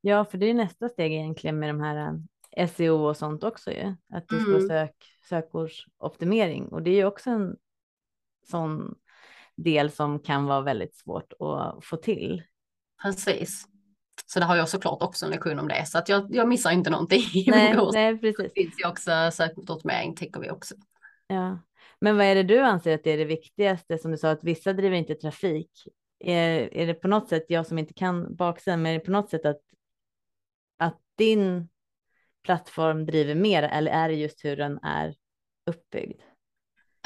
Ja, 0.01 0.25
för 0.25 0.39
det 0.39 0.47
är 0.47 0.55
nästa 0.55 0.89
steg 0.89 1.13
egentligen 1.13 1.59
med 1.59 1.69
de 1.69 1.81
här 1.81 2.21
eh, 2.57 2.69
SEO 2.69 3.09
och 3.09 3.17
sånt 3.17 3.45
också 3.45 3.71
ju. 3.71 3.95
Att 4.13 4.29
det 4.29 4.41
ska 4.41 4.51
mm. 4.51 4.69
sök, 4.69 4.95
sökordsoptimering 5.29 6.69
och 6.69 6.83
det 6.83 6.91
är 6.91 6.95
ju 6.95 7.05
också 7.05 7.31
en 7.31 7.57
sån 8.51 8.95
del 9.57 9.91
som 9.91 10.19
kan 10.19 10.45
vara 10.45 10.61
väldigt 10.61 10.97
svårt 10.97 11.33
att 11.33 11.85
få 11.85 11.97
till. 11.97 12.43
Precis. 13.03 13.65
Så 14.27 14.41
det 14.41 14.47
har 14.47 14.57
jag 14.57 14.69
såklart 14.69 15.03
också 15.03 15.25
en 15.25 15.31
lektion 15.31 15.59
om 15.59 15.69
det, 15.69 15.87
så 15.87 15.99
att 15.99 16.09
jag, 16.09 16.35
jag 16.35 16.49
missar 16.49 16.71
inte 16.71 16.91
någonting. 16.91 17.23
Nej, 17.47 17.77
nej 17.93 18.19
precis. 18.19 18.53
Det 18.55 18.63
finns 18.63 18.75
ju 18.85 18.89
också 18.89 19.31
sökmotoroptimering, 19.33 20.17
tycker 20.17 20.41
vi 20.41 20.51
också. 20.51 20.75
Ja, 21.27 21.59
men 22.01 22.17
vad 22.17 22.27
är 22.27 22.35
det 22.35 22.43
du 22.43 22.59
anser 22.59 22.95
att 22.95 23.05
det 23.05 23.11
är 23.11 23.19
det 23.19 23.25
viktigaste? 23.25 23.99
Som 23.99 24.11
du 24.11 24.19
sa 24.19 24.31
att 24.31 24.45
vissa 24.45 24.73
driver 24.73 24.97
inte 24.97 25.15
trafik. 25.15 25.71
Är, 26.25 26.75
är 26.75 26.87
det 26.87 26.95
på 26.95 27.09
något 27.09 27.29
sätt, 27.29 27.45
jag 27.49 27.67
som 27.67 27.79
inte 27.79 27.95
kan 27.95 28.37
baksidan, 28.37 28.83
men 28.83 28.91
är 28.93 28.99
det 28.99 29.05
på 29.05 29.11
något 29.11 29.31
sätt 29.31 29.47
att 29.47 29.61
din 31.17 31.69
plattform 32.45 33.07
driver 33.07 33.35
mer 33.35 33.63
eller 33.63 33.93
är 33.93 34.09
det 34.09 34.15
just 34.15 34.45
hur 34.45 34.57
den 34.57 34.79
är 34.83 35.15
uppbyggd? 35.67 36.21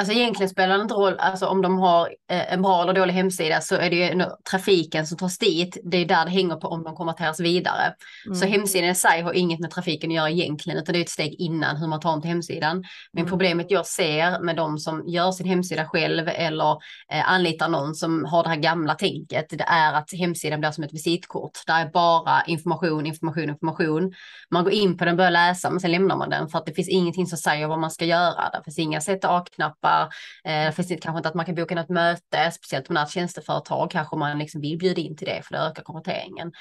Alltså 0.00 0.14
egentligen 0.14 0.50
spelar 0.50 0.76
det 0.76 0.82
inte 0.82 0.94
roll, 0.94 1.16
alltså 1.18 1.46
om 1.46 1.62
de 1.62 1.78
har 1.78 2.06
eh, 2.30 2.52
en 2.52 2.62
bra 2.62 2.82
eller 2.82 2.92
dålig 2.92 3.14
hemsida 3.14 3.60
så 3.60 3.74
är 3.74 3.90
det 3.90 3.96
ju 3.96 4.24
trafiken 4.50 5.06
som 5.06 5.18
tas 5.18 5.38
dit. 5.38 5.78
Det 5.84 5.96
är 5.96 6.04
där 6.04 6.24
det 6.24 6.30
hänger 6.30 6.56
på 6.56 6.68
om 6.68 6.82
de 6.82 6.94
konverteras 6.94 7.40
vidare. 7.40 7.94
Mm. 8.26 8.34
Så 8.34 8.46
hemsidan 8.46 8.90
i 8.90 8.94
sig 8.94 9.22
har 9.22 9.32
inget 9.32 9.60
med 9.60 9.70
trafiken 9.70 10.10
att 10.10 10.16
göra 10.16 10.30
egentligen, 10.30 10.78
utan 10.78 10.92
det 10.92 10.98
är 10.98 11.02
ett 11.02 11.08
steg 11.10 11.34
innan 11.40 11.76
hur 11.76 11.86
man 11.86 12.00
tar 12.00 12.10
dem 12.10 12.20
till 12.20 12.30
hemsidan. 12.30 12.84
Men 13.12 13.20
mm. 13.20 13.30
problemet 13.30 13.70
jag 13.70 13.86
ser 13.86 14.40
med 14.40 14.56
de 14.56 14.78
som 14.78 15.08
gör 15.08 15.32
sin 15.32 15.46
hemsida 15.46 15.84
själv 15.84 16.28
eller 16.28 16.70
eh, 17.12 17.30
anlitar 17.32 17.68
någon 17.68 17.94
som 17.94 18.24
har 18.24 18.42
det 18.42 18.48
här 18.48 18.56
gamla 18.56 18.94
tänket, 18.94 19.46
det 19.50 19.64
är 19.66 19.92
att 19.94 20.12
hemsidan 20.12 20.60
blir 20.60 20.70
som 20.70 20.84
ett 20.84 20.94
visitkort. 20.94 21.58
Där 21.66 21.86
är 21.86 21.90
bara 21.90 22.42
information, 22.46 23.06
information, 23.06 23.50
information. 23.50 24.12
Man 24.50 24.64
går 24.64 24.72
in 24.72 24.98
på 24.98 25.04
den, 25.04 25.16
börjar 25.16 25.30
läsa, 25.30 25.70
men 25.70 25.80
sen 25.80 25.92
lämnar 25.92 26.16
man 26.16 26.30
den 26.30 26.48
för 26.48 26.58
att 26.58 26.66
det 26.66 26.72
finns 26.72 26.88
ingenting 26.88 27.26
som 27.26 27.38
säger 27.38 27.66
vad 27.66 27.78
man 27.78 27.90
ska 27.90 28.04
göra. 28.04 28.50
Det 28.50 28.64
finns 28.64 28.78
inga 28.78 29.00
sätt 29.00 29.24
A-knappar 29.24 29.89
träffar. 29.90 30.08
Eh, 30.44 30.72
finns 30.72 30.88
det 30.88 30.96
kanske 30.96 31.18
inte 31.18 31.28
att 31.28 31.34
man 31.34 31.46
kan 31.46 31.54
boka 31.54 31.74
något 31.74 31.88
möte, 31.88 32.50
speciellt 32.52 32.88
om 32.88 32.94
det 32.94 33.00
är 33.00 33.04
ett 33.04 33.10
tjänsteföretag 33.10 33.90
kanske 33.90 34.16
man 34.16 34.38
liksom 34.38 34.60
vill 34.60 34.78
bjuda 34.78 35.00
in 35.00 35.16
till 35.16 35.26
det 35.26 35.42
för 35.44 35.54
det 35.54 35.60
ökar 35.60 35.82
konverteringen. 35.82 36.52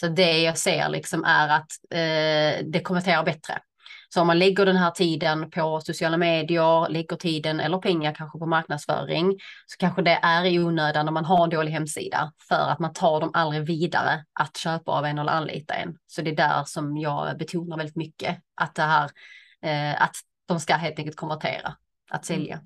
Så 0.00 0.08
det 0.08 0.38
jag 0.38 0.58
ser 0.58 0.88
liksom 0.88 1.24
är 1.24 1.48
att 1.48 1.70
eh, 1.90 2.66
det 2.66 2.80
konverterar 2.84 3.24
bättre. 3.24 3.58
Så 4.14 4.20
om 4.20 4.26
man 4.26 4.38
lägger 4.38 4.66
den 4.66 4.76
här 4.76 4.90
tiden 4.90 5.50
på 5.50 5.80
sociala 5.80 6.16
medier, 6.16 6.88
lägger 6.88 7.16
tiden 7.16 7.60
eller 7.60 7.78
pengar 7.78 8.14
kanske 8.14 8.38
på 8.38 8.46
marknadsföring, 8.46 9.38
så 9.66 9.76
kanske 9.78 10.02
det 10.02 10.18
är 10.22 10.44
i 10.44 10.58
onödan 10.58 11.08
om 11.08 11.14
man 11.14 11.24
har 11.24 11.44
en 11.44 11.50
dålig 11.50 11.72
hemsida, 11.72 12.32
för 12.48 12.70
att 12.70 12.78
man 12.78 12.92
tar 12.92 13.20
dem 13.20 13.30
aldrig 13.34 13.66
vidare 13.66 14.24
att 14.40 14.56
köpa 14.56 14.92
av 14.92 15.04
en 15.04 15.18
eller 15.18 15.32
anlita 15.32 15.74
en. 15.74 15.96
Så 16.06 16.22
det 16.22 16.30
är 16.30 16.36
där 16.36 16.64
som 16.64 16.96
jag 16.96 17.38
betonar 17.38 17.76
väldigt 17.76 17.96
mycket, 17.96 18.38
att 18.54 18.74
det 18.74 18.82
här, 18.82 19.10
eh, 19.62 20.02
att 20.02 20.16
de 20.48 20.60
ska 20.60 20.74
helt 20.74 20.98
enkelt 20.98 21.16
konvertera, 21.16 21.76
att 22.10 22.30
mm. 22.30 22.58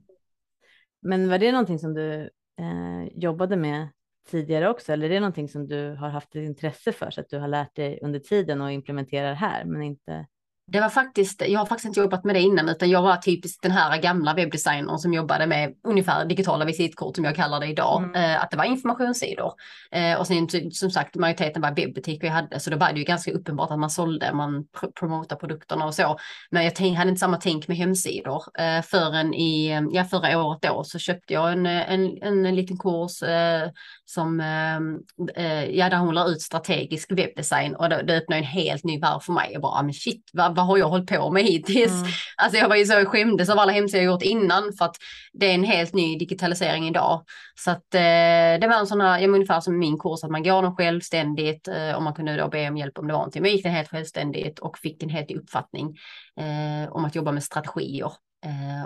Men 1.02 1.28
var 1.28 1.38
det 1.38 1.52
någonting 1.52 1.78
som 1.78 1.94
du 1.94 2.30
eh, 2.58 3.04
jobbade 3.14 3.56
med 3.56 3.88
tidigare 4.30 4.68
också, 4.68 4.92
eller 4.92 5.06
är 5.06 5.10
det 5.10 5.20
någonting 5.20 5.48
som 5.48 5.68
du 5.68 5.94
har 5.94 6.08
haft 6.08 6.36
ett 6.36 6.44
intresse 6.44 6.92
för 6.92 7.10
så 7.10 7.20
att 7.20 7.28
du 7.28 7.38
har 7.38 7.48
lärt 7.48 7.76
dig 7.76 7.98
under 8.02 8.18
tiden 8.18 8.60
och 8.60 8.72
implementerar 8.72 9.34
här, 9.34 9.64
men 9.64 9.82
inte 9.82 10.26
det 10.66 10.80
var 10.80 10.88
faktiskt, 10.88 11.42
jag 11.48 11.60
har 11.60 11.66
faktiskt 11.66 11.86
inte 11.86 12.00
jobbat 12.00 12.24
med 12.24 12.34
det 12.34 12.40
innan 12.40 12.68
utan 12.68 12.90
jag 12.90 13.02
var 13.02 13.16
typiskt 13.16 13.62
den 13.62 13.72
här 13.72 14.02
gamla 14.02 14.34
webbdesignern 14.34 14.98
som 14.98 15.14
jobbade 15.14 15.46
med 15.46 15.74
ungefär 15.84 16.24
digitala 16.24 16.64
visitkort 16.64 17.16
som 17.16 17.24
jag 17.24 17.36
kallar 17.36 17.60
det 17.60 17.66
idag. 17.66 18.02
Mm. 18.02 18.14
Eh, 18.14 18.42
att 18.42 18.50
det 18.50 18.56
var 18.56 18.64
informationssidor. 18.64 19.52
Eh, 19.90 20.18
och 20.18 20.26
sen 20.26 20.48
som 20.70 20.90
sagt 20.90 21.16
majoriteten 21.16 21.62
var 21.62 21.74
webbutiker 21.74 22.26
jag 22.26 22.34
hade 22.34 22.60
så 22.60 22.70
då 22.70 22.76
var 22.76 22.92
det 22.92 22.98
ju 22.98 23.04
ganska 23.04 23.32
uppenbart 23.32 23.70
att 23.70 23.78
man 23.78 23.90
sålde, 23.90 24.32
man 24.32 24.64
pr 24.64 24.86
promotade 25.00 25.40
produkterna 25.40 25.84
och 25.84 25.94
så. 25.94 26.18
Men 26.50 26.64
jag 26.64 26.90
hade 26.94 27.10
inte 27.10 27.20
samma 27.20 27.36
tänk 27.36 27.68
med 27.68 27.76
hemsidor. 27.76 28.42
Eh, 28.58 28.82
förrän 28.82 29.34
i, 29.34 29.80
ja 29.92 30.04
förra 30.04 30.44
året 30.44 30.62
då 30.62 30.84
så 30.84 30.98
köpte 30.98 31.32
jag 31.32 31.52
en, 31.52 31.66
en, 31.66 32.22
en, 32.22 32.46
en 32.46 32.54
liten 32.54 32.78
kurs 32.78 33.22
eh, 33.22 33.70
som, 34.12 34.40
eh, 34.40 35.44
eh, 35.44 35.64
ja 35.64 35.90
där 35.90 35.96
hon 35.96 36.14
la 36.14 36.28
ut 36.28 36.42
strategisk 36.42 37.12
webbdesign 37.12 37.74
och 37.74 37.88
det, 37.88 38.02
det 38.02 38.16
öppnade 38.16 38.40
en 38.40 38.46
helt 38.46 38.84
ny 38.84 38.98
värld 38.98 39.22
för 39.22 39.32
mig. 39.32 39.50
Jag 39.52 39.62
bara, 39.62 39.72
ah, 39.72 39.82
men 39.82 39.92
shit, 39.92 40.30
vad, 40.32 40.56
vad 40.56 40.66
har 40.66 40.78
jag 40.78 40.88
hållit 40.88 41.10
på 41.10 41.30
med 41.30 41.42
hittills? 41.42 41.92
Mm. 41.92 42.12
Alltså 42.36 42.58
jag 42.58 42.68
var 42.68 42.76
ju 42.76 42.84
så 42.84 43.04
skämdes 43.04 43.48
av 43.48 43.58
alla 43.58 43.72
hemsidor 43.72 44.04
jag 44.04 44.12
gjort 44.12 44.22
innan 44.22 44.72
för 44.78 44.84
att 44.84 44.96
det 45.32 45.46
är 45.46 45.54
en 45.54 45.64
helt 45.64 45.94
ny 45.94 46.18
digitalisering 46.18 46.88
idag. 46.88 47.24
Så 47.54 47.70
att 47.70 47.94
eh, 47.94 48.60
det 48.60 48.66
var 48.68 48.78
en 48.78 48.86
sån 48.86 49.00
här, 49.00 49.18
ja, 49.18 49.28
ungefär 49.28 49.60
som 49.60 49.78
min 49.78 49.98
kurs, 49.98 50.24
att 50.24 50.30
man 50.30 50.42
går 50.42 50.62
den 50.62 50.76
självständigt 50.76 51.68
eh, 51.68 51.92
och 51.92 52.02
man 52.02 52.14
kunde 52.14 52.36
då 52.36 52.48
be 52.48 52.68
om 52.68 52.76
hjälp 52.76 52.98
om 52.98 53.06
det 53.06 53.12
var 53.12 53.20
någonting. 53.20 53.42
Men 53.42 53.50
jag 53.50 53.56
gick 53.56 53.64
den 53.64 53.72
helt 53.72 53.90
självständigt 53.90 54.58
och 54.58 54.78
fick 54.78 55.02
en 55.02 55.08
helt 55.08 55.28
ny 55.28 55.36
uppfattning 55.36 55.96
eh, 56.40 56.92
om 56.92 57.04
att 57.04 57.14
jobba 57.14 57.32
med 57.32 57.44
strategier 57.44 58.12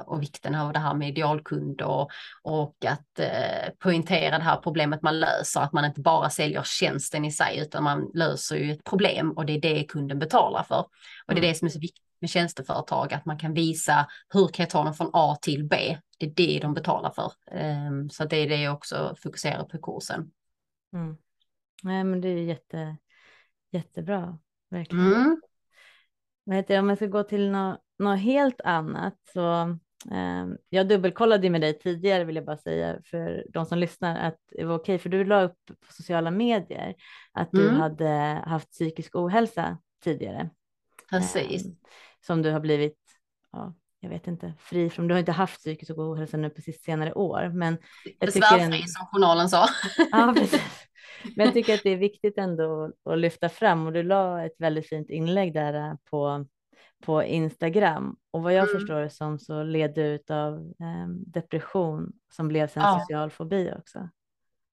och 0.04 0.22
vikten 0.22 0.54
av 0.54 0.72
det 0.72 0.78
här 0.78 0.94
med 0.94 1.08
idealkund 1.08 1.82
och, 1.82 2.10
och 2.42 2.76
att 2.86 3.18
eh, 3.18 3.72
poängtera 3.78 4.38
det 4.38 4.44
här 4.44 4.56
problemet 4.56 5.02
man 5.02 5.20
löser, 5.20 5.60
att 5.60 5.72
man 5.72 5.84
inte 5.84 6.00
bara 6.00 6.30
säljer 6.30 6.62
tjänsten 6.62 7.24
i 7.24 7.32
sig 7.32 7.58
utan 7.58 7.84
man 7.84 8.10
löser 8.14 8.56
ju 8.56 8.72
ett 8.72 8.84
problem 8.84 9.32
och 9.32 9.46
det 9.46 9.52
är 9.52 9.60
det 9.60 9.84
kunden 9.84 10.18
betalar 10.18 10.62
för. 10.62 10.78
Och 10.78 10.88
det 11.26 11.32
är 11.34 11.38
mm. 11.38 11.48
det 11.48 11.54
som 11.54 11.66
är 11.66 11.70
så 11.70 11.80
viktigt 11.80 12.04
med 12.20 12.30
tjänsteföretag, 12.30 13.14
att 13.14 13.24
man 13.24 13.38
kan 13.38 13.54
visa 13.54 14.06
hur 14.28 14.48
kan 14.48 14.62
jag 14.62 14.70
ta 14.70 14.84
dem 14.84 14.94
från 14.94 15.10
A 15.12 15.36
till 15.42 15.64
B. 15.64 15.98
Det 16.18 16.26
är 16.26 16.30
det 16.30 16.58
de 16.62 16.74
betalar 16.74 17.10
för. 17.10 17.32
Um, 17.88 18.10
så 18.10 18.24
det 18.24 18.36
är 18.36 18.48
det 18.48 18.62
jag 18.62 18.74
också 18.74 19.14
fokuserar 19.22 19.64
på 19.64 19.78
kursen. 19.78 20.30
Mm. 20.92 21.16
Nej, 21.82 22.04
men 22.04 22.20
det 22.20 22.28
är 22.28 22.42
jätte, 22.42 22.96
jättebra, 23.72 24.38
verkligen. 24.70 25.06
Mm. 25.06 25.40
Vet 26.46 26.70
jag, 26.70 26.80
om 26.80 26.88
jag 26.88 26.98
ska 26.98 27.06
gå 27.06 27.22
till 27.22 27.50
något, 27.50 27.80
något 27.98 28.20
helt 28.20 28.60
annat 28.60 29.14
så 29.32 29.60
eh, 30.10 30.46
jag 30.68 30.88
dubbelkollade 30.88 31.50
med 31.50 31.60
dig 31.60 31.78
tidigare 31.78 32.24
vill 32.24 32.36
jag 32.36 32.44
bara 32.44 32.56
säga 32.56 32.98
för 33.04 33.46
de 33.48 33.66
som 33.66 33.78
lyssnar 33.78 34.18
att 34.18 34.38
det 34.56 34.64
var 34.64 34.74
okej 34.74 34.98
för 34.98 35.08
du 35.08 35.24
la 35.24 35.42
upp 35.42 35.58
på 35.66 35.92
sociala 35.92 36.30
medier 36.30 36.94
att 37.32 37.48
du 37.52 37.68
mm. 37.68 37.80
hade 37.80 38.42
haft 38.46 38.70
psykisk 38.70 39.16
ohälsa 39.16 39.78
tidigare. 40.04 40.50
Precis. 41.10 41.66
Eh, 41.66 41.72
som 42.26 42.42
du 42.42 42.50
har 42.50 42.60
blivit, 42.60 42.98
ja, 43.52 43.74
jag 44.00 44.10
vet 44.10 44.26
inte, 44.26 44.54
fri 44.58 44.90
från. 44.90 45.08
Du 45.08 45.14
har 45.14 45.18
inte 45.18 45.32
haft 45.32 45.58
psykisk 45.58 45.90
ohälsa 45.98 46.36
nu 46.36 46.50
precis 46.50 46.82
senare 46.82 47.12
år, 47.12 47.50
men. 47.54 47.78
Besvärfri 48.20 48.80
en... 48.80 48.88
som 48.88 49.06
journalen 49.06 49.48
sa. 49.48 49.68
ja, 50.10 50.34
precis. 50.36 50.85
Men 51.36 51.46
jag 51.46 51.54
tycker 51.54 51.74
att 51.74 51.82
det 51.82 51.90
är 51.90 51.96
viktigt 51.96 52.38
ändå 52.38 52.92
att 53.10 53.18
lyfta 53.18 53.48
fram 53.48 53.86
och 53.86 53.92
du 53.92 54.02
la 54.02 54.44
ett 54.44 54.54
väldigt 54.58 54.88
fint 54.88 55.10
inlägg 55.10 55.54
där 55.54 55.74
eh, 55.74 55.94
på, 56.10 56.46
på 57.04 57.22
Instagram 57.22 58.16
och 58.30 58.42
vad 58.42 58.54
jag 58.54 58.68
mm. 58.68 58.80
förstår 58.80 59.00
det 59.00 59.10
som 59.10 59.38
så 59.38 59.62
led 59.62 59.94
du 59.94 60.34
av 60.34 60.54
eh, 60.56 61.08
depression 61.26 62.12
som 62.32 62.48
blev 62.48 62.68
sen 62.68 62.82
ja. 62.82 63.00
social 63.00 63.30
fobi 63.30 63.72
också. 63.78 64.08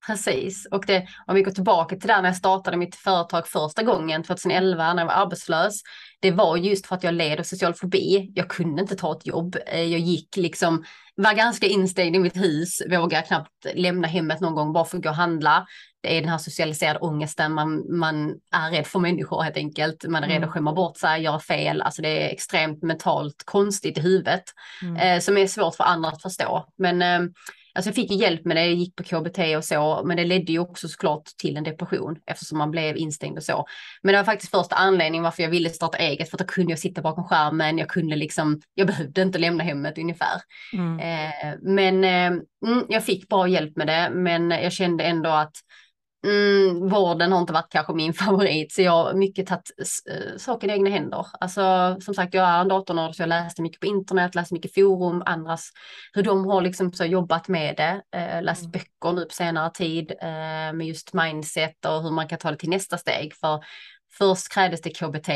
Precis, 0.08 0.68
och 0.72 0.84
det, 0.88 1.08
om 1.28 1.36
vi 1.36 1.42
går 1.42 1.52
tillbaka 1.52 1.96
till 1.96 2.08
där 2.08 2.22
när 2.22 2.30
jag 2.30 2.36
startade 2.36 2.78
mitt 2.78 2.96
företag 2.96 3.48
första 3.48 3.84
gången 3.84 4.24
2011 4.24 4.94
när 4.94 5.02
jag 5.02 5.08
var 5.08 5.13
arbetslös. 5.13 5.82
Det 6.20 6.32
var 6.32 6.58
just 6.58 6.88
för 6.88 6.96
att 6.96 7.04
jag 7.04 7.13
led 7.13 7.39
av 7.39 7.44
social 7.44 7.74
fobi. 7.74 8.32
Jag 8.36 8.50
kunde 8.50 8.82
inte 8.82 8.96
ta 8.96 9.12
ett 9.12 9.26
jobb. 9.26 9.58
Eh, 9.68 9.82
jag 9.82 10.00
gick 10.00 10.38
liksom, 10.38 10.84
var 11.16 11.34
ganska 11.34 11.68
instängd 11.68 12.16
i 12.16 12.20
mitt 12.20 12.38
hus, 12.38 12.82
vågade 12.89 13.28
knappt 13.28 13.66
lämna 13.74 14.08
hemmet 14.08 14.39
någon 14.39 14.56
gång 14.56 14.74
bara 14.74 14.86
för 14.86 14.98
att 14.98 15.04
gå 15.04 15.10
och 15.10 15.16
handla. 15.16 15.66
Det 16.04 16.18
är 16.18 16.22
den 16.22 16.30
här 16.30 16.38
socialiserade 16.38 17.00
ångesten, 17.00 17.54
man, 17.54 17.98
man 17.98 18.36
är 18.52 18.72
rädd 18.72 18.88
för 18.88 19.00
människor 19.00 19.42
helt 19.42 19.58
enkelt. 19.58 20.06
Man 20.08 20.24
är 20.24 20.28
rädd 20.28 20.38
att 20.38 20.44
mm. 20.44 20.52
skämma 20.52 20.74
bort 20.74 20.98
sig, 20.98 21.22
göra 21.22 21.39
fel. 21.39 21.82
Alltså 21.82 22.02
det 22.02 22.28
är 22.28 22.34
extremt 22.34 22.84
mentalt 22.84 23.44
konstigt 23.46 23.98
i 23.98 24.02
huvudet 24.02 24.44
mm. 24.82 24.96
eh, 24.96 25.20
som 25.20 25.38
är 25.38 25.48
svårt 25.48 25.76
för 25.76 25.84
andra 25.84 26.10
att 26.10 26.22
förstå. 26.22 26.66
Men 26.78 27.02
eh, 27.02 27.32
Alltså 27.76 27.89
jag 27.89 27.96
fick 27.96 28.12
hjälp 28.12 28.46
med 28.46 28.58
det, 28.58 28.66
jag 28.66 28.74
gick 28.74 28.96
på 28.96 29.04
KBT 29.04 29.39
och 29.58 29.63
så, 29.63 30.02
men 30.06 30.18
det 30.18 30.26
ledde 30.26 30.52
ju 30.52 30.60
också 30.60 30.88
såklart 30.88 31.26
till 31.38 31.58
en 31.58 31.63
depression 31.63 32.16
eftersom 32.26 32.58
man 32.58 32.72
blev 32.72 32.98
instängd 32.98 33.38
och 33.38 33.44
så. 33.44 33.66
Men 34.02 34.13
det 34.13 34.20
var 34.20 34.26
faktiskt 34.26 34.52
första 34.52 34.76
anledningen 34.76 35.24
varför 35.24 35.44
jag 35.44 35.50
ville 35.50 35.70
starta 35.70 35.98
eget, 35.98 36.30
för 36.30 36.38
då 36.38 36.44
kunde 36.44 36.72
jag 36.72 36.80
sitta 36.80 37.02
bakom 37.02 37.24
skärmen, 37.24 37.78
jag 37.78 37.89
kunde 37.89 38.16
liksom, 38.16 38.62
jag 38.74 38.88
behövde 38.88 39.22
inte 39.22 39.38
lämna 39.38 39.63
hemmet 39.63 39.98
ungefär. 39.98 40.42
Mm. 40.74 41.00
Eh, 41.00 41.56
men 41.62 42.04
eh, 42.04 42.42
mm, 42.72 42.86
jag 42.89 43.06
fick 43.06 43.30
bra 43.30 43.48
hjälp 43.48 43.76
med 43.76 43.88
det, 43.88 44.10
men 44.13 44.52
jag 44.52 44.72
kände 44.72 45.04
ändå 45.04 45.30
att 45.30 45.56
Mm, 46.24 46.90
vården 46.90 47.32
har 47.32 47.40
inte 47.40 47.54
varit 47.54 47.72
kanske 47.72 47.94
min 47.94 48.14
favorit 48.24 48.74
så 48.74 48.82
jag 48.82 48.92
har 48.92 49.14
mycket 49.14 49.48
tagit 49.48 49.72
äh, 50.12 50.38
saken 50.38 50.70
i 50.70 50.74
egna 50.74 50.90
händer. 50.90 51.28
Alltså 51.40 51.96
som 52.02 52.14
sagt 52.14 52.34
jag 52.34 52.50
är 52.50 52.62
en 52.62 52.68
datornörd 52.68 53.16
så 53.16 53.22
jag 53.22 53.30
läste 53.30 53.62
mycket 53.62 53.80
på 53.80 53.86
internet, 53.88 54.36
läste 54.36 54.54
mycket 54.54 54.74
forum, 54.74 55.24
andras, 55.26 55.70
hur 56.14 56.24
de 56.24 56.46
har 56.46 56.62
liksom 56.62 56.94
så 56.94 57.06
jobbat 57.06 57.48
med 57.48 57.76
det, 57.78 58.20
äh, 58.20 58.44
läst 58.44 58.62
mm. 58.62 58.72
böcker 58.72 59.14
nu 59.14 59.26
på 59.26 59.34
senare 59.34 59.72
tid 59.72 60.12
äh, 60.22 60.74
med 60.74 60.88
just 60.88 61.14
mindset 61.14 61.86
och 61.86 62.04
hur 62.04 62.12
man 62.12 62.28
kan 62.28 62.40
ta 62.40 62.52
det 62.52 62.58
till 62.58 62.70
nästa 62.70 62.98
steg. 62.98 63.34
För 63.36 63.64
först 64.18 64.54
krävdes 64.54 64.82
det 64.82 64.90
KBT 64.90 65.30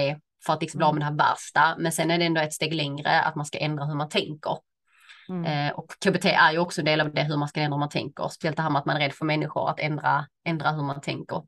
för 0.45 0.53
att 0.53 0.61
liksom 0.61 0.77
bli 0.77 0.85
av 0.85 0.95
med 0.95 1.03
mm. 1.03 1.17
det 1.17 1.23
här 1.23 1.31
värsta, 1.31 1.75
men 1.77 1.91
sen 1.91 2.11
är 2.11 2.17
det 2.17 2.25
ändå 2.25 2.41
ett 2.41 2.53
steg 2.53 2.73
längre 2.73 3.21
att 3.21 3.35
man 3.35 3.45
ska 3.45 3.57
ändra 3.57 3.85
hur 3.85 3.95
man 3.95 4.09
tänker. 4.09 4.57
Mm. 5.29 5.45
Eh, 5.45 5.73
och 5.73 5.91
KBT 6.05 6.25
är 6.25 6.51
ju 6.51 6.57
också 6.57 6.81
en 6.81 6.85
del 6.85 7.01
av 7.01 7.13
det 7.13 7.23
hur 7.23 7.37
man 7.37 7.47
ska 7.47 7.61
ändra 7.61 7.75
hur 7.75 7.79
man 7.79 7.89
tänker. 7.89 8.27
Speciellt 8.27 8.57
det 8.57 8.63
här 8.63 8.69
med 8.69 8.79
att 8.79 8.85
man 8.85 8.95
är 8.95 8.99
rädd 8.99 9.13
för 9.13 9.25
människor, 9.25 9.69
att 9.69 9.79
ändra, 9.79 10.25
ändra 10.45 10.71
hur 10.71 10.83
man 10.83 11.01
tänker. 11.01 11.43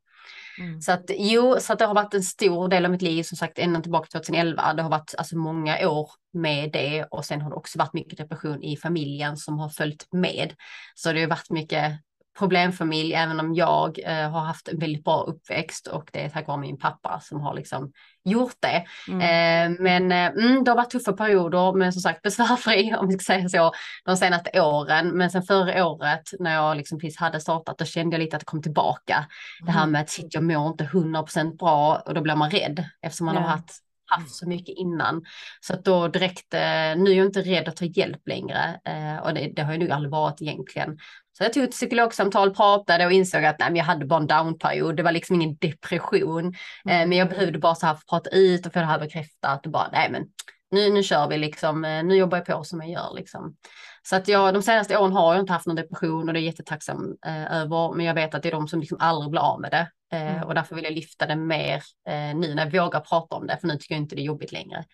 Mm. 0.59 0.81
Så 0.81 0.91
att 0.91 1.11
jo, 1.17 1.55
så 1.59 1.73
att 1.73 1.79
det 1.79 1.85
har 1.85 1.95
varit 1.95 2.13
en 2.13 2.23
stor 2.23 2.67
del 2.67 2.85
av 2.85 2.91
mitt 2.91 3.01
liv, 3.01 3.23
som 3.23 3.37
sagt 3.37 3.59
ända 3.59 3.81
tillbaka 3.81 4.05
till 4.05 4.19
2011. 4.19 4.73
Det 4.73 4.81
har 4.81 4.89
varit 4.89 5.15
alltså 5.17 5.37
många 5.37 5.89
år 5.89 6.11
med 6.33 6.71
det 6.71 7.03
och 7.03 7.25
sen 7.25 7.41
har 7.41 7.49
det 7.49 7.55
också 7.55 7.79
varit 7.79 7.93
mycket 7.93 8.17
depression 8.17 8.63
i 8.63 8.77
familjen 8.77 9.37
som 9.37 9.59
har 9.59 9.69
följt 9.69 10.07
med. 10.11 10.53
Så 10.95 11.13
det 11.13 11.21
har 11.21 11.27
varit 11.27 11.49
mycket 11.49 11.93
problemfamilj, 12.39 13.13
även 13.13 13.39
om 13.39 13.53
jag 13.53 13.99
eh, 13.99 14.31
har 14.31 14.39
haft 14.39 14.67
en 14.67 14.79
väldigt 14.79 15.03
bra 15.03 15.23
uppväxt 15.23 15.87
och 15.87 16.09
det 16.13 16.25
är 16.25 16.29
tack 16.29 16.47
vare 16.47 16.57
min 16.57 16.77
pappa 16.77 17.19
som 17.19 17.41
har 17.41 17.53
liksom 17.53 17.91
gjort 18.25 18.55
det. 18.59 18.85
Mm. 19.07 19.21
Eh, 19.21 19.79
men 19.79 20.11
eh, 20.11 20.45
mm, 20.45 20.63
det 20.63 20.71
har 20.71 20.75
varit 20.75 20.89
tuffa 20.89 21.13
perioder, 21.13 21.73
men 21.73 21.93
som 21.93 22.01
sagt 22.01 22.21
besvärfri 22.23 22.95
om 22.97 23.07
vi 23.07 23.13
ska 23.13 23.33
säga 23.33 23.49
så, 23.49 23.71
de 24.05 24.17
senaste 24.17 24.61
åren. 24.61 25.07
Men 25.07 25.31
sen 25.31 25.43
förra 25.43 25.87
året 25.87 26.29
när 26.39 26.53
jag 26.53 26.77
liksom 26.77 26.99
precis 26.99 27.17
hade 27.19 27.39
startat, 27.39 27.77
då 27.77 27.85
kände 27.85 28.15
jag 28.15 28.23
lite 28.23 28.35
att 28.35 28.41
det 28.41 28.45
kom 28.45 28.61
tillbaka. 28.61 29.15
Mm. 29.15 29.65
Det 29.65 29.71
här 29.71 29.83
mm. 29.83 29.91
med 29.91 30.01
att 30.01 30.09
shit, 30.09 30.33
jag 30.33 30.43
mår 30.43 30.67
inte 30.67 30.83
100% 30.83 31.57
bra 31.57 32.03
och 32.05 32.13
då 32.13 32.21
blir 32.21 32.35
man 32.35 32.51
rädd 32.51 32.85
eftersom 33.01 33.25
man 33.25 33.35
ja. 33.35 33.41
har 33.41 33.47
haft 33.47 33.88
haft 34.09 34.35
så 34.35 34.47
mycket 34.47 34.77
innan. 34.77 35.25
Så 35.61 35.73
att 35.73 35.85
då 35.85 36.07
direkt, 36.07 36.53
eh, 36.53 36.59
nu 36.97 37.11
är 37.11 37.13
jag 37.13 37.25
inte 37.25 37.41
rädd 37.41 37.67
att 37.67 37.75
ta 37.75 37.85
hjälp 37.85 38.27
längre 38.27 38.79
eh, 38.85 39.17
och 39.23 39.33
det, 39.33 39.51
det 39.55 39.61
har 39.61 39.71
jag 39.71 39.79
nog 39.79 39.91
aldrig 39.91 40.11
varit 40.11 40.41
egentligen. 40.41 40.97
Så 41.37 41.43
jag 41.43 41.53
tog 41.53 41.63
ett 41.63 41.71
psykologsamtal, 41.71 42.55
pratade 42.55 43.05
och 43.05 43.11
insåg 43.11 43.45
att 43.45 43.59
nej, 43.59 43.71
jag 43.73 43.83
hade 43.83 44.05
bara 44.05 44.19
en 44.19 44.27
downperiod. 44.27 44.95
Det 44.95 45.03
var 45.03 45.11
liksom 45.11 45.35
ingen 45.35 45.57
depression. 45.57 46.45
Eh, 46.89 46.95
mm. 46.95 47.09
men 47.09 47.17
jag 47.17 47.29
behövde 47.29 47.59
bara 47.59 47.75
så 47.75 47.85
här 47.85 47.97
prata 48.09 48.29
ut 48.29 48.65
och 48.65 48.73
få 48.73 48.79
det 48.79 48.85
här 48.85 48.99
bekräftat 48.99 49.65
och 49.65 49.71
bara 49.71 49.89
nej 49.91 50.09
men 50.11 50.25
nu, 50.71 50.89
nu 50.89 51.03
kör 51.03 51.27
vi 51.27 51.37
liksom. 51.37 51.81
Nu 51.81 52.15
jobbar 52.15 52.37
jag 52.37 52.45
på 52.45 52.63
som 52.63 52.79
jag 52.81 52.89
gör 52.89 53.13
liksom. 53.15 53.55
Så 54.03 54.15
att 54.15 54.27
jag, 54.27 54.53
de 54.53 54.63
senaste 54.63 54.97
åren 54.97 55.13
har 55.13 55.33
jag 55.33 55.43
inte 55.43 55.53
haft 55.53 55.67
någon 55.67 55.75
depression 55.75 56.27
och 56.27 56.33
det 56.33 56.39
är 56.39 56.41
jag 56.41 56.45
jättetacksam 56.51 57.17
eh, 57.25 57.53
över. 57.53 57.93
Men 57.95 58.05
jag 58.05 58.13
vet 58.13 58.35
att 58.35 58.43
det 58.43 58.49
är 58.49 58.51
de 58.51 58.67
som 58.67 58.79
liksom 58.79 58.97
aldrig 59.01 59.31
blir 59.31 59.41
av 59.41 59.61
med 59.61 59.71
det. 59.71 59.91
Eh, 60.17 60.35
mm. 60.35 60.43
Och 60.43 60.55
därför 60.55 60.75
vill 60.75 60.83
jag 60.83 60.93
lyfta 60.93 61.25
det 61.25 61.35
mer 61.35 61.83
eh, 62.09 62.35
nu 62.35 62.55
när 62.55 62.65
jag 62.65 62.83
vågar 62.83 62.99
prata 62.99 63.35
om 63.35 63.47
det. 63.47 63.57
För 63.57 63.67
nu 63.67 63.75
tycker 63.75 63.95
jag 63.95 64.01
inte 64.01 64.15
det 64.15 64.21
är 64.21 64.25
jobbigt 64.25 64.51
längre. 64.51 64.85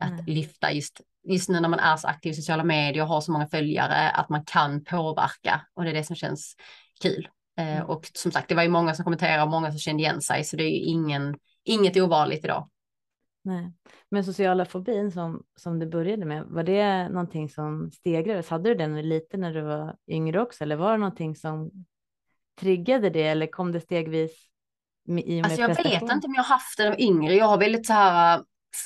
Att 0.00 0.10
mm. 0.10 0.24
lyfta 0.26 0.72
just 0.72 1.00
just 1.28 1.48
nu 1.48 1.60
när 1.60 1.68
man 1.68 1.78
är 1.78 1.96
så 1.96 2.08
aktiv 2.08 2.32
i 2.32 2.34
sociala 2.34 2.64
medier 2.64 3.02
och 3.02 3.08
har 3.08 3.20
så 3.20 3.32
många 3.32 3.46
följare, 3.46 4.10
att 4.10 4.28
man 4.28 4.44
kan 4.44 4.84
påverka 4.84 5.66
och 5.74 5.84
det 5.84 5.90
är 5.90 5.94
det 5.94 6.04
som 6.04 6.16
känns 6.16 6.56
kul. 7.02 7.28
Eh, 7.58 7.76
mm. 7.76 7.86
och 7.86 8.10
som 8.14 8.32
sagt, 8.32 8.48
det 8.48 8.54
var 8.54 8.62
ju 8.62 8.68
många 8.68 8.94
som 8.94 9.04
kommenterade 9.04 9.42
och 9.42 9.48
många 9.48 9.70
som 9.70 9.78
kände 9.78 10.02
igen 10.02 10.20
sig, 10.20 10.44
så 10.44 10.56
det 10.56 10.62
är 10.62 10.70
ju 10.70 10.84
ingen, 10.84 11.36
inget 11.64 11.96
ovanligt 11.96 12.44
idag. 12.44 12.68
Nej. 13.42 13.72
Men 14.10 14.24
sociala 14.24 14.64
fobin 14.64 15.12
som, 15.12 15.42
som 15.56 15.78
du 15.78 15.86
började 15.86 16.24
med, 16.24 16.44
var 16.44 16.62
det 16.62 17.08
någonting 17.08 17.48
som 17.48 17.90
stegrades? 17.90 18.48
Hade 18.48 18.68
du 18.68 18.74
den 18.74 19.08
lite 19.08 19.36
när 19.36 19.54
du 19.54 19.60
var 19.60 19.96
yngre 20.08 20.40
också, 20.40 20.64
eller 20.64 20.76
var 20.76 20.92
det 20.92 20.98
någonting 20.98 21.36
som 21.36 21.70
triggade 22.60 23.10
det, 23.10 23.22
eller 23.22 23.46
kom 23.46 23.72
det 23.72 23.80
stegvis? 23.80 24.46
Med 25.04 25.44
alltså 25.44 25.60
jag 25.60 25.68
vet 25.68 26.02
inte 26.02 26.26
om 26.26 26.34
jag 26.36 26.42
haft 26.42 26.78
det 26.78 26.90
de 26.90 27.02
yngre. 27.02 27.34
Jag 27.34 27.46
har 27.46 27.58
väldigt 27.58 27.86
så 27.86 27.92
här 27.92 28.42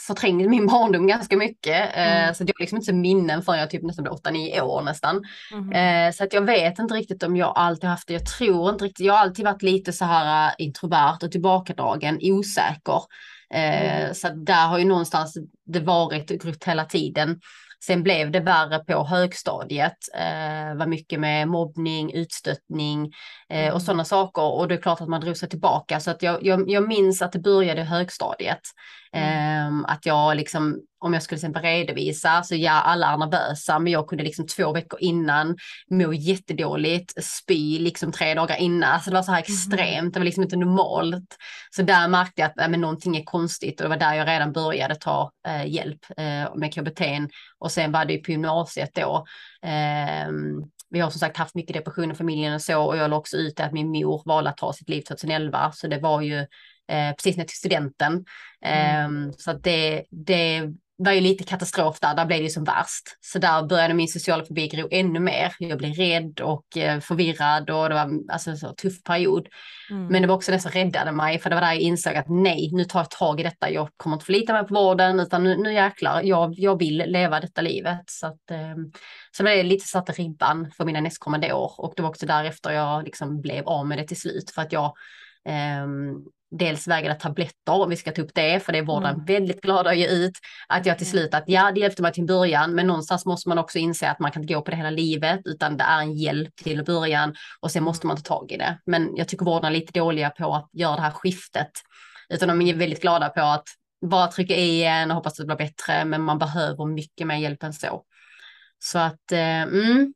förträngt 0.06 0.50
min 0.50 0.66
barndom 0.66 1.06
ganska 1.06 1.36
mycket. 1.36 1.96
Eh, 1.96 2.22
mm. 2.22 2.34
så 2.34 2.42
jag 2.42 2.48
har 2.48 2.60
liksom 2.60 2.76
inte 2.76 2.86
så 2.86 2.94
minnen 2.94 3.42
förrän 3.42 3.58
jag 3.60 3.70
typ 3.70 3.82
nästan 3.82 4.02
blev 4.02 4.14
8-9 4.14 4.60
år 4.60 4.82
nästan. 4.82 5.22
Mm. 5.52 6.12
så 6.12 6.24
att 6.24 6.32
jag 6.32 6.42
vet 6.42 6.78
inte 6.78 6.94
riktigt 6.94 7.22
om 7.22 7.36
jag 7.36 7.52
alltid 7.56 7.90
haft 7.90 8.08
det. 8.08 8.12
Jag 8.12 8.26
tror 8.26 8.70
inte 8.70 8.84
riktigt. 8.84 9.06
Jag 9.06 9.14
har 9.14 9.20
alltid 9.20 9.44
varit 9.44 9.62
lite 9.62 9.92
så 9.92 10.04
här 10.04 10.54
introvert 10.58 11.18
och 11.22 11.32
tillbakadragen, 11.32 12.18
osäker. 12.22 13.02
Eh, 13.50 14.02
mm. 14.02 14.14
Så 14.14 14.28
där 14.28 14.66
har 14.66 14.78
ju 14.78 14.84
någonstans 14.84 15.38
det 15.66 15.80
varit 15.80 16.42
grupp 16.42 16.64
hela 16.64 16.84
tiden. 16.84 17.40
Sen 17.86 18.02
blev 18.02 18.30
det 18.30 18.40
värre 18.40 18.78
på 18.78 19.04
högstadiet. 19.04 19.96
Eh, 20.14 20.76
var 20.76 20.86
mycket 20.86 21.20
med 21.20 21.48
mobbning, 21.48 22.12
utstöttning 22.12 23.12
och 23.58 23.68
mm. 23.68 23.80
sådana 23.80 24.04
saker. 24.04 24.42
Och 24.42 24.68
det 24.68 24.74
är 24.74 24.82
klart 24.82 25.00
att 25.00 25.08
man 25.08 25.20
drog 25.20 25.36
sig 25.36 25.48
tillbaka. 25.48 26.00
Så 26.00 26.10
att 26.10 26.22
jag, 26.22 26.46
jag, 26.46 26.70
jag 26.70 26.88
minns 26.88 27.22
att 27.22 27.32
det 27.32 27.38
började 27.38 27.80
i 27.80 27.84
högstadiet. 27.84 28.60
Mm. 29.12 29.84
Eh, 29.84 29.92
att 29.92 30.06
jag 30.06 30.36
liksom 30.36 30.80
om 31.04 31.12
jag 31.12 31.22
skulle 31.22 31.38
till 31.38 31.46
exempel 31.46 31.62
redovisa, 31.62 32.42
så 32.42 32.54
ja, 32.54 32.72
alla 32.72 33.12
är 33.12 33.16
nervösa, 33.16 33.78
men 33.78 33.92
jag 33.92 34.08
kunde 34.08 34.24
liksom 34.24 34.46
två 34.46 34.72
veckor 34.72 35.00
innan 35.00 35.56
må 35.90 36.12
jättedåligt, 36.12 37.24
spy 37.24 37.78
liksom 37.78 38.12
tre 38.12 38.34
dagar 38.34 38.56
innan. 38.56 38.92
Alltså 38.92 39.10
det 39.10 39.16
var 39.16 39.22
så 39.22 39.32
här 39.32 39.44
mhm. 39.48 39.54
extremt, 39.54 40.14
det 40.14 40.20
var 40.20 40.24
liksom 40.24 40.42
inte 40.42 40.56
normalt. 40.56 41.36
Så 41.70 41.82
där 41.82 42.08
märkte 42.08 42.40
jag 42.40 42.50
att 42.50 42.60
äh, 42.60 42.68
men 42.68 42.80
någonting 42.80 43.16
är 43.16 43.24
konstigt 43.24 43.80
och 43.80 43.84
det 43.84 43.88
var 43.88 43.96
där 43.96 44.14
jag 44.14 44.28
redan 44.28 44.52
började 44.52 44.94
ta 44.94 45.30
eh, 45.46 45.66
hjälp 45.66 46.00
eh, 46.16 46.56
med 46.56 46.74
KBT. 46.74 47.00
Och 47.58 47.72
sen 47.72 47.92
var 47.92 48.04
det 48.04 48.18
på 48.18 48.30
gymnasiet 48.30 48.90
då. 48.94 49.24
Eh, 49.62 50.28
vi 50.94 51.00
har 51.00 51.10
som 51.10 51.18
sagt 51.18 51.36
haft 51.36 51.54
mycket 51.54 51.74
depression 51.74 52.12
i 52.12 52.14
familjen 52.14 52.54
och 52.54 52.62
så 52.62 52.82
och 52.82 52.96
jag 52.96 53.10
la 53.10 53.16
också 53.16 53.36
ut 53.36 53.60
att 53.60 53.72
min 53.72 53.88
mor 53.88 54.22
valde 54.24 54.50
att 54.50 54.56
ta 54.56 54.72
sitt 54.72 54.88
liv 54.88 55.00
2011 55.00 55.72
så 55.72 55.86
det 55.86 55.98
var 55.98 56.20
ju 56.20 56.38
eh, 56.88 57.12
precis 57.16 57.36
när 57.36 57.44
till 57.44 57.56
studenten. 57.56 58.24
Mm. 58.64 59.28
Eh, 59.28 59.32
så 59.38 59.50
att 59.50 59.62
det, 59.62 60.04
det 60.10 60.62
var 60.96 61.12
ju 61.12 61.20
lite 61.20 61.44
katastrof 61.44 62.00
där, 62.00 62.14
där 62.14 62.26
blev 62.26 62.38
det 62.38 62.44
ju 62.44 62.50
som 62.50 62.64
värst. 62.64 63.02
Så 63.20 63.38
där 63.38 63.62
började 63.62 63.94
min 63.94 64.08
sociala 64.08 64.44
fobi 64.44 64.68
gro 64.68 64.88
ännu 64.90 65.20
mer. 65.20 65.54
Jag 65.58 65.78
blev 65.78 65.92
rädd 65.92 66.40
och 66.40 66.76
eh, 66.76 67.00
förvirrad 67.00 67.70
och 67.70 67.88
det 67.88 67.94
var 67.94 68.32
alltså 68.32 68.50
en 68.50 68.74
tuff 68.82 69.02
period. 69.02 69.48
Mm. 69.90 70.06
Men 70.06 70.22
det 70.22 70.28
var 70.28 70.34
också 70.34 70.52
det 70.52 70.58
som 70.58 70.70
räddade 70.70 71.12
mig, 71.12 71.38
för 71.38 71.50
det 71.50 71.56
var 71.56 71.60
där 71.60 71.72
jag 71.72 71.80
insåg 71.80 72.14
att 72.14 72.28
nej, 72.28 72.70
nu 72.72 72.84
tar 72.84 73.00
jag 73.00 73.10
tag 73.10 73.40
i 73.40 73.42
detta. 73.42 73.70
Jag 73.70 73.88
kommer 73.96 74.16
inte 74.16 74.26
förlita 74.26 74.52
mig 74.52 74.66
på 74.66 74.74
vården, 74.74 75.20
utan 75.20 75.44
nu, 75.44 75.56
nu 75.56 75.72
jäklar, 75.72 76.22
jag, 76.22 76.54
jag 76.56 76.78
vill 76.78 76.96
leva 76.96 77.40
detta 77.40 77.60
livet. 77.60 78.02
Så, 78.06 78.26
att, 78.26 78.50
eh, 78.50 78.76
så 79.36 79.42
det 79.42 79.62
lite 79.62 79.86
satte 79.86 80.12
ribban 80.12 80.70
för 80.76 80.84
mina 80.84 81.00
nästkommande 81.00 81.52
år 81.52 81.72
och 81.78 81.92
det 81.96 82.02
var 82.02 82.10
också 82.10 82.26
därefter 82.26 82.70
jag 82.70 83.04
liksom 83.04 83.40
blev 83.40 83.68
av 83.68 83.86
med 83.86 83.98
det 83.98 84.06
till 84.06 84.20
slut, 84.20 84.50
för 84.50 84.62
att 84.62 84.72
jag 84.72 84.94
eh, 85.48 85.86
dels 86.58 86.88
vägrade 86.88 87.20
tabletter, 87.20 87.72
om 87.72 87.90
vi 87.90 87.96
ska 87.96 88.12
ta 88.12 88.22
upp 88.22 88.34
det, 88.34 88.60
för 88.60 88.72
det 88.72 88.78
är 88.78 88.82
vården 88.82 89.14
mm. 89.14 89.24
väldigt 89.24 89.60
glada 89.60 89.90
att 89.90 89.96
ge 89.96 90.08
ut. 90.08 90.32
Att 90.68 90.86
jag 90.86 90.98
till 90.98 91.10
slut, 91.10 91.34
att 91.34 91.44
ja, 91.46 91.70
det 91.74 91.80
hjälpte 91.80 92.02
mig 92.02 92.12
till 92.12 92.26
början, 92.26 92.74
men 92.74 92.86
någonstans 92.86 93.26
måste 93.26 93.48
man 93.48 93.58
också 93.58 93.78
inse 93.78 94.10
att 94.10 94.18
man 94.18 94.32
kan 94.32 94.42
inte 94.42 94.54
gå 94.54 94.62
på 94.62 94.70
det 94.70 94.76
hela 94.76 94.90
livet, 94.90 95.40
utan 95.44 95.76
det 95.76 95.84
är 95.84 96.00
en 96.00 96.12
hjälp 96.12 96.56
till 96.56 96.84
början 96.84 97.34
och 97.60 97.70
sen 97.70 97.84
måste 97.84 98.06
man 98.06 98.16
ta 98.16 98.22
tag 98.22 98.52
i 98.52 98.56
det. 98.56 98.78
Men 98.86 99.16
jag 99.16 99.28
tycker 99.28 99.44
vården 99.44 99.64
är 99.64 99.74
lite 99.74 99.98
dåliga 99.98 100.30
på 100.30 100.54
att 100.54 100.70
göra 100.72 100.96
det 100.96 101.02
här 101.02 101.10
skiftet, 101.10 101.70
utan 102.28 102.48
de 102.48 102.62
är 102.62 102.74
väldigt 102.74 103.02
glada 103.02 103.28
på 103.28 103.40
att 103.40 103.68
bara 104.06 104.26
trycka 104.26 104.56
i 104.56 104.84
en 104.84 105.10
och 105.10 105.16
hoppas 105.16 105.32
att 105.32 105.48
det 105.48 105.56
blir 105.56 105.66
bättre, 105.66 106.04
men 106.04 106.22
man 106.22 106.38
behöver 106.38 106.86
mycket 106.86 107.26
mer 107.26 107.36
hjälp 107.36 107.62
än 107.62 107.72
så. 107.72 108.02
Så 108.78 108.98
att, 108.98 109.32
eh, 109.32 109.62
mm, 109.62 110.14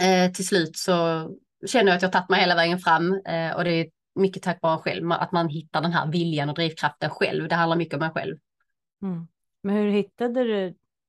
eh, 0.00 0.32
till 0.32 0.46
slut 0.46 0.76
så 0.76 1.28
känner 1.66 1.86
jag 1.86 1.96
att 1.96 2.02
jag 2.02 2.12
tagit 2.12 2.28
mig 2.28 2.40
hela 2.40 2.54
vägen 2.54 2.78
fram 2.78 3.12
eh, 3.12 3.50
och 3.50 3.64
det 3.64 3.70
är 3.70 3.86
mycket 4.14 4.42
tack 4.42 4.58
vare 4.62 4.78
själv, 4.78 5.12
att 5.12 5.32
man 5.32 5.48
hittar 5.48 5.80
den 5.80 5.92
här 5.92 6.10
viljan 6.10 6.48
och 6.48 6.54
drivkraften 6.54 7.10
själv. 7.10 7.48
Det 7.48 7.54
handlar 7.54 7.76
mycket 7.76 7.94
om 7.94 8.02
en 8.02 8.10
själv. 8.10 8.36
Mm. 9.02 9.26
Men 9.62 9.76
hur 9.76 9.90
hittade 9.90 10.44
du 10.44 10.66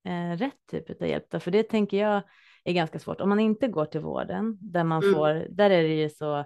eh, 0.09 0.37
rätt 0.37 0.67
typ 0.71 1.01
av 1.01 1.07
hjälp 1.07 1.25
då? 1.29 1.39
För 1.39 1.51
det 1.51 1.63
tänker 1.63 1.97
jag 1.97 2.21
är 2.63 2.73
ganska 2.73 2.99
svårt. 2.99 3.21
Om 3.21 3.29
man 3.29 3.39
inte 3.39 3.67
går 3.67 3.85
till 3.85 4.01
vården 4.01 4.57
där 4.61 4.83
man 4.83 5.03
mm. 5.03 5.15
får, 5.15 5.47
där 5.49 5.69
är 5.69 5.83
det 5.83 6.01
ju 6.01 6.09
så 6.09 6.45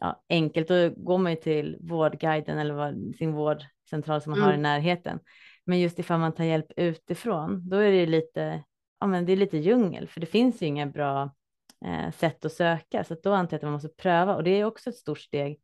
ja, 0.00 0.22
enkelt. 0.28 0.68
Då 0.68 0.90
går 0.96 1.18
man 1.18 1.32
ju 1.32 1.36
till 1.36 1.76
vårdguiden 1.80 2.58
eller 2.58 2.74
vad, 2.74 3.14
sin 3.18 3.32
vårdcentral 3.32 4.20
som 4.20 4.30
man 4.30 4.38
mm. 4.38 4.46
har 4.46 4.54
i 4.54 4.60
närheten. 4.60 5.18
Men 5.64 5.80
just 5.80 5.98
ifall 5.98 6.20
man 6.20 6.32
tar 6.32 6.44
hjälp 6.44 6.72
utifrån, 6.76 7.68
då 7.68 7.76
är 7.76 7.92
det 7.92 8.06
lite, 8.06 8.64
ja 9.00 9.06
men 9.06 9.26
det 9.26 9.32
är 9.32 9.36
lite 9.36 9.58
djungel, 9.58 10.08
för 10.08 10.20
det 10.20 10.26
finns 10.26 10.62
ju 10.62 10.66
inga 10.66 10.86
bra 10.86 11.34
eh, 11.84 12.12
sätt 12.12 12.44
att 12.44 12.52
söka, 12.52 13.04
så 13.04 13.14
att 13.14 13.22
då 13.22 13.32
antar 13.32 13.54
jag 13.54 13.58
att 13.58 13.62
man 13.62 13.72
måste 13.72 13.88
pröva 13.88 14.36
och 14.36 14.44
det 14.44 14.50
är 14.50 14.64
också 14.64 14.90
ett 14.90 14.96
stort 14.96 15.18
steg 15.18 15.60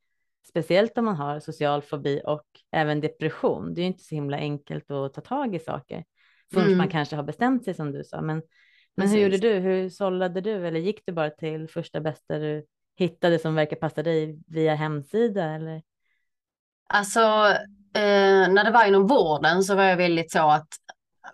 speciellt 0.49 0.99
om 0.99 1.05
man 1.05 1.17
har 1.17 1.41
social 1.41 1.83
fobi 1.83 2.23
och 2.25 2.47
även 2.73 3.01
depression. 3.01 3.75
Det 3.75 3.81
är 3.81 3.83
ju 3.83 3.87
inte 3.87 4.05
så 4.05 4.15
himla 4.15 4.37
enkelt 4.37 4.91
att 4.91 5.15
ta 5.15 5.21
tag 5.21 5.55
i 5.55 5.59
saker 5.59 6.05
förrän 6.53 6.67
mm. 6.67 6.79
man 6.79 6.89
kanske 6.89 7.17
har 7.17 7.23
bestämt 7.23 7.65
sig 7.65 7.75
som 7.75 7.93
du 7.93 8.05
sa. 8.05 8.21
Men, 8.21 8.43
men 8.97 9.09
hur 9.09 9.19
gjorde 9.19 9.39
du? 9.39 9.53
Hur 9.53 9.89
sållade 9.89 10.41
du 10.41 10.67
eller 10.67 10.81
gick 10.81 11.07
du 11.07 11.13
bara 11.13 11.31
till 11.31 11.69
första 11.69 12.01
bästa 12.01 12.39
du 12.39 12.65
hittade 12.97 13.39
som 13.39 13.55
verkar 13.55 13.77
passa 13.77 14.03
dig 14.03 14.39
via 14.47 14.75
hemsida 14.75 15.45
eller? 15.45 15.83
Alltså, 16.89 17.21
eh, 17.95 18.49
när 18.49 18.65
det 18.65 18.71
var 18.71 18.85
inom 18.85 19.07
vården 19.07 19.63
så 19.63 19.75
var 19.75 19.85
jag 19.85 19.97
väldigt 19.97 20.33
så 20.33 20.51
att 20.51 20.69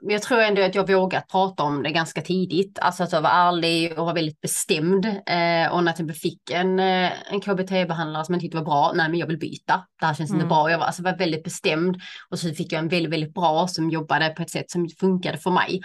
jag 0.01 0.23
tror 0.23 0.41
ändå 0.41 0.63
att 0.63 0.75
jag 0.75 0.89
vågat 0.89 1.29
prata 1.29 1.63
om 1.63 1.83
det 1.83 1.91
ganska 1.91 2.23
tidigt. 2.23 2.79
Alltså 2.79 3.03
att 3.03 3.13
jag 3.13 3.23
var 3.23 3.31
ärlig 3.31 3.99
och 3.99 4.07
var 4.07 4.15
väldigt 4.15 4.41
bestämd. 4.41 5.07
Eh, 5.07 5.73
och 5.73 5.85
när 5.85 5.95
jag 5.99 6.17
fick 6.17 6.51
en, 6.51 6.79
eh, 6.79 7.33
en 7.33 7.41
KBT-behandlare 7.41 8.25
som 8.25 8.35
jag 8.35 8.43
tyckte 8.43 8.57
var 8.57 8.65
bra, 8.65 8.93
nej 8.95 9.09
men 9.09 9.19
jag 9.19 9.27
vill 9.27 9.39
byta. 9.39 9.87
Det 10.01 10.07
här 10.07 10.15
känns 10.15 10.31
mm. 10.31 10.41
inte 10.41 10.49
bra. 10.49 10.71
Jag 10.71 10.79
var, 10.79 10.87
alltså, 10.87 11.03
var 11.03 11.17
väldigt 11.17 11.45
bestämd. 11.45 11.97
Och 12.31 12.39
så 12.39 12.55
fick 12.55 12.73
jag 12.73 12.79
en 12.79 12.89
väldigt, 12.89 13.13
väldigt 13.13 13.35
bra 13.35 13.69
som 13.69 13.91
jobbade 13.91 14.29
på 14.29 14.43
ett 14.43 14.51
sätt 14.51 14.71
som 14.71 14.89
funkade 15.01 15.39
för 15.39 15.51
mig. 15.51 15.81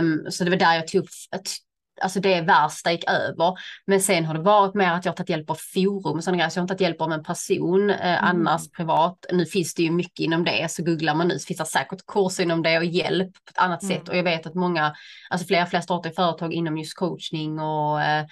Um, 0.00 0.26
så 0.30 0.44
det 0.44 0.50
var 0.50 0.56
där 0.56 0.74
jag 0.74 0.88
tog, 0.88 1.06
alltså 2.00 2.20
det 2.20 2.40
värsta 2.40 2.92
gick 2.92 3.04
över. 3.10 3.58
Men 3.86 4.00
sen 4.00 4.24
har 4.24 4.34
det 4.34 4.40
varit 4.40 4.74
mer 4.74 4.90
att 4.90 5.04
jag 5.04 5.12
har 5.12 5.16
tagit 5.16 5.30
hjälp 5.30 5.50
av 5.50 5.58
forum 5.74 6.16
och 6.16 6.24
sådana 6.24 6.36
grejer. 6.36 6.50
Så 6.50 6.58
jag 6.58 6.62
har 6.62 6.64
inte 6.64 6.74
tagit 6.74 6.80
hjälp 6.80 7.00
av 7.00 7.12
en 7.12 7.24
person 7.24 7.90
eh, 7.90 8.22
mm. 8.22 8.24
annars 8.24 8.70
privat. 8.70 9.26
Nu 9.32 9.46
finns 9.46 9.74
det 9.74 9.82
ju 9.82 9.90
mycket 9.90 10.20
inom 10.20 10.44
det, 10.44 10.70
så 10.70 10.84
googlar 10.84 11.14
man 11.14 11.28
nu 11.28 11.38
så 11.38 11.46
finns 11.46 11.58
det 11.58 11.66
säkert 11.66 12.06
kurser 12.06 12.42
inom 12.42 12.62
det 12.62 12.78
och 12.78 12.84
hjälp 12.84 13.32
på 13.32 13.50
ett 13.50 13.58
annat 13.58 13.82
mm. 13.82 13.96
sätt. 13.96 14.08
Och 14.08 14.16
jag 14.16 14.24
vet 14.24 14.46
att 14.46 14.54
många, 14.54 14.94
alltså 15.30 15.46
flera, 15.46 15.66
flera 15.66 15.82
startar 15.82 16.10
företag 16.10 16.52
inom 16.52 16.78
just 16.78 16.96
coachning 16.96 17.60
och 17.60 18.02
eh, 18.02 18.26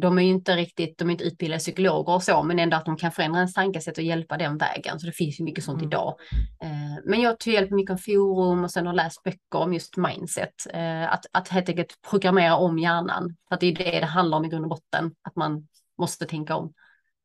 de 0.00 0.18
är 0.18 0.22
ju 0.22 0.28
inte 0.28 0.56
riktigt, 0.56 0.98
de 0.98 1.08
är 1.08 1.12
inte 1.12 1.24
utbildade 1.24 1.58
psykologer 1.58 2.14
och 2.14 2.22
så, 2.22 2.42
men 2.42 2.58
ändå 2.58 2.76
att 2.76 2.84
de 2.84 2.96
kan 2.96 3.12
förändra 3.12 3.38
ens 3.38 3.54
tankesätt 3.54 3.98
och 3.98 4.04
hjälpa 4.04 4.36
den 4.36 4.58
vägen. 4.58 5.00
Så 5.00 5.06
det 5.06 5.12
finns 5.12 5.40
ju 5.40 5.44
mycket 5.44 5.64
sånt 5.64 5.82
mm. 5.82 5.88
idag. 5.88 6.14
Ehm, 6.62 7.02
men 7.04 7.20
jag 7.20 7.38
tog 7.38 7.54
hjälp 7.54 7.70
mycket 7.70 7.92
av 7.92 7.96
forum 7.96 8.64
och 8.64 8.70
sen 8.70 8.86
har 8.86 8.94
läst 8.94 9.22
böcker 9.22 9.58
om 9.58 9.74
just 9.74 9.96
mindset. 9.96 10.54
Ehm, 10.70 11.08
att, 11.10 11.26
att 11.32 11.48
helt 11.48 11.68
enkelt 11.68 11.98
programmera 12.10 12.56
om 12.56 12.78
hjärnan. 12.78 13.36
För 13.48 13.54
att 13.54 13.60
det 13.60 13.66
är 13.66 13.74
det 13.74 14.00
det 14.00 14.06
handlar 14.06 14.38
om 14.38 14.44
i 14.44 14.48
grund 14.48 14.64
och 14.64 14.70
botten, 14.70 15.14
att 15.22 15.36
man 15.36 15.68
måste 15.98 16.26
tänka 16.26 16.56
om. 16.56 16.72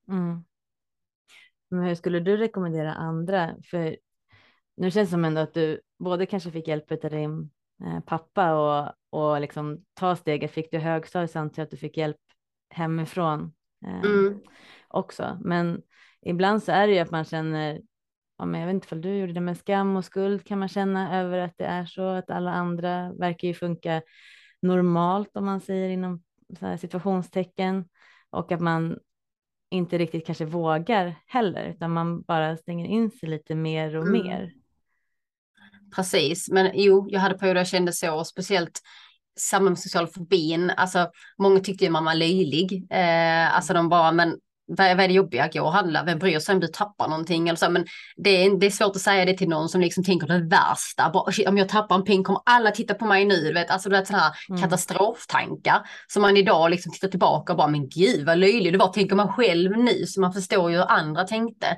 Mm. 0.10 0.44
Men 1.70 1.84
hur 1.84 1.96
skulle 1.96 2.20
du 2.20 2.38
rekommendera 2.38 2.94
andra? 2.94 3.56
För 3.72 3.98
nu 4.78 4.92
känns 4.92 5.10
det 5.10 5.14
som 5.14 5.26
ändå 5.26 5.42
att 5.42 5.54
du 5.54 5.82
både 6.00 6.26
kanske 6.26 6.52
fick 6.52 6.68
hjälp 6.68 6.92
av 6.92 7.10
din 7.10 7.50
pappa 8.06 8.54
och, 8.54 8.94
och 9.10 9.42
liksom 9.42 9.86
ta 9.94 10.16
steget. 10.16 10.52
Fick 10.52 10.72
du 10.72 10.78
högstadiet 10.78 11.32
så 11.32 11.50
jag 11.56 11.64
att 11.64 11.72
du 11.72 11.78
fick 11.78 11.98
hjälp 11.98 12.18
hemifrån 12.70 13.54
eh, 13.86 14.00
mm. 14.00 14.40
också. 14.88 15.38
Men 15.42 15.82
ibland 16.22 16.64
så 16.64 16.72
är 16.72 16.88
det 16.88 16.94
ju 16.94 17.00
att 17.00 17.12
man 17.12 17.26
känner, 17.26 17.82
ja, 18.38 18.46
men 18.46 18.62
jag 18.62 18.68
vet 18.68 18.74
inte 18.74 18.96
om 18.96 19.02
du 19.02 19.18
gjorde 19.18 19.34
det, 19.34 19.42
med 19.42 19.58
skam 19.58 19.96
och 19.96 20.06
skuld 20.06 20.46
kan 20.46 20.60
man 20.60 20.68
känna 20.68 21.20
över 21.20 21.40
att 21.40 21.58
det 21.58 21.66
är 21.66 21.86
så 21.86 22.08
att 22.08 22.30
alla 22.30 22.52
andra 22.52 23.14
verkar 23.14 23.48
ju 23.48 23.54
funka 23.54 24.02
normalt 24.62 25.38
om 25.38 25.46
man 25.46 25.62
säger 25.62 25.90
inom 25.90 26.24
situationstecken 26.80 27.90
och 28.30 28.52
att 28.52 28.62
man 28.62 29.00
inte 29.70 29.98
riktigt 29.98 30.26
kanske 30.26 30.46
vågar 30.46 31.16
heller 31.28 31.66
utan 31.66 31.92
man 31.92 32.22
bara 32.22 32.58
stänger 32.58 32.86
in 32.86 33.12
sig 33.12 33.30
lite 33.30 33.56
mer 33.56 33.96
och 33.96 34.08
mm. 34.08 34.22
mer. 34.22 34.54
Precis, 35.96 36.50
men 36.50 36.72
jo, 36.74 37.08
jag 37.10 37.20
hade 37.20 37.38
perioder 37.38 37.60
jag 37.60 37.68
kände 37.68 37.94
så, 37.94 38.24
speciellt 38.24 38.82
samma 39.40 39.70
med 39.70 39.80
social 39.80 40.08
fobin. 40.08 40.70
Alltså, 40.70 41.08
många 41.38 41.60
tyckte 41.60 41.86
ju 41.86 41.92
man 41.92 42.06
var 42.06 42.16
löjlig. 42.16 42.88
Eh, 42.92 43.56
alltså 43.56 43.74
de 43.74 43.90
bara, 43.90 44.12
men 44.12 44.36
vad 44.78 44.88
är, 44.88 45.08
det 45.08 45.14
jobbiga? 45.14 45.50
Gå 45.54 45.62
och 45.62 45.74
handla, 45.74 46.04
vem 46.04 46.20
bryr 46.20 46.40
sig 46.40 46.54
om 46.54 46.60
du 46.60 46.68
tappar 46.68 47.08
någonting? 47.08 47.50
Eller 47.50 47.58
så, 47.58 47.70
men 47.70 47.86
det 48.18 48.30
är, 48.30 48.60
det 48.60 48.66
är 48.66 48.70
svårt 48.70 48.96
att 48.96 49.02
säga 49.02 49.26
det 49.26 49.38
till 49.38 49.50
någon 49.50 49.70
som 49.70 49.82
liksom 49.82 50.04
tänker 50.04 50.28
det 50.28 50.48
värsta. 50.48 51.10
Bara, 51.14 51.50
om 51.50 51.58
jag 51.58 51.70
tappar 51.70 51.96
en 51.96 52.04
peng 52.04 52.24
kommer 52.24 52.42
alla 52.46 52.72
titta 52.72 52.94
på 52.94 53.06
mig 53.06 53.26
nu. 53.26 53.54
Vet? 53.54 53.72
Alltså 53.72 53.90
det 53.90 53.98
är 53.98 54.06
sådana 54.06 54.24
här 54.24 54.34
mm. 54.50 54.62
katastroftankar 54.62 55.82
som 56.08 56.22
man 56.22 56.38
idag 56.38 56.72
liksom 56.72 56.92
tittar 56.92 57.08
tillbaka 57.08 57.54
och 57.54 57.58
bara, 57.58 57.68
men 57.68 57.90
gud 57.90 58.26
vad 58.26 58.38
löjlig 58.38 58.74
du 58.74 58.80
var, 58.80 58.94
tänker 58.94 59.16
man 59.16 59.34
själv 59.34 59.78
nu. 59.78 60.06
Så 60.06 60.22
man 60.22 60.34
förstår 60.34 60.72
ju 60.72 60.78
hur 60.78 60.92
andra 60.92 61.24
tänkte. 61.24 61.78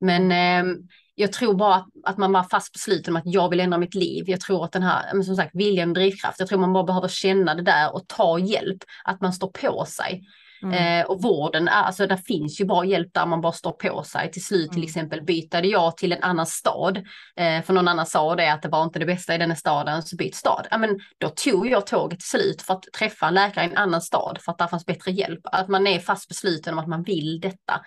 Men 0.00 0.32
eh, 0.32 0.74
jag 1.18 1.32
tror 1.32 1.54
bara 1.54 1.74
att, 1.74 1.86
att 2.04 2.18
man 2.18 2.32
var 2.32 2.42
fast 2.42 2.72
besluten 2.72 3.12
om 3.12 3.16
att 3.16 3.32
jag 3.34 3.50
vill 3.50 3.60
ändra 3.60 3.78
mitt 3.78 3.94
liv. 3.94 4.24
Jag 4.26 4.40
tror 4.40 4.64
att 4.64 4.72
den 4.72 4.82
här, 4.82 5.14
men 5.14 5.24
som 5.24 5.36
sagt, 5.36 5.50
viljan 5.54 5.88
och 5.88 5.94
drivkraft, 5.94 6.40
jag 6.40 6.48
tror 6.48 6.58
man 6.58 6.72
bara 6.72 6.84
behöver 6.84 7.08
känna 7.08 7.54
det 7.54 7.62
där 7.62 7.94
och 7.94 8.08
ta 8.08 8.38
hjälp, 8.38 8.78
att 9.04 9.20
man 9.20 9.32
står 9.32 9.48
på 9.48 9.84
sig. 9.84 10.22
Mm. 10.62 11.00
Eh, 11.00 11.06
och 11.06 11.22
vården, 11.22 11.68
alltså 11.68 12.06
där 12.06 12.16
finns 12.16 12.60
ju 12.60 12.64
bra 12.64 12.84
hjälp 12.84 13.14
där 13.14 13.26
man 13.26 13.40
bara 13.40 13.52
står 13.52 13.72
på 13.72 14.02
sig. 14.02 14.30
Till 14.30 14.44
slut 14.44 14.70
till 14.70 14.78
mm. 14.78 14.86
exempel 14.86 15.22
bytade 15.22 15.68
jag 15.68 15.96
till 15.96 16.12
en 16.12 16.22
annan 16.22 16.46
stad. 16.46 16.96
Eh, 17.36 17.62
för 17.62 17.72
någon 17.72 17.88
annan 17.88 18.06
sa 18.06 18.36
det 18.36 18.52
att 18.52 18.62
det 18.62 18.68
var 18.68 18.84
inte 18.84 18.98
det 18.98 19.06
bästa 19.06 19.34
i 19.34 19.38
den 19.38 19.56
staden, 19.56 20.02
så 20.02 20.16
byt 20.16 20.34
stad. 20.34 20.66
Ja, 20.70 20.78
men 20.78 21.00
då 21.18 21.28
tog 21.28 21.68
jag 21.68 21.86
tåget 21.86 22.20
till 22.20 22.28
slut 22.28 22.62
för 22.62 22.74
att 22.74 22.84
träffa 22.98 23.28
en 23.28 23.34
läkare 23.34 23.64
i 23.64 23.68
en 23.68 23.76
annan 23.76 24.02
stad 24.02 24.38
för 24.40 24.52
att 24.52 24.58
där 24.58 24.66
fanns 24.66 24.86
bättre 24.86 25.12
hjälp. 25.12 25.40
Att 25.42 25.68
man 25.68 25.86
är 25.86 25.98
fast 25.98 26.28
besluten 26.28 26.74
om 26.74 26.78
att 26.78 26.88
man 26.88 27.02
vill 27.02 27.40
detta. 27.40 27.80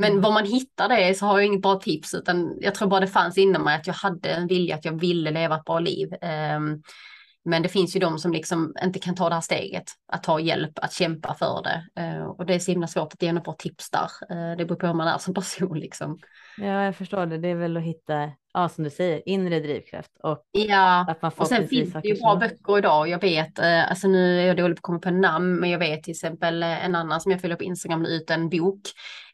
Men 0.00 0.10
mm. 0.10 0.22
var 0.22 0.32
man 0.32 0.46
hittar 0.46 0.88
det 0.88 1.14
så 1.18 1.26
har 1.26 1.38
jag 1.38 1.46
inget 1.46 1.62
bra 1.62 1.74
tips 1.74 2.14
utan 2.14 2.58
jag 2.60 2.74
tror 2.74 2.88
bara 2.88 3.00
det 3.00 3.06
fanns 3.06 3.38
inom 3.38 3.64
mig 3.64 3.76
att 3.76 3.86
jag 3.86 3.94
hade 3.94 4.28
en 4.28 4.46
vilja 4.46 4.74
att 4.74 4.84
jag 4.84 5.00
ville 5.00 5.30
leva 5.30 5.56
ett 5.56 5.64
bra 5.64 5.80
liv. 5.80 6.12
Um, 6.12 6.82
men 7.44 7.62
det 7.62 7.68
finns 7.68 7.96
ju 7.96 8.00
de 8.00 8.18
som 8.18 8.32
liksom 8.32 8.74
inte 8.84 8.98
kan 8.98 9.14
ta 9.14 9.28
det 9.28 9.34
här 9.34 9.42
steget, 9.42 9.84
att 10.12 10.22
ta 10.22 10.40
hjälp, 10.40 10.78
att 10.78 10.92
kämpa 10.92 11.34
för 11.34 11.62
det. 11.62 12.02
Uh, 12.02 12.24
och 12.24 12.46
det 12.46 12.54
är 12.54 12.58
så 12.58 12.70
himla 12.70 12.86
svårt 12.86 13.12
att 13.12 13.22
ge 13.22 13.32
något 13.32 13.44
bra 13.44 13.54
tips 13.58 13.90
där. 13.90 14.08
Uh, 14.32 14.56
det 14.56 14.64
beror 14.64 14.78
på 14.78 14.86
hur 14.86 14.94
man 14.94 15.08
är 15.08 15.18
som 15.18 15.34
person 15.34 15.78
liksom. 15.78 16.18
Ja, 16.60 16.84
jag 16.84 16.96
förstår 16.96 17.26
det. 17.26 17.38
Det 17.38 17.48
är 17.48 17.54
väl 17.54 17.76
att 17.76 17.82
hitta 17.82 18.30
ja, 18.52 18.68
som 18.68 18.84
du 18.84 18.90
säger, 18.90 19.28
inre 19.28 19.60
drivkraft. 19.60 20.10
Och 20.22 20.42
ja, 20.52 21.06
att 21.08 21.22
man 21.22 21.32
och 21.36 21.46
sen 21.46 21.68
finns 21.68 21.92
det 21.92 22.08
ju 22.08 22.14
bra 22.14 22.36
böcker 22.36 22.78
idag. 22.78 23.08
Jag 23.08 23.20
vet, 23.20 23.58
eh, 23.58 23.90
alltså 23.90 24.08
nu 24.08 24.40
är 24.40 24.46
jag 24.46 24.56
dålig 24.56 24.76
på 24.76 24.78
att 24.78 24.82
komma 24.82 24.98
på 24.98 25.10
namn, 25.10 25.60
men 25.60 25.70
jag 25.70 25.78
vet 25.78 26.02
till 26.02 26.10
exempel 26.10 26.62
eh, 26.62 26.84
en 26.84 26.94
annan 26.94 27.20
som 27.20 27.32
jag 27.32 27.40
följer 27.40 27.56
på 27.56 27.64
Instagram 27.64 28.06
ut 28.06 28.30
en 28.30 28.48
bok 28.48 28.80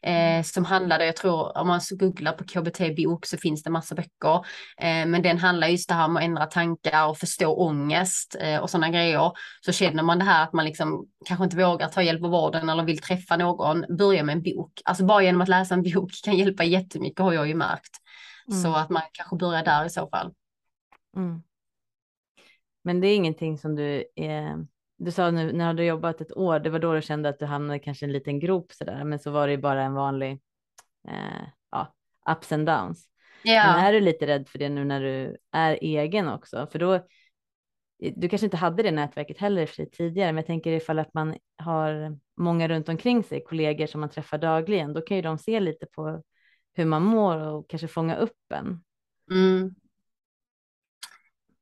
eh, 0.01 0.31
mm. 0.31 0.43
som 0.43 0.65
handlade, 0.65 1.05
jag 1.05 1.15
tror 1.15 1.57
om 1.57 1.67
man 1.67 1.81
googlar 1.91 2.31
på 2.31 2.43
KBT 2.43 2.95
bok 3.03 3.25
så 3.25 3.37
finns 3.37 3.63
det 3.63 3.69
massa 3.69 3.95
böcker, 3.95 4.35
eh, 4.81 5.05
men 5.05 5.21
den 5.21 5.37
handlar 5.37 5.67
just 5.67 5.89
det 5.89 5.95
här 5.95 6.05
om 6.05 6.17
att 6.17 6.23
ändra 6.23 6.45
tankar 6.45 7.07
och 7.07 7.17
förstå 7.17 7.55
ångest 7.55 8.35
eh, 8.39 8.59
och 8.59 8.69
sådana 8.69 8.89
grejer. 8.89 9.31
Så 9.61 9.71
känner 9.71 10.03
man 10.03 10.19
det 10.19 10.25
här 10.25 10.43
att 10.43 10.53
man 10.53 10.65
liksom 10.65 11.07
kanske 11.25 11.43
inte 11.43 11.57
vågar 11.57 11.87
ta 11.87 12.01
hjälp 12.01 12.23
av 12.23 12.29
vården 12.29 12.69
eller 12.69 12.83
vill 12.83 13.01
träffa 13.01 13.37
någon, 13.37 13.85
börja 13.97 14.23
med 14.23 14.33
en 14.33 14.43
bok. 14.43 14.71
Alltså 14.85 15.05
bara 15.05 15.23
genom 15.23 15.41
att 15.41 15.47
läsa 15.47 15.73
en 15.73 15.83
bok 15.83 16.11
kan 16.23 16.37
hjälpa 16.37 16.63
jättemycket 16.63 17.16
har 17.19 17.33
jag 17.33 17.47
ju 17.47 17.55
märkt. 17.55 17.97
Mm. 18.47 18.61
Så 18.61 18.75
att 18.75 18.89
man 18.89 19.01
kanske 19.11 19.35
börjar 19.35 19.63
där 19.63 19.85
i 19.85 19.89
så 19.89 20.09
fall. 20.09 20.33
Mm. 21.15 21.41
Men 22.83 23.01
det 23.01 23.07
är 23.07 23.15
ingenting 23.15 23.57
som 23.57 23.75
du 23.75 24.05
är, 24.15 24.65
du 24.97 25.11
sa 25.11 25.31
nu 25.31 25.53
när 25.53 25.73
du 25.73 25.85
jobbat 25.85 26.21
ett 26.21 26.37
år, 26.37 26.59
det 26.59 26.69
var 26.69 26.79
då 26.79 26.93
du 26.93 27.01
kände 27.01 27.29
att 27.29 27.39
du 27.39 27.45
hamnade 27.45 27.79
kanske 27.79 28.05
i 28.05 28.07
en 28.07 28.13
liten 28.13 28.39
grop 28.39 28.71
så 28.71 28.83
där, 28.83 29.03
men 29.03 29.19
så 29.19 29.31
var 29.31 29.47
det 29.47 29.51
ju 29.51 29.57
bara 29.57 29.83
en 29.83 29.93
vanlig, 29.93 30.31
eh, 31.07 31.47
ja, 31.71 31.95
ups 32.29 32.51
and 32.51 32.65
downs. 32.65 33.09
Yeah. 33.43 33.75
Men 33.75 33.85
är 33.85 33.93
du 33.93 33.99
lite 33.99 34.27
rädd 34.27 34.47
för 34.47 34.59
det 34.59 34.69
nu 34.69 34.85
när 34.85 35.01
du 35.01 35.37
är 35.51 35.77
egen 35.81 36.27
också? 36.27 36.67
För 36.71 36.79
då, 36.79 37.05
du 38.15 38.29
kanske 38.29 38.45
inte 38.45 38.57
hade 38.57 38.83
det 38.83 38.91
nätverket 38.91 39.37
heller 39.37 39.65
för 39.65 39.85
tidigare, 39.85 40.31
men 40.31 40.37
jag 40.37 40.47
tänker 40.47 40.71
ifall 40.71 40.99
att 40.99 41.13
man 41.13 41.35
har 41.57 42.17
många 42.37 42.67
runt 42.67 42.89
omkring 42.89 43.23
sig, 43.23 43.43
kollegor 43.43 43.87
som 43.87 44.01
man 44.01 44.09
träffar 44.09 44.37
dagligen, 44.37 44.93
då 44.93 45.01
kan 45.01 45.17
ju 45.17 45.23
de 45.23 45.37
se 45.37 45.59
lite 45.59 45.85
på 45.85 46.23
hur 46.77 46.85
man 46.85 47.03
mår 47.03 47.37
och 47.37 47.69
kanske 47.69 47.87
fånga 47.87 48.15
upp 48.15 48.51
en. 48.53 48.83
Mm. 49.31 49.75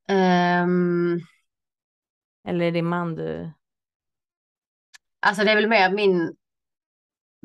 Um, 0.08 1.20
Eller 2.48 2.66
är 2.66 2.72
det 2.72 2.82
man 2.82 3.14
du? 3.14 3.50
Alltså 5.20 5.44
det 5.44 5.50
är 5.50 5.56
väl 5.56 5.68
mer 5.68 5.90
min 5.90 6.36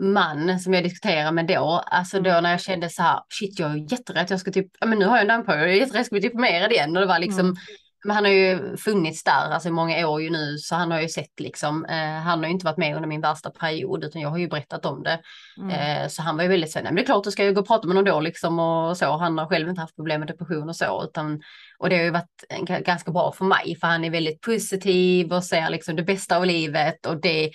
man 0.02 0.60
som 0.60 0.74
jag 0.74 0.84
diskuterar 0.84 1.32
med 1.32 1.48
då, 1.48 1.84
alltså 1.86 2.20
då 2.20 2.30
mm. 2.30 2.44
när 2.44 2.52
jag 2.52 2.62
kände 2.62 2.90
så 2.90 3.02
här, 3.02 3.24
shit 3.30 3.60
jag 3.60 3.72
är 3.72 3.94
jätterädd, 3.94 4.28
jag 4.30 4.40
ska 4.40 4.52
typ, 4.52 4.72
ja 4.80 4.88
men 4.88 5.00
nu 5.00 5.06
har 5.06 5.18
jag 5.18 5.30
en 5.30 5.46
på, 5.46 5.52
jag 5.52 5.62
är 5.62 5.68
jätterädd, 5.68 6.06
ska 6.06 6.14
bli 6.14 6.28
deprimerad 6.28 6.72
igen 6.72 6.98
och 6.98 7.02
det 7.02 7.08
var 7.08 7.20
liksom, 7.20 7.40
mm. 7.40 7.56
Men 8.04 8.16
han 8.16 8.26
har 8.26 8.32
ju 8.32 8.78
funnits 8.78 9.24
där, 9.24 9.52
alltså 9.52 9.70
i 9.70 9.72
många 9.72 10.08
år 10.08 10.22
ju 10.22 10.30
nu, 10.30 10.58
så 10.58 10.76
han 10.76 10.92
har 10.92 11.02
ju 11.02 11.10
sett 11.10 11.40
liksom, 11.40 11.86
eh, 11.86 11.96
han 11.96 12.40
har 12.40 12.46
ju 12.46 12.52
inte 12.52 12.66
varit 12.66 12.78
med 12.78 12.96
under 12.96 13.10
min 13.10 13.22
värsta 13.22 13.50
period, 13.50 14.04
utan 14.04 14.22
jag 14.22 14.30
har 14.30 14.38
ju 14.38 14.48
berättat 14.48 14.86
om 14.86 15.04
det. 15.04 15.20
Mm. 15.58 15.70
Eh, 15.70 16.08
så 16.08 16.22
han 16.22 16.38
var 16.38 16.44
ju 16.44 16.50
väldigt 16.50 16.72
så, 16.72 16.80
nej 16.80 16.86
men 16.86 16.96
det 16.96 17.02
är 17.02 17.06
klart 17.06 17.24
du 17.24 17.32
ska 17.32 17.46
ju 17.46 17.54
gå 17.54 17.62
och 17.62 17.68
prata 17.68 17.88
med 17.88 17.96
någon 17.96 18.06
då 18.06 18.20
liksom 18.20 18.60
och 18.60 18.98
så. 18.98 19.18
Han 19.18 19.38
har 19.38 19.48
själv 19.48 19.70
inte 19.70 19.82
haft 19.82 19.96
problem 19.96 20.20
med 20.20 20.28
depression 20.28 20.70
och 20.70 20.76
så, 20.76 21.04
utan, 21.04 21.42
och 21.78 21.90
det 21.90 21.98
har 21.98 22.04
ju 22.04 22.12
varit 22.12 22.84
ganska 22.86 23.12
bra 23.12 23.32
för 23.32 23.46
mig, 23.46 23.78
för 23.82 23.88
han 23.88 24.06
är 24.06 24.10
väldigt 24.10 24.42
positiv 24.42 25.34
och 25.34 25.44
ser 25.44 25.70
liksom 25.70 25.96
det 25.96 26.04
bästa 26.04 26.38
av 26.38 26.46
livet 26.46 27.06
och 27.06 27.22
det 27.22 27.52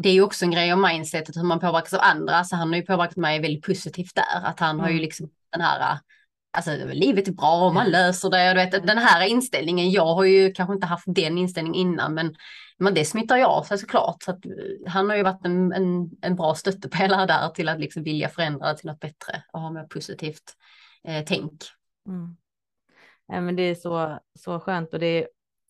det 0.00 0.08
är 0.08 0.12
ju 0.12 0.22
också 0.22 0.44
en 0.44 0.50
grej 0.50 0.72
om 0.72 0.82
mindsetet 0.82 1.36
hur 1.36 1.42
man 1.42 1.60
påverkas 1.60 1.94
av 1.94 2.00
andra, 2.02 2.44
så 2.44 2.56
han 2.56 2.68
har 2.68 2.76
ju 2.76 2.82
påverkat 2.82 3.16
mig 3.16 3.40
väldigt 3.40 3.64
positivt 3.64 4.14
där, 4.14 4.48
att 4.48 4.60
han 4.60 4.70
mm. 4.70 4.80
har 4.80 4.88
ju 4.88 4.94
mm. 4.94 5.02
liksom 5.02 5.30
den 5.52 5.60
här 5.60 5.98
alltså 6.58 6.86
livet 6.92 7.28
är 7.28 7.32
bra 7.32 7.66
och 7.66 7.74
man 7.74 7.90
löser 7.90 8.30
det. 8.30 8.48
Du 8.48 8.54
vet, 8.54 8.86
den 8.86 8.98
här 8.98 9.26
inställningen, 9.26 9.90
jag 9.90 10.14
har 10.14 10.24
ju 10.24 10.52
kanske 10.52 10.74
inte 10.74 10.86
haft 10.86 11.04
den 11.06 11.38
inställningen 11.38 11.88
innan, 11.88 12.14
men, 12.14 12.36
men 12.78 12.94
det 12.94 13.04
smittar 13.04 13.36
ju 13.36 13.44
av 13.44 13.62
sig 13.62 13.78
såklart. 13.78 14.22
Så 14.22 14.30
att, 14.30 14.46
eh, 14.46 14.52
han 14.86 15.10
har 15.10 15.16
ju 15.16 15.22
varit 15.22 15.44
en, 15.44 15.72
en, 15.72 16.10
en 16.22 16.36
bra 16.36 16.54
stöttepelare 16.54 17.26
där 17.26 17.48
till 17.48 17.68
att 17.68 17.80
liksom 17.80 18.02
vilja 18.02 18.28
förändra 18.28 18.74
till 18.74 18.86
något 18.86 19.00
bättre 19.00 19.42
och 19.52 19.60
ha 19.60 19.70
mer 19.70 19.84
positivt 19.84 20.54
eh, 21.04 21.24
tänk. 21.26 21.62
Mm. 22.08 22.36
Ja, 23.28 23.40
men 23.40 23.56
det 23.56 23.62
är 23.62 23.74
så, 23.74 24.18
så 24.38 24.60
skönt 24.60 24.94
och 24.94 25.00
det 25.00 25.06
är 25.06 25.28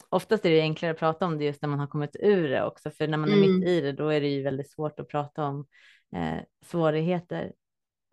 oftast 0.09 0.45
är 0.45 0.51
det 0.51 0.61
enklare 0.61 0.93
att 0.93 0.99
prata 0.99 1.27
om 1.27 1.39
det 1.39 1.45
just 1.45 1.63
när 1.63 1.69
man 1.69 1.79
har 1.79 1.87
kommit 1.87 2.17
ur 2.21 2.49
det 2.49 2.65
också, 2.65 2.91
för 2.91 3.09
när 3.09 3.19
man 3.19 3.31
är 3.31 3.37
mm. 3.37 3.59
mitt 3.59 3.69
i 3.69 3.81
det, 3.81 3.93
då 3.93 4.09
är 4.09 4.21
det 4.21 4.29
ju 4.29 4.43
väldigt 4.43 4.71
svårt 4.71 5.01
att 5.01 5.09
prata 5.09 5.45
om 5.45 5.67
eh, 6.17 6.39
svårigheter 6.65 7.53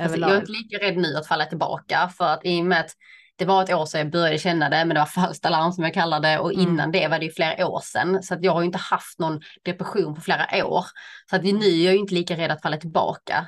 Alltså, 0.03 0.17
jag 0.17 0.31
är 0.31 0.39
inte 0.39 0.51
lika 0.51 0.77
rädd 0.77 0.97
nu 0.97 1.15
att 1.17 1.27
falla 1.27 1.45
tillbaka 1.45 2.09
för 2.17 2.25
att 2.25 2.45
i 2.45 2.61
och 2.61 2.65
med 2.65 2.79
att 2.79 2.91
det 3.37 3.45
var 3.45 3.63
ett 3.63 3.73
år 3.73 3.85
sedan 3.85 3.99
jag 3.99 4.11
började 4.11 4.37
känna 4.37 4.69
det, 4.69 4.85
men 4.85 4.89
det 4.89 4.99
var 4.99 5.05
falskt 5.21 5.45
alarm 5.45 5.71
som 5.71 5.83
jag 5.83 5.93
kallar 5.93 6.19
det 6.19 6.39
och 6.39 6.53
mm. 6.53 6.67
innan 6.67 6.91
det 6.91 7.07
var 7.07 7.19
det 7.19 7.25
ju 7.25 7.31
flera 7.31 7.67
år 7.67 7.79
sedan. 7.83 8.23
Så 8.23 8.33
att 8.33 8.43
jag 8.43 8.51
har 8.51 8.61
ju 8.61 8.65
inte 8.65 8.77
haft 8.77 9.19
någon 9.19 9.41
depression 9.63 10.15
på 10.15 10.21
flera 10.21 10.65
år. 10.65 10.85
Så 11.29 11.35
att 11.35 11.43
nu 11.43 11.65
är 11.65 11.85
jag 11.85 11.93
ju 11.93 11.99
inte 11.99 12.13
lika 12.13 12.37
rädd 12.37 12.51
att 12.51 12.61
falla 12.61 12.77
tillbaka, 12.77 13.47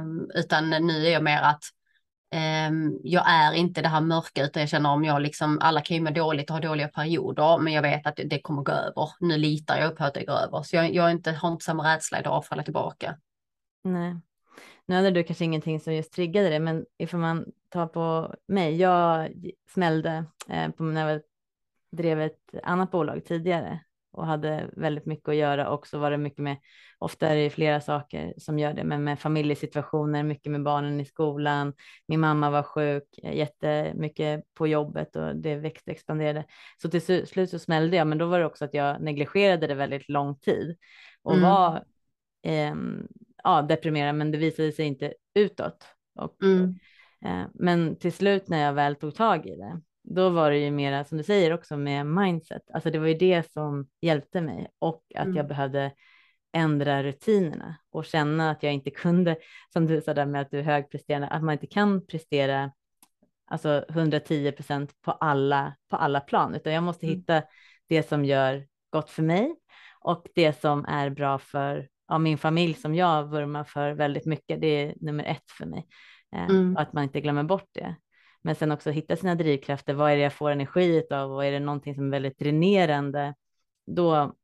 um, 0.00 0.30
utan 0.34 0.70
nu 0.70 1.06
är 1.06 1.12
jag 1.12 1.22
mer 1.22 1.42
att 1.42 1.62
um, 2.68 3.00
jag 3.02 3.24
är 3.26 3.52
inte 3.52 3.82
det 3.82 3.88
här 3.88 4.00
mörka, 4.00 4.44
utan 4.44 4.60
jag 4.60 4.70
känner 4.70 4.90
om 4.90 5.04
jag 5.04 5.22
liksom, 5.22 5.58
alla 5.62 5.80
kan 5.80 5.96
ju 5.96 6.02
må 6.02 6.10
dåligt 6.10 6.50
och 6.50 6.56
ha 6.56 6.60
dåliga 6.60 6.88
perioder, 6.88 7.58
men 7.58 7.72
jag 7.72 7.82
vet 7.82 8.06
att 8.06 8.20
det 8.24 8.40
kommer 8.40 8.62
gå 8.62 8.72
över. 8.72 9.10
Nu 9.20 9.38
litar 9.38 9.78
jag 9.78 9.96
på 9.96 10.04
att 10.04 10.14
det 10.14 10.24
går 10.24 10.34
över, 10.34 10.62
så 10.62 10.76
jag, 10.76 10.94
jag 10.94 11.10
inte, 11.10 11.32
har 11.32 11.52
inte 11.52 11.64
samma 11.64 11.94
rädsla 11.94 12.20
idag 12.20 12.36
att 12.38 12.46
falla 12.46 12.62
tillbaka. 12.62 13.16
Nej. 13.84 14.16
Nu 14.86 14.94
hade 14.94 15.10
du 15.10 15.22
kanske 15.22 15.44
ingenting 15.44 15.80
som 15.80 15.94
just 15.94 16.12
triggade 16.12 16.48
det, 16.48 16.60
men 16.60 16.86
ifall 16.98 17.20
man 17.20 17.44
tar 17.68 17.86
på 17.86 18.34
mig, 18.46 18.76
jag 18.76 19.30
smällde 19.70 20.24
eh, 20.48 20.70
på 20.70 20.82
när 20.82 21.10
jag 21.10 21.20
drev 21.92 22.20
ett 22.20 22.54
annat 22.62 22.90
bolag 22.90 23.24
tidigare 23.24 23.80
och 24.14 24.26
hade 24.26 24.70
väldigt 24.72 25.06
mycket 25.06 25.28
att 25.28 25.36
göra 25.36 25.70
och 25.70 25.86
så 25.86 25.98
var 25.98 26.10
det 26.10 26.16
mycket 26.16 26.38
med, 26.38 26.56
ofta 26.98 27.28
är 27.28 27.36
det 27.36 27.50
flera 27.50 27.80
saker 27.80 28.34
som 28.38 28.58
gör 28.58 28.72
det, 28.72 28.84
men 28.84 29.04
med 29.04 29.18
familjesituationer, 29.18 30.22
mycket 30.22 30.52
med 30.52 30.62
barnen 30.62 31.00
i 31.00 31.04
skolan. 31.04 31.72
Min 32.06 32.20
mamma 32.20 32.50
var 32.50 32.62
sjuk, 32.62 33.04
jättemycket 33.22 34.54
på 34.54 34.66
jobbet 34.66 35.16
och 35.16 35.36
det 35.36 35.56
växte 35.56 35.90
och 35.90 35.94
expanderade. 35.94 36.44
Så 36.82 36.90
till 36.90 37.26
slut 37.26 37.50
så 37.50 37.58
smällde 37.58 37.96
jag, 37.96 38.06
men 38.06 38.18
då 38.18 38.26
var 38.26 38.38
det 38.38 38.46
också 38.46 38.64
att 38.64 38.74
jag 38.74 39.02
negligerade 39.02 39.66
det 39.66 39.74
väldigt 39.74 40.08
lång 40.08 40.38
tid 40.38 40.76
och 41.22 41.34
mm. 41.34 41.50
var 41.50 41.84
eh, 42.42 42.74
ja, 43.44 43.62
deprimerad, 43.62 44.14
men 44.14 44.30
det 44.30 44.38
visade 44.38 44.72
sig 44.72 44.86
inte 44.86 45.14
utåt. 45.34 45.88
Och, 46.18 46.42
mm. 46.42 46.74
eh, 47.24 47.46
men 47.54 47.96
till 47.96 48.12
slut 48.12 48.48
när 48.48 48.62
jag 48.64 48.72
väl 48.72 48.96
tog 48.96 49.14
tag 49.14 49.46
i 49.46 49.56
det, 49.56 49.80
då 50.02 50.30
var 50.30 50.50
det 50.50 50.58
ju 50.58 50.70
mera 50.70 51.04
som 51.04 51.18
du 51.18 51.24
säger 51.24 51.52
också 51.52 51.76
med 51.76 52.06
mindset. 52.06 52.62
Alltså 52.72 52.90
det 52.90 52.98
var 52.98 53.06
ju 53.06 53.14
det 53.14 53.52
som 53.52 53.88
hjälpte 54.00 54.40
mig 54.40 54.68
och 54.78 55.02
att 55.14 55.24
mm. 55.24 55.36
jag 55.36 55.48
behövde 55.48 55.92
ändra 56.52 57.02
rutinerna 57.02 57.76
och 57.90 58.04
känna 58.04 58.50
att 58.50 58.62
jag 58.62 58.72
inte 58.72 58.90
kunde, 58.90 59.36
som 59.72 59.86
du 59.86 60.00
sa 60.00 60.14
där 60.14 60.26
med 60.26 60.40
att 60.40 60.50
du 60.50 60.58
är 60.58 60.62
högpresterande, 60.62 61.28
att 61.28 61.42
man 61.42 61.52
inte 61.52 61.66
kan 61.66 62.06
prestera 62.06 62.72
alltså 63.46 63.84
110 63.88 64.52
procent 64.52 65.02
på 65.02 65.12
alla, 65.12 65.74
på 65.90 65.96
alla 65.96 66.20
plan, 66.20 66.54
utan 66.54 66.72
jag 66.72 66.82
måste 66.82 67.06
mm. 67.06 67.18
hitta 67.18 67.42
det 67.88 68.08
som 68.08 68.24
gör 68.24 68.66
gott 68.90 69.10
för 69.10 69.22
mig 69.22 69.54
och 70.00 70.26
det 70.34 70.60
som 70.60 70.84
är 70.84 71.10
bra 71.10 71.38
för 71.38 71.88
av 72.08 72.20
min 72.20 72.38
familj 72.38 72.74
som 72.74 72.94
jag 72.94 73.24
vurmar 73.24 73.64
för 73.64 73.92
väldigt 73.92 74.26
mycket. 74.26 74.60
Det 74.60 74.66
är 74.66 74.94
nummer 75.00 75.24
ett 75.24 75.50
för 75.58 75.66
mig. 75.66 75.86
Eh, 76.34 76.44
mm. 76.44 76.76
Att 76.76 76.92
man 76.92 77.04
inte 77.04 77.20
glömmer 77.20 77.42
bort 77.42 77.68
det. 77.72 77.96
Men 78.42 78.54
sen 78.54 78.72
också 78.72 78.90
hitta 78.90 79.16
sina 79.16 79.34
drivkrafter. 79.34 79.94
Vad 79.94 80.10
är 80.10 80.16
det 80.16 80.22
jag 80.22 80.32
får 80.32 80.50
energi 80.50 81.02
av 81.10 81.32
och 81.32 81.44
är 81.44 81.52
det 81.52 81.60
någonting 81.60 81.94
som 81.94 82.06
är 82.06 82.10
väldigt 82.10 82.38
dränerande? 82.38 83.34
Då 83.86 84.34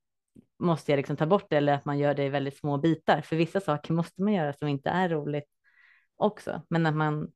måste 0.58 0.92
jag 0.92 0.96
liksom 0.96 1.16
ta 1.16 1.26
bort 1.26 1.46
det 1.50 1.56
eller 1.56 1.72
att 1.72 1.84
man 1.84 1.98
gör 1.98 2.14
det 2.14 2.24
i 2.24 2.28
väldigt 2.28 2.58
små 2.58 2.78
bitar. 2.78 3.20
För 3.20 3.36
vissa 3.36 3.60
saker 3.60 3.92
måste 3.92 4.22
man 4.22 4.32
göra 4.32 4.52
som 4.52 4.68
inte 4.68 4.90
är 4.90 5.08
roligt 5.08 5.48
också. 6.16 6.62
Men 6.68 6.86
att 6.86 6.94
man 6.94 7.28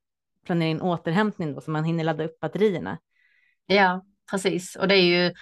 planerar 0.45 0.71
in 0.71 0.81
återhämtning 0.81 1.55
då 1.55 1.61
så 1.61 1.71
man 1.71 1.85
hinner 1.85 2.05
ladda 2.05 2.25
upp 2.25 2.41
batterierna. 2.41 2.99
Ja, 3.67 4.05
precis. 4.31 4.77
Och 4.77 4.89
det 4.89 4.95
är 4.95 5.03
ju, 5.03 5.35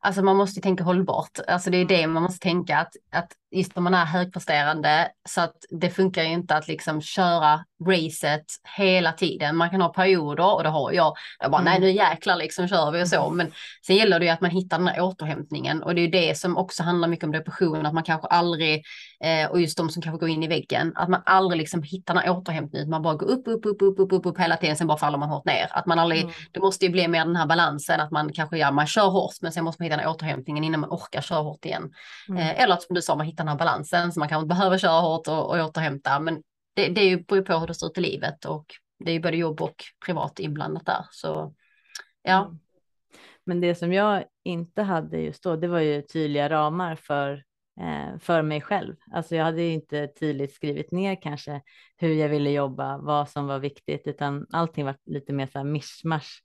alltså 0.00 0.22
man 0.22 0.36
måste 0.36 0.60
tänka 0.60 0.84
hållbart. 0.84 1.38
Alltså 1.48 1.70
det 1.70 1.76
är 1.76 1.84
det 1.84 2.06
man 2.06 2.22
måste 2.22 2.42
tänka 2.42 2.78
att, 2.78 2.92
att 3.10 3.32
just 3.50 3.76
när 3.76 3.82
man 3.82 3.94
är 3.94 4.04
högpresterande 4.04 5.10
så 5.28 5.40
att 5.40 5.56
det 5.70 5.90
funkar 5.90 6.22
ju 6.22 6.28
inte 6.28 6.56
att 6.56 6.68
liksom 6.68 7.00
köra 7.00 7.64
racet 7.86 8.44
hela 8.76 9.12
tiden. 9.12 9.56
Man 9.56 9.70
kan 9.70 9.80
ha 9.80 9.88
perioder 9.88 10.54
och 10.54 10.62
det 10.62 10.68
har 10.68 10.92
jag. 10.92 11.16
Jag 11.38 11.50
bara, 11.50 11.60
mm. 11.60 11.72
nej 11.72 11.80
nu 11.80 11.90
jäklar 11.90 12.36
liksom 12.36 12.68
kör 12.68 12.90
vi 12.90 13.02
och 13.02 13.08
så. 13.08 13.30
Men 13.30 13.52
sen 13.86 13.96
gäller 13.96 14.18
det 14.18 14.24
ju 14.24 14.30
att 14.30 14.40
man 14.40 14.50
hittar 14.50 14.78
den 14.78 14.88
här 14.88 15.00
återhämtningen 15.00 15.82
och 15.82 15.94
det 15.94 16.00
är 16.00 16.02
ju 16.02 16.10
det 16.10 16.38
som 16.38 16.56
också 16.56 16.82
handlar 16.82 17.08
mycket 17.08 17.24
om 17.24 17.32
depression, 17.32 17.86
att 17.86 17.94
man 17.94 18.04
kanske 18.04 18.28
aldrig, 18.28 18.84
eh, 19.24 19.50
och 19.50 19.60
just 19.60 19.76
de 19.76 19.90
som 19.90 20.02
kanske 20.02 20.20
går 20.20 20.28
in 20.28 20.42
i 20.42 20.48
väggen, 20.48 20.92
att 20.94 21.08
man 21.08 21.22
aldrig 21.26 21.58
liksom 21.58 21.82
hittar 21.82 22.14
den 22.14 22.22
här 22.22 22.30
återhämtningen. 22.30 22.90
Man 22.90 23.02
bara 23.02 23.14
går 23.14 23.26
upp, 23.26 23.48
upp, 23.48 23.66
upp, 23.66 23.82
upp, 23.82 23.98
upp, 23.98 24.12
upp, 24.12 24.26
upp 24.26 24.38
hela 24.38 24.56
tiden, 24.56 24.76
sen 24.76 24.86
bara 24.86 24.98
faller 24.98 25.18
man 25.18 25.28
hårt 25.28 25.44
ner. 25.44 25.68
Att 25.70 25.86
man 25.86 25.98
aldrig, 25.98 26.22
mm. 26.22 26.34
det 26.52 26.60
måste 26.60 26.84
ju 26.84 26.90
bli 26.90 27.08
mer 27.08 27.24
den 27.24 27.36
här 27.36 27.46
balansen, 27.46 28.00
att 28.00 28.10
man 28.10 28.32
kanske, 28.32 28.58
ja 28.58 28.70
man 28.70 28.86
kör 28.86 29.08
hårt, 29.08 29.34
men 29.40 29.52
sen 29.52 29.64
måste 29.64 29.82
man 29.82 29.84
hitta 29.84 29.96
den 29.96 30.04
här 30.04 30.14
återhämtningen 30.14 30.64
innan 30.64 30.80
man 30.80 30.90
orkar 30.90 31.20
köra 31.20 31.40
hårt 31.40 31.64
igen. 31.64 31.90
Mm. 32.28 32.38
Eh, 32.38 32.62
eller 32.62 32.76
som 32.76 32.94
du 32.94 33.02
sa, 33.02 33.16
man 33.16 33.26
hittar 33.26 33.37
den 33.38 33.48
här 33.48 33.56
balansen, 33.56 34.12
så 34.12 34.20
man 34.20 34.28
kanske 34.28 34.46
behöver 34.46 34.78
köra 34.78 35.00
hårt 35.00 35.28
och, 35.28 35.50
och 35.50 35.56
återhämta, 35.56 36.20
men 36.20 36.42
det, 36.74 36.88
det 36.88 37.00
är 37.00 37.08
ju 37.08 37.24
beror 37.24 37.42
på 37.42 37.58
hur 37.58 37.66
det 37.66 37.74
ser 37.74 37.86
ut 37.86 37.98
i 37.98 38.00
livet 38.00 38.44
och 38.44 38.66
det 39.04 39.10
är 39.10 39.14
ju 39.14 39.20
både 39.20 39.36
jobb 39.36 39.62
och 39.62 39.84
privat 40.06 40.38
inblandat 40.38 40.86
där. 40.86 41.04
Så 41.10 41.54
ja. 42.22 42.44
Mm. 42.44 42.58
Men 43.44 43.60
det 43.60 43.74
som 43.74 43.92
jag 43.92 44.24
inte 44.44 44.82
hade 44.82 45.20
just 45.20 45.42
då, 45.42 45.56
det 45.56 45.68
var 45.68 45.80
ju 45.80 46.02
tydliga 46.02 46.48
ramar 46.48 46.96
för, 46.96 47.44
eh, 47.80 48.18
för 48.20 48.42
mig 48.42 48.60
själv. 48.60 48.96
Alltså 49.12 49.36
jag 49.36 49.44
hade 49.44 49.62
inte 49.62 50.06
tydligt 50.06 50.52
skrivit 50.52 50.92
ner 50.92 51.22
kanske 51.22 51.62
hur 51.96 52.14
jag 52.14 52.28
ville 52.28 52.50
jobba, 52.50 52.98
vad 52.98 53.28
som 53.28 53.46
var 53.46 53.58
viktigt, 53.58 54.06
utan 54.06 54.46
allting 54.52 54.84
var 54.84 54.96
lite 55.06 55.32
mer 55.32 55.46
så 55.46 55.58
här 55.58 55.64
mischmasch. 55.64 56.42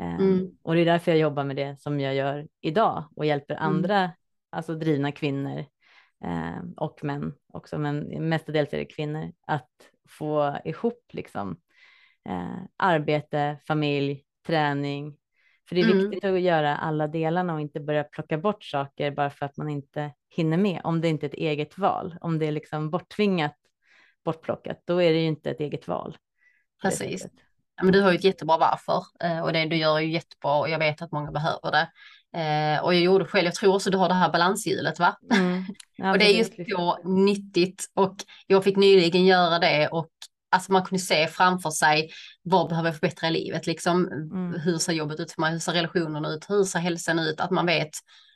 Eh, 0.00 0.14
mm. 0.14 0.50
Och 0.62 0.74
det 0.74 0.80
är 0.80 0.84
därför 0.84 1.10
jag 1.10 1.20
jobbar 1.20 1.44
med 1.44 1.56
det 1.56 1.80
som 1.80 2.00
jag 2.00 2.14
gör 2.14 2.48
idag 2.60 3.04
och 3.16 3.26
hjälper 3.26 3.54
mm. 3.54 3.66
andra, 3.66 3.98
mm. 3.98 4.10
alltså 4.50 4.74
drivna 4.74 5.12
kvinnor 5.12 5.64
eh, 6.24 6.62
och 6.76 7.04
män 7.04 7.34
också, 7.52 7.78
men 7.78 7.98
mestadels 8.28 8.72
är 8.72 8.78
det 8.78 8.84
kvinnor, 8.84 9.32
att 9.46 9.70
få 10.08 10.58
ihop 10.64 11.04
liksom 11.12 11.60
eh, 12.28 12.62
arbete, 12.76 13.58
familj, 13.66 14.24
träning. 14.46 15.16
För 15.68 15.74
det 15.74 15.80
är 15.80 15.84
mm. 15.84 15.98
viktigt 15.98 16.24
att 16.24 16.40
göra 16.40 16.76
alla 16.76 17.08
delarna 17.08 17.54
och 17.54 17.60
inte 17.60 17.80
börja 17.80 18.04
plocka 18.04 18.38
bort 18.38 18.64
saker 18.64 19.10
bara 19.10 19.30
för 19.30 19.46
att 19.46 19.56
man 19.56 19.68
inte 19.68 20.12
hinner 20.36 20.56
med. 20.56 20.80
Om 20.84 21.00
det 21.00 21.08
inte 21.08 21.26
är 21.26 21.28
ett 21.28 21.34
eget 21.34 21.78
val, 21.78 22.16
om 22.20 22.38
det 22.38 22.46
är 22.46 22.52
liksom 22.52 22.90
borttvingat, 22.90 23.56
bortplockat, 24.24 24.82
då 24.84 25.02
är 25.02 25.12
det 25.12 25.18
ju 25.18 25.26
inte 25.26 25.50
ett 25.50 25.60
eget 25.60 25.88
val. 25.88 26.16
Precis. 26.82 27.26
men 27.82 27.92
du 27.92 28.00
har 28.00 28.10
ju 28.10 28.16
ett 28.16 28.24
jättebra 28.24 28.58
varför 28.58 29.02
eh, 29.24 29.40
och 29.40 29.52
det 29.52 29.64
du 29.64 29.76
gör 29.76 29.96
är 29.96 30.00
ju 30.00 30.10
jättebra 30.10 30.58
och 30.58 30.68
jag 30.68 30.78
vet 30.78 31.02
att 31.02 31.12
många 31.12 31.30
behöver 31.30 31.70
det. 31.70 31.90
Eh, 32.36 32.84
och 32.84 32.94
jag 32.94 33.02
gjorde 33.02 33.24
själv, 33.24 33.44
jag 33.44 33.54
tror 33.54 33.74
också 33.74 33.90
du 33.90 33.98
har 33.98 34.08
det 34.08 34.14
här 34.14 34.32
balanshjulet 34.32 34.98
va? 34.98 35.16
Mm. 35.34 35.64
Ja, 35.96 36.10
och 36.12 36.18
det 36.18 36.24
är 36.24 36.38
just 36.38 36.52
så 36.70 36.98
nyttigt 37.04 37.84
och 37.94 38.16
jag 38.46 38.64
fick 38.64 38.76
nyligen 38.76 39.26
göra 39.26 39.58
det 39.58 39.88
och 39.88 40.08
alltså 40.50 40.72
man 40.72 40.84
kunde 40.84 41.02
se 41.02 41.26
framför 41.28 41.70
sig 41.70 42.10
vad 42.42 42.68
behöver 42.68 42.88
jag 42.88 42.96
förbättra 42.96 43.28
i 43.28 43.32
livet, 43.32 43.66
liksom 43.66 44.06
mm. 44.06 44.60
hur 44.60 44.78
ser 44.78 44.92
jobbet 44.92 45.20
ut 45.20 45.32
för 45.32 45.40
mig, 45.40 45.52
hur 45.52 45.58
ser 45.58 45.72
relationerna 45.72 46.28
ut, 46.28 46.50
hur 46.50 46.64
ser 46.64 46.78
hälsan 46.78 47.18
ut, 47.18 47.40
att 47.40 47.50
man 47.50 47.66
vet 47.66 47.90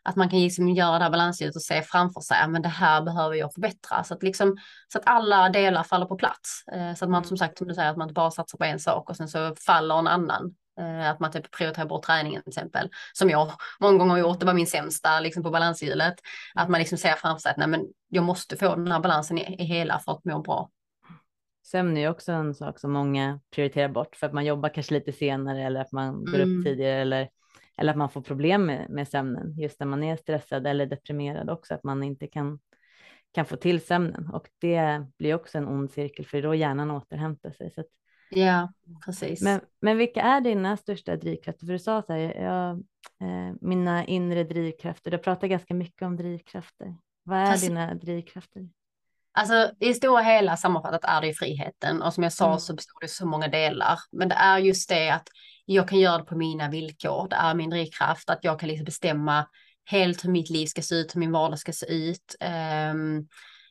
att 0.07 0.17
man 0.17 0.31
kan 0.31 0.41
liksom 0.41 0.69
göra 0.69 0.99
det 0.99 1.05
här 1.05 1.11
balanshjulet 1.11 1.57
och 1.57 1.63
se 1.63 1.83
framför 1.83 2.21
sig, 2.21 2.49
men 2.49 2.63
det 2.63 2.69
här 2.69 3.03
behöver 3.03 3.35
jag 3.35 3.55
förbättra, 3.55 4.05
så 4.05 4.15
att 4.15 4.23
liksom 4.23 4.57
så 4.93 4.99
att 4.99 5.05
alla 5.07 5.49
delar 5.49 5.83
faller 5.83 6.07
på 6.07 6.17
plats, 6.17 6.65
eh, 6.73 6.95
så 6.95 7.05
att 7.05 7.11
man 7.11 7.19
mm. 7.19 7.29
som 7.29 7.37
sagt 7.37 7.59
som 7.59 7.69
du 7.69 7.75
säger 7.75 7.91
att 7.91 7.97
man 7.97 8.05
inte 8.05 8.15
bara 8.15 8.31
satsar 8.31 8.59
på 8.59 8.65
en 8.65 8.79
sak 8.79 9.11
och 9.11 9.17
sen 9.17 9.29
så 9.29 9.55
faller 9.67 9.99
en 9.99 10.07
annan. 10.07 10.55
Eh, 10.81 11.11
att 11.11 11.21
man 11.21 11.33
typ 11.33 11.51
prioriterar 11.51 11.87
bort 11.87 12.05
träningen 12.05 12.43
till 12.43 12.51
exempel. 12.51 12.91
Som 13.13 13.31
jag 13.31 13.53
många 13.81 13.99
gånger 13.99 14.11
har 14.11 14.19
gjort, 14.19 14.41
det 14.41 14.47
var 14.47 14.55
min 14.55 14.67
sämsta 14.67 15.21
liksom 15.21 15.43
på 15.43 15.51
balanshjulet. 15.51 16.15
Att 16.55 16.69
man 16.69 16.79
liksom 16.79 16.99
ser 16.99 17.13
framför 17.13 17.41
sig 17.41 17.51
att 17.51 17.57
nej, 17.57 17.69
men 17.69 17.87
jag 18.09 18.25
måste 18.25 18.57
få 18.57 18.75
den 18.75 18.93
här 18.93 19.01
balansen 19.01 19.39
i, 19.39 19.57
i 19.63 19.65
hela 19.65 19.99
för 19.99 20.13
att 20.13 20.25
må 20.25 20.41
bra. 20.41 20.71
Sömn 21.63 21.97
är 21.97 22.11
också 22.11 22.33
en 22.33 22.55
sak 22.55 22.79
som 22.79 22.93
många 22.93 23.41
prioriterar 23.55 23.89
bort 23.89 24.17
för 24.17 24.27
att 24.27 24.33
man 24.33 24.45
jobbar 24.45 24.69
kanske 24.69 24.95
lite 24.95 25.13
senare 25.13 25.63
eller 25.63 25.81
att 25.81 25.93
man 25.93 26.25
går 26.25 26.41
mm. 26.41 26.59
upp 26.59 26.65
tidigare 26.65 27.01
eller, 27.01 27.29
eller 27.77 27.93
att 27.93 27.99
man 27.99 28.11
får 28.11 28.21
problem 28.21 28.67
med, 28.67 28.91
med 28.91 29.09
sömnen 29.09 29.59
just 29.59 29.81
när 29.81 29.87
man 29.87 30.05
är 30.05 30.17
stressad 30.17 30.67
eller 30.67 30.87
deprimerad 30.87 31.51
också, 31.51 31.75
att 31.75 31.85
man 31.85 32.03
inte 32.03 32.27
kan, 32.27 32.59
kan 33.33 33.47
få 33.47 33.57
till 33.57 33.81
sömnen 33.81 34.31
och 34.33 34.49
det 34.61 35.07
blir 35.19 35.35
också 35.35 35.59
en 35.59 35.69
ond 35.69 35.91
cirkel 35.91 36.27
för 36.27 36.43
då 36.43 36.55
hjärnan 36.55 36.91
återhämtar 36.91 37.51
sig. 37.51 37.71
Så 37.71 37.81
att 37.81 37.87
Ja, 38.31 38.73
precis. 39.05 39.43
Men, 39.43 39.61
men 39.81 39.97
vilka 39.97 40.23
är 40.23 40.41
dina 40.41 40.77
största 40.77 41.17
drivkrafter? 41.17 41.67
För 41.67 41.73
du 41.73 41.79
sa 41.79 42.03
så 42.03 42.13
här, 42.13 42.19
jag, 42.21 42.71
eh, 43.21 43.55
mina 43.61 44.05
inre 44.05 44.45
drivkrafter. 44.45 45.11
Du 45.11 45.19
pratar 45.19 45.47
ganska 45.47 45.75
mycket 45.75 46.03
om 46.03 46.17
drivkrafter. 46.17 46.97
Vad 47.23 47.39
är 47.39 47.43
alltså, 47.43 47.67
dina 47.67 47.95
drivkrafter? 47.95 48.69
Alltså 49.33 49.71
i 49.81 49.95
stora 49.95 50.23
hela 50.23 50.57
sammanfattat 50.57 51.05
är 51.05 51.21
det 51.21 51.27
ju 51.27 51.35
friheten 51.35 52.03
och 52.03 52.15
som 52.15 52.23
jag 52.23 52.33
sa 52.33 52.47
mm. 52.47 52.59
så 52.59 52.75
består 52.75 53.01
det 53.01 53.09
så 53.09 53.27
många 53.27 53.49
delar. 53.49 53.99
Men 54.13 54.29
det 54.29 54.35
är 54.35 54.59
just 54.59 54.89
det 54.89 55.11
att 55.11 55.29
jag 55.65 55.89
kan 55.89 55.99
göra 55.99 56.19
det 56.19 56.25
på 56.25 56.37
mina 56.37 56.71
villkor. 56.71 57.29
Det 57.29 57.37
är 57.37 57.55
min 57.55 57.71
drivkraft 57.71 58.31
att 58.31 58.45
jag 58.45 58.61
kan 58.61 58.69
liksom 58.69 58.85
bestämma 58.85 59.47
helt 59.85 60.25
hur 60.25 60.31
mitt 60.31 60.51
liv 60.51 60.67
ska 60.67 60.83
se 60.83 60.95
ut, 60.95 61.15
hur 61.15 61.21
min 61.21 61.33
vardag 61.33 61.59
ska 61.59 61.73
se 61.73 61.87
ut. 61.87 62.37
Um, 62.93 63.29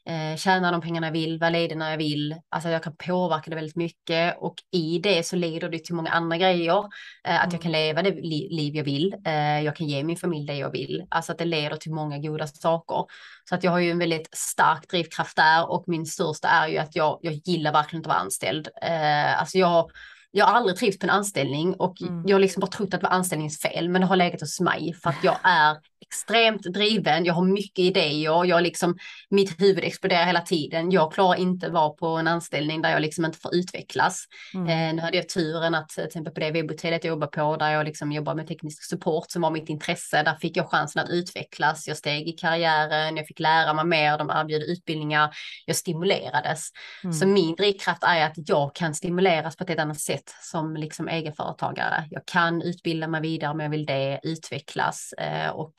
eh, 0.10 0.38
tjäna 0.38 0.72
de 0.72 0.82
pengarna 0.82 1.08
jag 1.08 1.12
vill, 1.12 1.40
vara 1.40 1.50
ledig 1.50 1.78
när 1.78 1.92
jag 1.92 1.98
vill. 1.98 2.36
Alltså 2.50 2.70
jag 2.70 2.84
kan 2.84 2.96
påverka 2.96 3.50
det 3.50 3.56
väldigt 3.56 3.76
mycket 3.76 4.38
och 4.40 4.56
i 4.72 5.00
det 5.00 5.26
så 5.26 5.36
leder 5.36 5.70
det 5.70 5.80
till 5.80 5.96
många 5.96 6.10
andra 6.10 6.38
grejer. 6.38 6.84
Eh, 7.28 7.44
att 7.44 7.54
jag 7.54 7.62
kan 7.62 7.72
mm. 7.72 7.82
leva 7.82 8.02
det 8.02 8.12
li 8.12 8.48
liv 8.52 8.76
jag 8.76 8.84
vill. 8.84 9.16
Eh, 9.26 9.62
jag 9.62 9.76
kan 9.76 9.88
ge 9.88 10.04
min 10.04 10.18
familj 10.18 10.48
det 10.48 10.56
jag 10.56 10.72
vill. 10.72 11.06
Alltså 11.10 11.32
att 11.32 11.38
det 11.38 11.46
leder 11.46 11.78
till 11.78 11.94
många 11.94 12.18
goda 12.18 12.48
saker. 12.48 13.06
Så 13.50 13.56
att 13.56 13.64
jag 13.64 13.72
har 13.72 13.80
ju 13.80 13.92
en 13.92 14.00
väldigt 14.00 14.30
stark 14.32 14.90
drivkraft 14.90 15.36
där 15.36 15.72
och 15.72 15.84
min 15.88 16.06
största 16.06 16.48
är 16.48 16.68
ju 16.68 16.78
att 16.78 16.96
jag, 16.96 17.20
jag 17.22 17.34
gillar 17.34 17.74
verkligen 17.74 18.00
inte 18.00 18.10
att 18.10 18.16
vara 18.16 18.24
anställd. 18.24 18.68
Eh, 18.82 19.40
alltså 19.40 19.58
jag 19.58 19.92
jag 20.38 20.46
har 20.46 20.54
aldrig 20.54 20.78
trivts 20.78 21.00
på 21.00 21.06
en 21.06 21.10
anställning 21.10 21.74
och 21.74 22.02
mm. 22.02 22.24
jag 22.28 22.36
har 22.36 22.40
liksom 22.40 22.62
bara 22.62 22.72
trott 22.72 22.94
att 22.94 23.02
det 23.02 23.08
var 23.08 23.16
anställningsfel, 23.16 23.90
men 23.90 24.02
det 24.02 24.08
har 24.08 24.16
legat 24.16 24.42
hos 24.42 24.60
mig 24.60 24.94
för 25.04 25.10
att 25.10 25.24
jag 25.24 25.38
är 25.44 25.78
extremt 26.08 26.64
driven. 26.64 27.26
Jag 27.26 27.34
har 27.34 27.46
mycket 27.46 27.80
idéer. 27.80 28.46
Jag 28.46 28.64
liksom, 28.64 28.98
mitt 29.30 29.62
huvud 29.62 29.84
exploderar 29.84 30.26
hela 30.26 30.42
tiden. 30.42 30.92
Jag 30.92 31.14
klarar 31.14 31.36
inte 31.36 31.70
vara 31.70 31.90
på 31.90 32.08
en 32.08 32.28
anställning 32.28 32.82
där 32.82 32.92
jag 32.92 33.02
liksom 33.02 33.26
inte 33.26 33.38
får 33.38 33.56
utvecklas. 33.56 34.26
Mm. 34.54 34.68
Eh, 34.68 34.96
nu 34.96 35.02
hade 35.02 35.18
jag 35.18 35.30
turen 35.30 35.76
att 35.76 35.90
till 35.90 36.04
exempel 36.04 36.34
på 36.34 36.40
det 36.40 36.52
webbhotellet 36.52 37.04
jag 37.04 37.10
jobbar 37.10 37.28
på, 37.28 37.58
där 37.58 37.72
jag 37.72 37.86
liksom 37.86 38.12
jobbar 38.12 38.36
med 38.36 38.48
teknisk 38.48 38.84
support 38.84 39.32
som 39.32 39.42
var 39.42 39.52
mitt 39.52 39.70
intresse, 39.70 40.24
där 40.24 40.36
fick 40.36 40.58
jag 40.58 40.70
chansen 40.70 41.04
att 41.04 41.10
utvecklas. 41.10 41.88
Jag 41.88 41.98
steg 41.98 42.28
i 42.28 42.32
karriären, 42.32 43.18
jag 43.18 43.28
fick 43.28 43.40
lära 43.40 43.74
mig 43.74 43.86
mer, 43.86 44.18
de 44.18 44.30
erbjöd 44.30 44.64
utbildningar, 44.64 45.30
jag 45.66 45.76
stimulerades. 45.76 46.70
Mm. 47.04 47.14
Så 47.14 47.28
min 47.28 47.56
drivkraft 47.56 48.04
är 48.04 48.26
att 48.26 48.34
jag 48.36 48.76
kan 48.76 48.96
stimuleras 48.96 49.56
på 49.56 49.64
ett 49.64 49.80
annat 49.80 50.00
sätt 50.00 50.36
som 50.42 50.76
liksom 50.76 51.08
egenföretagare. 51.08 52.08
Jag 52.10 52.26
kan 52.26 52.62
utbilda 52.62 53.08
mig 53.08 53.22
vidare 53.22 53.52
om 53.52 53.60
jag 53.60 53.70
vill 53.70 53.86
det, 53.86 54.20
utvecklas 54.24 55.14
eh, 55.18 55.50
och 55.50 55.74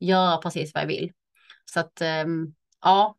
göra 0.00 0.36
precis 0.36 0.74
vad 0.74 0.82
jag 0.82 0.88
vill. 0.88 1.12
Så 1.64 1.80
att 1.80 2.02
um, 2.24 2.54
ja, 2.84 3.16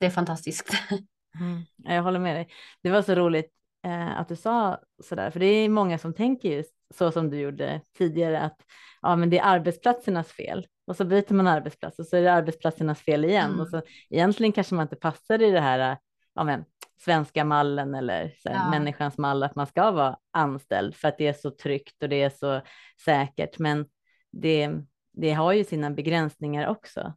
det 0.00 0.06
är 0.06 0.10
fantastiskt. 0.10 0.70
Mm, 1.40 1.62
jag 1.76 2.02
håller 2.02 2.18
med 2.18 2.36
dig. 2.36 2.48
Det 2.82 2.90
var 2.90 3.02
så 3.02 3.14
roligt 3.14 3.52
eh, 3.84 4.20
att 4.20 4.28
du 4.28 4.36
sa 4.36 4.80
så 5.02 5.14
där, 5.14 5.30
för 5.30 5.40
det 5.40 5.46
är 5.46 5.68
många 5.68 5.98
som 5.98 6.14
tänker 6.14 6.48
just 6.48 6.74
så 6.94 7.12
som 7.12 7.30
du 7.30 7.38
gjorde 7.38 7.80
tidigare 7.98 8.40
att 8.40 8.60
ja, 9.02 9.16
men 9.16 9.30
det 9.30 9.38
är 9.38 9.44
arbetsplatsernas 9.44 10.32
fel 10.32 10.66
och 10.86 10.96
så 10.96 11.04
byter 11.04 11.32
man 11.34 11.46
arbetsplats 11.46 11.98
och 11.98 12.06
så 12.06 12.16
är 12.16 12.22
det 12.22 12.32
arbetsplatsernas 12.32 13.00
fel 13.00 13.24
igen 13.24 13.50
mm. 13.50 13.60
och 13.60 13.68
så 13.68 13.82
egentligen 14.10 14.52
kanske 14.52 14.74
man 14.74 14.82
inte 14.82 14.96
passar 14.96 15.42
i 15.42 15.50
det 15.50 15.60
här 15.60 15.98
ja, 16.34 16.44
men, 16.44 16.64
svenska 17.00 17.44
mallen 17.44 17.94
eller 17.94 18.34
så 18.42 18.48
här, 18.48 18.56
ja. 18.56 18.70
människans 18.70 19.18
mall 19.18 19.42
att 19.42 19.54
man 19.54 19.66
ska 19.66 19.90
vara 19.90 20.18
anställd 20.30 20.94
för 20.94 21.08
att 21.08 21.18
det 21.18 21.26
är 21.26 21.32
så 21.32 21.50
tryggt 21.50 22.02
och 22.02 22.08
det 22.08 22.22
är 22.22 22.30
så 22.30 22.60
säkert. 23.04 23.58
Men 23.58 23.86
det, 24.32 24.70
det 25.14 25.32
har 25.32 25.52
ju 25.52 25.64
sina 25.64 25.90
begränsningar 25.90 26.68
också. 26.68 27.14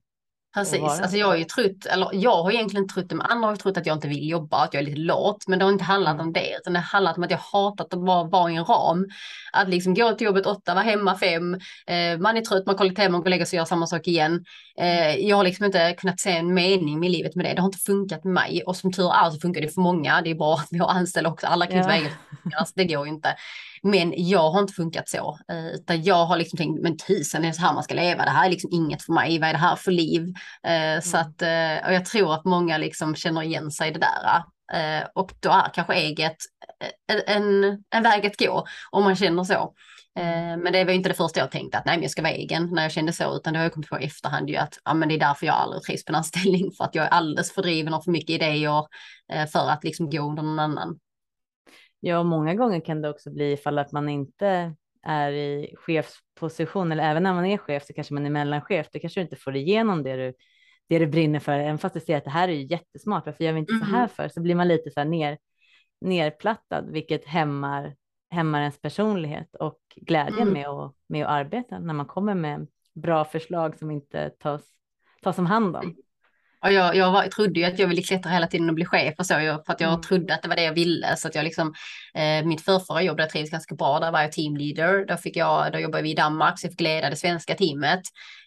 Precis, 0.57 0.81
alltså 0.81 1.17
jag 1.17 1.27
har 1.27 1.35
ju 1.35 1.43
trott, 1.43 1.85
eller 1.85 2.09
jag 2.13 2.43
har 2.43 2.51
egentligen 2.51 2.87
trott, 2.87 3.09
de 3.09 3.21
andra 3.21 3.47
har 3.47 3.53
ju 3.53 3.57
trott 3.57 3.77
att 3.77 3.85
jag 3.85 3.95
inte 3.95 4.07
vill 4.07 4.29
jobba, 4.29 4.63
att 4.63 4.73
jag 4.73 4.81
är 4.81 4.85
lite 4.85 4.99
lat, 4.99 5.43
men 5.47 5.59
det 5.59 5.65
har 5.65 5.71
inte 5.71 5.83
handlat 5.83 6.13
mm. 6.13 6.25
om 6.25 6.33
det, 6.33 6.57
utan 6.61 6.73
det 6.73 6.79
har 6.79 6.85
handlat 6.85 7.17
om 7.17 7.23
att 7.23 7.31
jag 7.31 7.37
hatat 7.37 7.93
att 7.93 7.99
vara, 7.99 8.23
vara 8.23 8.51
i 8.51 8.55
en 8.55 8.65
ram. 8.65 9.07
Att 9.53 9.69
liksom 9.69 9.93
gå 9.93 10.11
till 10.11 10.25
jobbet 10.25 10.45
åtta, 10.45 10.73
vara 10.73 10.83
hemma 10.83 11.17
fem, 11.17 11.53
eh, 11.87 12.19
man 12.19 12.37
är 12.37 12.41
trött, 12.41 12.65
man 12.65 12.75
kollar 12.75 12.95
hem, 12.95 13.11
man 13.11 13.21
går 13.21 13.25
och 13.25 13.29
lägger 13.29 13.45
sig 13.45 13.57
och 13.57 13.61
gör 13.61 13.65
samma 13.65 13.87
sak 13.87 14.07
igen. 14.07 14.45
Eh, 14.79 15.15
jag 15.15 15.37
har 15.37 15.43
liksom 15.43 15.65
inte 15.65 15.93
kunnat 15.93 16.19
se 16.19 16.31
en 16.31 16.53
mening 16.53 16.99
med 16.99 17.11
livet 17.11 17.35
med 17.35 17.45
det, 17.45 17.53
det 17.53 17.61
har 17.61 17.67
inte 17.67 17.85
funkat 17.85 18.23
med 18.23 18.33
mig 18.33 18.63
och 18.65 18.75
som 18.75 18.93
tur 18.93 19.13
är 19.13 19.29
så 19.29 19.39
funkar 19.39 19.61
det 19.61 19.73
för 19.73 19.81
många, 19.81 20.21
det 20.21 20.31
är 20.31 20.35
bra 20.35 20.53
att 20.53 20.67
vi 20.71 20.77
har 20.77 20.89
anställda 20.89 21.29
också, 21.29 21.47
alla 21.47 21.67
kan 21.67 21.77
inte 21.77 21.89
ja. 21.89 21.99
vara 21.99 22.59
alltså, 22.59 22.73
det 22.75 22.85
går 22.85 23.05
ju 23.07 23.13
inte. 23.13 23.35
Men 23.83 24.13
jag 24.15 24.51
har 24.51 24.59
inte 24.59 24.73
funkat 24.73 25.09
så, 25.09 25.39
eh, 25.51 25.67
utan 25.67 26.03
jag 26.03 26.25
har 26.25 26.37
liksom 26.37 26.57
tänkt, 26.57 26.81
men 26.81 26.97
tusen 26.97 27.43
är 27.43 27.47
det 27.47 27.53
så 27.53 27.61
här 27.61 27.73
man 27.73 27.83
ska 27.83 27.93
leva, 27.93 28.25
det 28.25 28.31
här 28.31 28.45
är 28.45 28.49
liksom 28.49 28.69
inget 28.73 29.03
för 29.03 29.13
mig, 29.13 29.39
vad 29.39 29.49
är 29.49 29.53
det 29.53 29.59
här 29.59 29.75
för 29.75 29.91
liv? 29.91 30.33
Mm. 30.63 31.01
Så 31.01 31.17
att, 31.17 31.41
eh, 31.41 31.87
och 31.87 31.93
jag 31.93 32.05
tror 32.05 32.33
att 32.33 32.45
många 32.45 32.77
liksom 32.77 33.15
känner 33.15 33.41
igen 33.41 33.71
sig 33.71 33.89
i 33.89 33.93
det 33.93 33.99
där. 33.99 34.43
Och 35.15 35.31
då 35.39 35.49
är 35.49 35.69
kanske 35.73 35.93
eget 35.93 36.35
en, 37.27 37.63
en 37.89 38.03
väg 38.03 38.25
att 38.25 38.37
gå 38.37 38.65
om 38.91 39.03
man 39.03 39.15
känner 39.15 39.43
så. 39.43 39.73
Eh, 40.17 40.57
men 40.57 40.73
det 40.73 40.83
var 40.85 40.93
inte 40.93 41.09
det 41.09 41.15
första 41.15 41.39
jag 41.39 41.51
tänkte 41.51 41.77
att 41.77 41.85
nej 41.85 41.97
men 41.97 42.01
jag 42.01 42.11
ska 42.11 42.21
vara 42.21 42.33
egen 42.33 42.69
när 42.71 42.81
jag 42.81 42.91
kände 42.91 43.13
så 43.13 43.35
utan 43.35 43.53
det 43.53 43.59
har 43.59 43.63
jag 43.63 43.73
kommit 43.73 43.89
på 43.89 43.99
i 43.99 44.05
efterhand 44.05 44.49
ju 44.49 44.55
att 44.55 44.79
ja, 44.85 44.93
men 44.93 45.09
det 45.09 45.15
är 45.15 45.19
därför 45.19 45.45
jag 45.45 45.55
aldrig 45.55 45.83
trivs 45.83 46.05
på 46.05 46.11
en 46.11 46.15
anställning 46.15 46.71
för 46.77 46.83
att 46.83 46.95
jag 46.95 47.05
är 47.05 47.09
alldeles 47.09 47.51
för 47.51 47.61
driven 47.61 47.93
och 47.93 48.03
för 48.03 48.11
mycket 48.11 48.29
idéer 48.29 48.83
eh, 49.33 49.45
för 49.45 49.69
att 49.69 49.83
liksom 49.83 50.09
gå 50.09 50.21
under 50.21 50.43
någon 50.43 50.59
annan. 50.59 50.99
Ja, 51.99 52.23
många 52.23 52.55
gånger 52.55 52.79
kan 52.79 53.01
det 53.01 53.09
också 53.09 53.31
bli 53.31 53.51
ifall 53.51 53.79
att 53.79 53.91
man 53.91 54.09
inte 54.09 54.75
är 55.03 55.31
i 55.31 55.75
chefsposition 55.77 56.91
eller 56.91 57.03
även 57.03 57.23
när 57.23 57.33
man 57.33 57.45
är 57.45 57.57
chef 57.57 57.85
så 57.85 57.93
kanske 57.93 58.13
man 58.13 58.25
är 58.25 58.29
mellanchef. 58.29 58.87
Då 58.91 58.99
kanske 58.99 59.19
du 59.19 59.23
inte 59.23 59.35
får 59.35 59.55
igenom 59.55 60.03
det 60.03 60.15
du, 60.15 60.33
det 60.89 60.99
du 60.99 61.07
brinner 61.07 61.39
för, 61.39 61.59
även 61.59 61.77
fast 61.77 61.93
du 61.93 61.99
ser 61.99 62.17
att 62.17 62.23
det 62.23 62.29
här 62.29 62.47
är 62.47 62.71
jättesmart. 62.71 63.25
Varför 63.25 63.43
gör 63.43 63.53
vi 63.53 63.59
inte 63.59 63.73
mm. 63.73 63.87
så 63.87 63.95
här 63.95 64.07
för? 64.07 64.29
Så 64.29 64.41
blir 64.41 64.55
man 64.55 64.67
lite 64.67 64.91
så 64.91 64.99
här 64.99 65.07
ner, 65.07 65.37
nerplattad, 66.01 66.91
vilket 66.91 67.25
hämmar, 67.25 67.95
hämmar 68.29 68.59
ens 68.59 68.81
personlighet 68.81 69.55
och 69.55 69.79
glädjen 69.95 70.41
mm. 70.41 70.53
med, 70.53 70.67
att, 70.67 70.93
med 71.09 71.25
att 71.25 71.31
arbeta 71.31 71.79
när 71.79 71.93
man 71.93 72.05
kommer 72.05 72.35
med 72.35 72.67
bra 72.95 73.25
förslag 73.25 73.77
som 73.77 73.91
inte 73.91 74.29
tas, 74.29 74.61
tas 75.21 75.39
om 75.39 75.45
hand 75.45 75.75
om. 75.75 75.95
Och 76.63 76.71
jag, 76.71 76.95
jag 76.95 77.11
var, 77.11 77.27
trodde 77.27 77.59
ju 77.59 77.65
att 77.65 77.79
jag 77.79 77.87
ville 77.87 78.01
klättra 78.01 78.31
hela 78.31 78.47
tiden 78.47 78.69
och 78.69 78.75
bli 78.75 78.85
chef 78.85 79.15
och 79.17 79.25
så, 79.25 79.33
för 79.33 79.73
att 79.73 79.81
jag 79.81 79.89
mm. 79.89 80.01
trodde 80.01 80.33
att 80.33 80.41
det 80.41 80.49
var 80.49 80.55
det 80.55 80.63
jag 80.63 80.73
ville. 80.73 81.15
Så 81.17 81.27
att 81.27 81.35
jag 81.35 81.43
liksom, 81.43 81.73
eh, 82.13 82.45
mitt 82.45 82.61
förrförra 82.61 83.01
jobb 83.01 83.17
där 83.17 83.25
trivdes 83.25 83.51
ganska 83.51 83.75
bra, 83.75 83.99
där 83.99 84.11
var 84.11 84.21
jag 84.21 84.31
teamleader. 84.31 85.05
Då, 85.05 85.17
fick 85.17 85.35
jag, 85.35 85.71
då 85.71 85.79
jobbade 85.79 86.03
vi 86.03 86.11
i 86.11 86.15
Danmark, 86.15 86.59
så 86.59 86.65
jag 86.65 86.71
fick 86.71 86.81
leda 86.81 87.09
det 87.09 87.15
svenska 87.15 87.55
teamet 87.55 88.01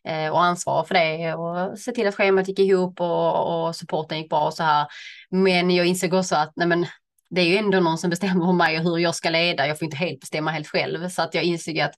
eh, 0.08 0.28
och 0.28 0.44
ansvara 0.44 0.84
för 0.84 0.94
det 0.94 1.34
och 1.34 1.78
se 1.78 1.92
till 1.92 2.08
att 2.08 2.14
schemat 2.14 2.48
gick 2.48 2.58
ihop 2.58 3.00
och, 3.00 3.66
och 3.66 3.76
supporten 3.76 4.18
gick 4.18 4.30
bra 4.30 4.46
och 4.46 4.54
så 4.54 4.62
här. 4.62 4.86
Men 5.30 5.70
jag 5.70 5.86
insåg 5.86 6.14
också 6.14 6.36
att 6.36 6.52
nej 6.56 6.66
men, 6.66 6.86
det 7.30 7.40
är 7.40 7.46
ju 7.46 7.56
ändå 7.56 7.80
någon 7.80 7.98
som 7.98 8.10
bestämmer 8.10 8.48
om 8.48 8.56
mig 8.56 8.78
och 8.78 8.84
hur 8.84 8.98
jag 8.98 9.14
ska 9.14 9.30
leda. 9.30 9.66
Jag 9.66 9.78
får 9.78 9.86
inte 9.86 9.96
helt 9.96 10.20
bestämma 10.20 10.50
helt 10.50 10.68
själv. 10.68 11.08
Så 11.08 11.22
att 11.22 11.34
jag 11.34 11.44
insåg 11.44 11.78
att 11.78 11.94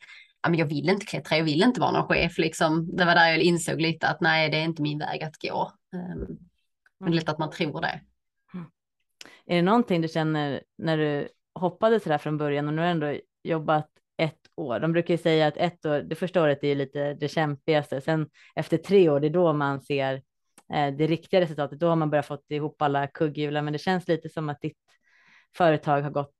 men 0.48 0.58
jag 0.58 0.66
vill 0.66 0.88
inte 0.88 1.06
klättra, 1.06 1.36
jag 1.36 1.44
vill 1.44 1.62
inte 1.62 1.80
vara 1.80 1.90
någon 1.90 2.08
chef. 2.08 2.38
Liksom. 2.38 2.96
Det 2.96 3.04
var 3.04 3.14
där 3.14 3.28
jag 3.28 3.40
insåg 3.40 3.80
lite 3.80 4.08
att 4.08 4.20
nej, 4.20 4.50
det 4.50 4.56
är 4.56 4.64
inte 4.64 4.82
min 4.82 4.98
väg 4.98 5.22
att 5.22 5.38
gå. 5.38 5.72
Um, 5.92 6.38
men 7.00 7.10
det 7.10 7.16
är 7.16 7.20
lätt 7.20 7.28
att 7.28 7.38
man 7.38 7.50
tror 7.50 7.80
det. 7.80 8.00
Mm. 8.54 8.66
Är 9.46 9.56
det 9.56 9.62
någonting 9.62 10.00
du 10.00 10.08
känner 10.08 10.62
när 10.78 10.96
du 10.98 11.28
hoppade 11.54 12.00
så 12.00 12.08
där 12.08 12.18
från 12.18 12.38
början 12.38 12.68
och 12.68 12.74
nu 12.74 12.82
har 12.82 12.88
ändå 12.88 13.16
jobbat 13.42 13.88
ett 14.16 14.40
år. 14.54 14.80
De 14.80 14.92
brukar 14.92 15.14
ju 15.14 15.18
säga 15.18 15.46
att 15.46 15.56
ett 15.56 15.86
år, 15.86 16.00
det 16.00 16.14
första 16.14 16.42
året 16.42 16.64
är 16.64 16.74
lite 16.74 17.14
det 17.14 17.28
kämpigaste. 17.28 18.00
Sen 18.00 18.28
efter 18.54 18.76
tre 18.76 19.10
år, 19.10 19.20
det 19.20 19.26
är 19.26 19.30
då 19.30 19.52
man 19.52 19.80
ser 19.80 20.14
eh, 20.72 20.94
det 20.94 21.06
riktiga 21.06 21.40
resultatet. 21.40 21.80
Då 21.80 21.88
har 21.88 21.96
man 21.96 22.10
börjat 22.10 22.26
fått 22.26 22.50
ihop 22.50 22.82
alla 22.82 23.06
kugghjular, 23.06 23.62
men 23.62 23.72
det 23.72 23.78
känns 23.78 24.08
lite 24.08 24.28
som 24.28 24.48
att 24.48 24.60
ditt 24.60 24.78
företag 25.56 26.02
har 26.02 26.10
gått 26.10 26.34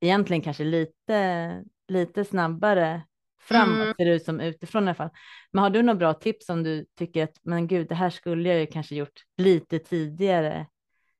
egentligen 0.00 0.42
kanske 0.42 0.64
lite, 0.64 1.62
lite 1.88 2.24
snabbare 2.24 3.02
framåt, 3.44 3.82
mm. 3.82 3.94
ser 3.96 4.04
det 4.04 4.14
ut 4.14 4.24
som 4.24 4.40
utifrån 4.40 4.84
i 4.84 4.86
alla 4.86 4.94
fall. 4.94 5.10
Men 5.52 5.62
har 5.62 5.70
du 5.70 5.82
några 5.82 5.98
bra 5.98 6.14
tips 6.14 6.48
om 6.48 6.62
du 6.62 6.86
tycker 6.98 7.24
att, 7.24 7.34
men 7.42 7.66
gud, 7.66 7.88
det 7.88 7.94
här 7.94 8.10
skulle 8.10 8.48
jag 8.48 8.60
ju 8.60 8.66
kanske 8.66 8.94
gjort 8.94 9.22
lite 9.38 9.78
tidigare? 9.78 10.66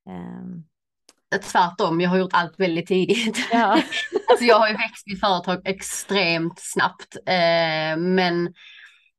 Um... 0.09 0.65
Tvärtom, 1.53 2.01
jag 2.01 2.11
har 2.11 2.19
gjort 2.19 2.33
allt 2.35 2.61
väldigt 2.61 2.87
tidigt. 2.87 3.49
Ja. 3.53 3.73
alltså 4.31 4.45
jag 4.45 4.59
har 4.59 4.69
ju 4.69 4.75
växt 4.75 5.09
i 5.09 5.17
företag 5.17 5.61
extremt 5.65 6.59
snabbt, 6.61 7.17
eh, 7.27 7.97
men 7.97 8.55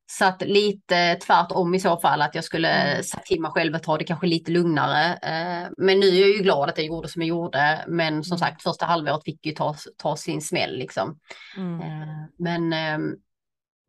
så 0.07 0.25
att 0.25 0.41
lite 0.41 1.15
tvärtom 1.15 1.75
i 1.75 1.79
så 1.79 1.97
fall 1.97 2.21
att 2.21 2.35
jag 2.35 2.43
skulle 2.43 2.69
mm. 2.69 3.03
sagt 3.03 3.25
till 3.25 3.41
mig 3.41 3.51
själv 3.51 3.75
att 3.75 3.83
ta 3.83 3.97
det 3.97 4.03
kanske 4.03 4.27
lite 4.27 4.51
lugnare. 4.51 5.13
Eh, 5.13 5.69
men 5.77 5.99
nu 5.99 6.07
är 6.07 6.21
jag 6.21 6.29
ju 6.29 6.43
glad 6.43 6.69
att 6.69 6.77
jag 6.77 6.87
gjorde 6.87 7.07
som 7.07 7.21
jag 7.21 7.29
gjorde. 7.29 7.85
Men 7.87 8.23
som 8.23 8.35
mm. 8.35 8.39
sagt 8.39 8.63
första 8.63 8.85
halvåret 8.85 9.23
fick 9.23 9.45
ju 9.45 9.51
ta, 9.51 9.75
ta 9.97 10.15
sin 10.15 10.41
smäll 10.41 10.77
liksom. 10.77 11.19
Mm. 11.57 11.81
Eh, 11.81 12.25
men 12.39 12.73
eh, 12.73 12.97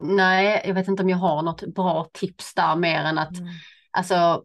nej, 0.02 0.62
jag 0.66 0.74
vet 0.74 0.88
inte 0.88 1.02
om 1.02 1.10
jag 1.10 1.16
har 1.16 1.42
något 1.42 1.74
bra 1.74 2.06
tips 2.12 2.54
där 2.54 2.76
mer 2.76 3.04
än 3.04 3.18
att 3.18 3.38
mm. 3.38 3.48
alltså 3.90 4.42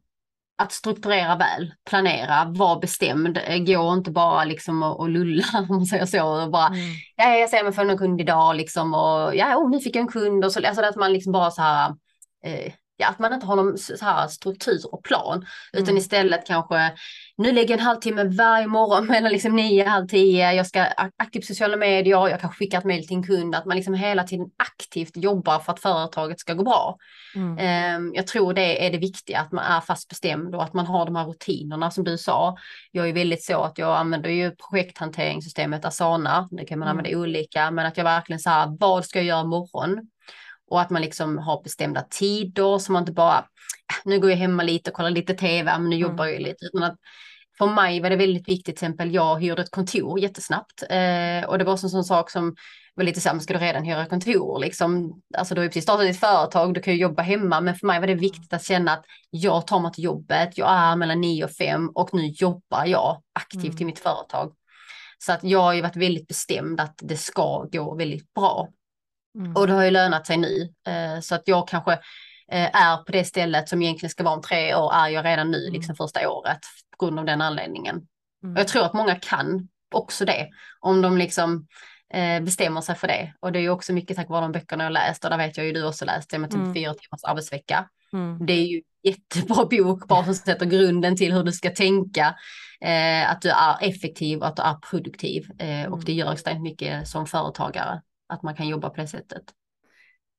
att 0.62 0.72
strukturera 0.72 1.36
väl, 1.36 1.74
planera, 1.89 2.45
vara 2.45 2.80
bestämd, 2.80 3.39
eh, 3.47 3.57
gå 3.57 3.93
inte 3.93 4.12
bara 4.12 4.43
liksom 4.43 4.84
och, 4.84 4.99
och 4.99 5.09
lulla 5.09 5.43
om 5.70 5.76
man 5.76 5.86
säger 5.86 6.05
så. 6.05 6.43
Och 6.43 6.51
bara, 6.51 6.68
mm. 6.68 6.80
ja, 7.16 7.36
jag 7.36 7.49
ser 7.49 7.64
mig 7.64 7.74
för 7.74 7.86
en 7.86 7.97
kund 7.97 8.22
idag 8.22 8.55
liksom 8.55 8.93
och 8.93 9.36
ja, 9.36 9.55
oh, 9.55 9.70
nu 9.70 9.80
fick 9.80 9.95
jag 9.95 10.01
en 10.01 10.07
kund 10.07 10.45
och 10.45 10.51
så, 10.51 10.68
alltså 10.68 10.84
att 10.84 10.95
man 10.95 11.14
liksom 11.14 11.32
bara 11.32 11.51
så 11.51 11.62
här, 11.62 11.89
eh, 12.45 12.74
ja, 13.02 13.10
att 13.10 13.20
man 13.20 13.34
inte 13.34 13.45
har 13.45 13.56
någon 13.56 13.78
så 13.78 14.06
här 14.06 14.28
struktur 14.28 14.80
och 14.91 15.04
plan, 15.04 15.38
mm. 15.38 15.84
utan 15.84 15.97
istället 15.97 16.47
kanske 16.47 16.91
nu 17.41 17.52
lägger 17.52 17.70
jag 17.70 17.80
en 17.80 17.86
halvtimme 17.86 18.24
varje 18.24 18.68
morgon 18.68 19.06
mellan 19.08 19.32
liksom 19.32 19.56
nio 19.56 19.84
och 19.84 19.89
halv 19.89 20.08
tio. 20.08 20.54
Jag 20.54 20.68
ska 20.68 20.86
aktivt 21.18 21.45
sociala 21.45 21.78
medier. 21.78 22.28
Jag 22.28 22.39
kanske 22.41 22.58
skickar 22.58 22.78
ett 22.78 22.86
mejl 22.86 23.08
till 23.08 23.18
en 23.18 23.24
kund. 23.24 23.56
Att 23.56 23.66
man 23.66 23.78
liksom 23.78 23.93
hela 23.93 24.24
tiden 24.24 24.47
aktivt 24.58 25.18
jobbar 25.18 25.60
för 25.60 25.74
att 25.74 25.80
företaget 25.80 26.39
ska 26.39 26.54
gå 26.54 26.64
bra. 26.64 26.97
Mm. 27.36 27.97
Um, 27.97 28.14
jag 28.16 28.28
tror 28.28 28.54
det 28.54 28.86
är 28.86 28.91
det 28.91 28.97
viktiga, 28.97 29.39
att 29.39 29.52
man 29.52 29.66
är 29.66 29.82
fast 29.82 30.10
bestämd 30.10 30.56
och 30.56 30.64
att 30.64 30.74
man 30.74 30.86
har 30.86 31.06
de 31.06 31.16
här 31.16 31.26
rutinerna 31.26 31.91
som 31.91 32.04
du 32.04 32.18
sa. 32.18 32.58
Jag 32.91 33.10
är 33.10 33.14
väldigt 33.14 33.43
så 33.43 33.64
att 33.64 33.78
jag 33.78 33.97
använder 33.97 34.30
ju 34.30 34.52
projekthanteringssystemet 34.70 35.86
Asana. 35.86 36.47
Det 36.52 36.66
kan 36.66 36.80
man 36.80 36.88
mm. 36.88 36.97
använda 36.97 37.20
olika, 37.20 37.72
men 37.72 37.86
att 37.86 37.97
jag 37.97 38.04
verkligen 38.04 38.39
så 38.39 38.49
här, 38.49 38.78
vad 38.80 39.06
ska 39.06 39.20
jag 39.20 39.26
göra 39.26 39.41
imorgon? 39.41 40.08
Och 40.72 40.82
att 40.82 40.89
man 40.89 41.01
liksom 41.01 41.38
har 41.38 41.63
bestämda 41.63 42.01
tider 42.01 42.80
så 42.80 42.91
man 42.91 43.01
inte 43.01 43.11
bara, 43.11 43.38
äh, 43.38 43.95
nu 44.05 44.19
går 44.19 44.30
jag 44.30 44.38
hemma 44.38 44.63
lite 44.63 44.89
och 44.89 44.95
kollar 44.95 45.09
lite 45.09 45.34
tv, 45.34 45.72
men 45.72 45.89
nu 45.89 45.95
mm. 45.95 46.09
jobbar 46.09 46.26
jag 46.26 46.41
lite. 46.41 46.65
Utan 46.65 46.84
att 46.84 46.95
för 47.57 47.67
mig 47.67 48.01
var 48.01 48.09
det 48.09 48.15
väldigt 48.15 48.49
viktigt, 48.49 48.65
till 48.65 48.74
exempel 48.74 49.13
jag 49.13 49.41
hyrde 49.41 49.61
ett 49.61 49.72
kontor 49.72 50.19
jättesnabbt. 50.19 50.84
Eh, 50.89 51.49
och 51.49 51.57
det 51.57 51.63
var 51.63 51.72
en 51.72 51.78
sån 51.78 52.03
sak 52.03 52.30
som 52.30 52.55
var 52.95 53.03
lite 53.03 53.22
så 53.22 53.39
ska 53.39 53.53
du 53.53 53.59
redan 53.59 53.84
hyra 53.84 54.05
kontor 54.05 54.59
liksom? 54.59 55.22
Alltså 55.38 55.55
du 55.55 55.59
har 55.59 55.63
ju 55.63 55.69
precis 55.69 55.84
startat 55.84 56.07
ditt 56.07 56.19
företag, 56.19 56.74
du 56.74 56.82
kan 56.82 56.93
ju 56.93 56.99
jobba 56.99 57.22
hemma, 57.22 57.61
men 57.61 57.76
för 57.76 57.88
mig 57.88 57.99
var 57.99 58.07
det 58.07 58.15
viktigt 58.15 58.53
att 58.53 58.63
känna 58.63 58.91
att 58.91 59.05
jag 59.30 59.67
tar 59.67 59.80
mig 59.80 59.91
till 59.91 60.03
jobbet, 60.03 60.57
jag 60.57 60.72
är 60.72 60.95
mellan 60.95 61.22
9 61.22 61.43
och 61.43 61.51
5 61.51 61.89
och 61.89 62.13
nu 62.13 62.28
jobbar 62.28 62.86
jag 62.86 63.22
aktivt 63.34 63.72
mm. 63.72 63.82
i 63.82 63.86
mitt 63.86 63.99
företag. 63.99 64.53
Så 65.17 65.32
att 65.34 65.43
jag 65.43 65.61
har 65.61 65.74
ju 65.74 65.82
varit 65.82 65.95
väldigt 65.95 66.28
bestämd 66.28 66.80
att 66.80 66.99
det 67.01 67.17
ska 67.17 67.67
gå 67.72 67.95
väldigt 67.95 68.34
bra. 68.34 68.67
Mm. 69.36 69.55
Och 69.55 69.67
det 69.67 69.73
har 69.73 69.84
ju 69.84 69.91
lönat 69.91 70.27
sig 70.27 70.38
nu. 70.38 70.73
Eh, 70.88 71.19
så 71.21 71.36
att 71.36 71.43
jag 71.45 71.67
kanske 71.67 71.91
eh, 72.51 72.75
är 72.75 72.97
på 72.97 73.11
det 73.11 73.23
stället 73.23 73.69
som 73.69 73.82
egentligen 73.82 74.09
ska 74.09 74.23
vara 74.23 74.36
om 74.36 74.41
tre 74.41 74.75
år, 74.75 74.93
är 74.93 75.09
jag 75.09 75.25
redan 75.25 75.51
nu, 75.51 75.61
mm. 75.61 75.73
liksom 75.73 75.95
första 75.95 76.29
året, 76.29 76.59
på 76.97 77.05
grund 77.05 77.19
av 77.19 77.25
den 77.25 77.41
anledningen. 77.41 78.01
Mm. 78.43 78.55
Jag 78.55 78.67
tror 78.67 78.86
att 78.86 78.93
många 78.93 79.15
kan 79.15 79.67
också 79.95 80.25
det, 80.25 80.49
om 80.79 81.01
de 81.01 81.17
liksom 81.17 81.67
eh, 82.13 82.43
bestämmer 82.43 82.82
sig 82.82 82.95
för 82.95 83.07
det. 83.07 83.34
Och 83.39 83.51
det 83.51 83.59
är 83.59 83.61
ju 83.61 83.69
också 83.69 83.93
mycket 83.93 84.17
tack 84.17 84.29
vare 84.29 84.41
de 84.41 84.51
böckerna 84.51 84.84
jag 84.84 84.93
läst, 84.93 85.23
och 85.23 85.29
där 85.29 85.38
vet 85.38 85.57
jag 85.57 85.65
ju 85.65 85.71
du 85.71 85.86
också 85.86 86.05
läst, 86.05 86.38
med 86.38 86.49
typ 86.49 86.59
mm. 86.59 86.73
fyra 86.73 86.93
timmars 86.93 87.23
arbetsvecka. 87.23 87.89
Mm. 88.13 88.45
Det 88.45 88.53
är 88.53 88.65
ju 88.65 88.82
jättebra 89.03 89.65
bok, 89.71 90.07
bara 90.07 90.23
som 90.23 90.34
sätter 90.34 90.65
grunden 90.65 91.17
till 91.17 91.34
hur 91.34 91.43
du 91.43 91.51
ska 91.51 91.69
tänka. 91.69 92.36
Eh, 92.82 93.32
att 93.32 93.41
du 93.41 93.49
är 93.49 93.77
effektiv 93.82 94.39
och 94.39 94.47
att 94.47 94.55
du 94.55 94.61
är 94.61 94.73
produktiv. 94.73 95.43
Eh, 95.59 95.86
och 95.86 95.93
mm. 95.93 96.05
det 96.05 96.13
gör 96.13 96.34
extremt 96.34 96.61
mycket 96.61 97.07
som 97.07 97.25
företagare 97.25 98.01
att 98.32 98.43
man 98.43 98.55
kan 98.55 98.67
jobba 98.67 98.89
på 98.89 99.01
det 99.01 99.07
sättet. 99.07 99.43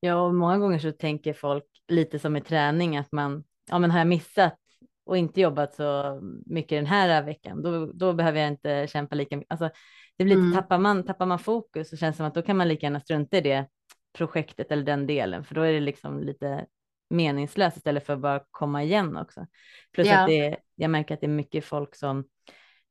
Ja, 0.01 0.15
och 0.15 0.35
många 0.35 0.59
gånger 0.59 0.79
så 0.79 0.93
tänker 0.93 1.33
folk 1.33 1.65
lite 1.89 2.19
som 2.19 2.37
i 2.37 2.41
träning 2.41 2.97
att 2.97 3.13
man, 3.13 3.45
ja 3.71 3.79
men 3.79 3.91
har 3.91 3.99
jag 3.99 4.09
missat 4.09 4.59
och 5.07 5.17
inte 5.17 5.41
jobbat 5.41 5.75
så 5.75 6.21
mycket 6.47 6.79
den 6.79 6.87
här 6.87 7.23
veckan, 7.23 7.63
då, 7.63 7.87
då 7.87 8.13
behöver 8.13 8.41
jag 8.41 8.49
inte 8.49 8.87
kämpa 8.87 9.15
lika 9.15 9.37
mycket. 9.37 9.53
Alltså, 9.53 9.71
det 10.17 10.25
blir 10.25 10.37
lite, 10.37 10.47
mm. 10.47 10.55
tappar, 10.55 10.79
man, 10.79 11.03
tappar 11.03 11.27
man 11.27 11.39
fokus 11.39 11.91
så 11.91 11.97
känns 11.97 12.17
det 12.17 12.17
som 12.17 12.27
att 12.27 12.35
då 12.35 12.43
kan 12.43 12.57
man 12.57 12.69
lika 12.69 12.87
gärna 12.87 13.01
strunta 13.01 13.37
i 13.37 13.41
det 13.41 13.67
projektet 14.13 14.73
eller 14.73 14.83
den 14.83 15.07
delen, 15.07 15.45
för 15.45 15.55
då 15.55 15.61
är 15.61 15.73
det 15.73 15.81
liksom 15.81 16.21
lite 16.21 16.67
meningslöst 17.11 17.77
istället 17.77 18.07
för 18.07 18.13
att 18.13 18.21
bara 18.21 18.45
komma 18.51 18.83
igen 18.83 19.17
också. 19.17 19.47
Plus 19.93 20.09
ja. 20.09 20.21
att 20.21 20.29
det, 20.29 20.57
jag 20.75 20.91
märker 20.91 21.15
att 21.15 21.21
det 21.21 21.27
är 21.27 21.29
mycket 21.29 21.65
folk 21.65 21.95
som 21.95 22.19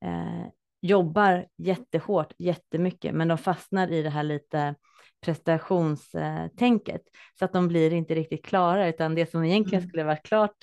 eh, 0.06 0.48
jobbar 0.82 1.48
jättehårt, 1.58 2.34
jättemycket, 2.38 3.16
men 3.16 3.28
de 3.28 3.38
fastnar 3.38 3.92
i 3.92 4.02
det 4.02 4.10
här 4.10 4.24
lite 4.24 4.76
prestationstänket 5.22 7.02
så 7.40 7.46
att 7.46 7.54
de 7.54 7.68
blir 7.68 7.94
inte 7.94 8.16
riktigt 8.16 8.46
klara, 8.46 8.88
utan 8.88 9.16
det 9.16 9.32
som 9.32 9.44
egentligen 9.44 9.80
mm. 9.80 9.90
skulle 9.90 10.04
varit 10.04 10.24
klart 10.24 10.56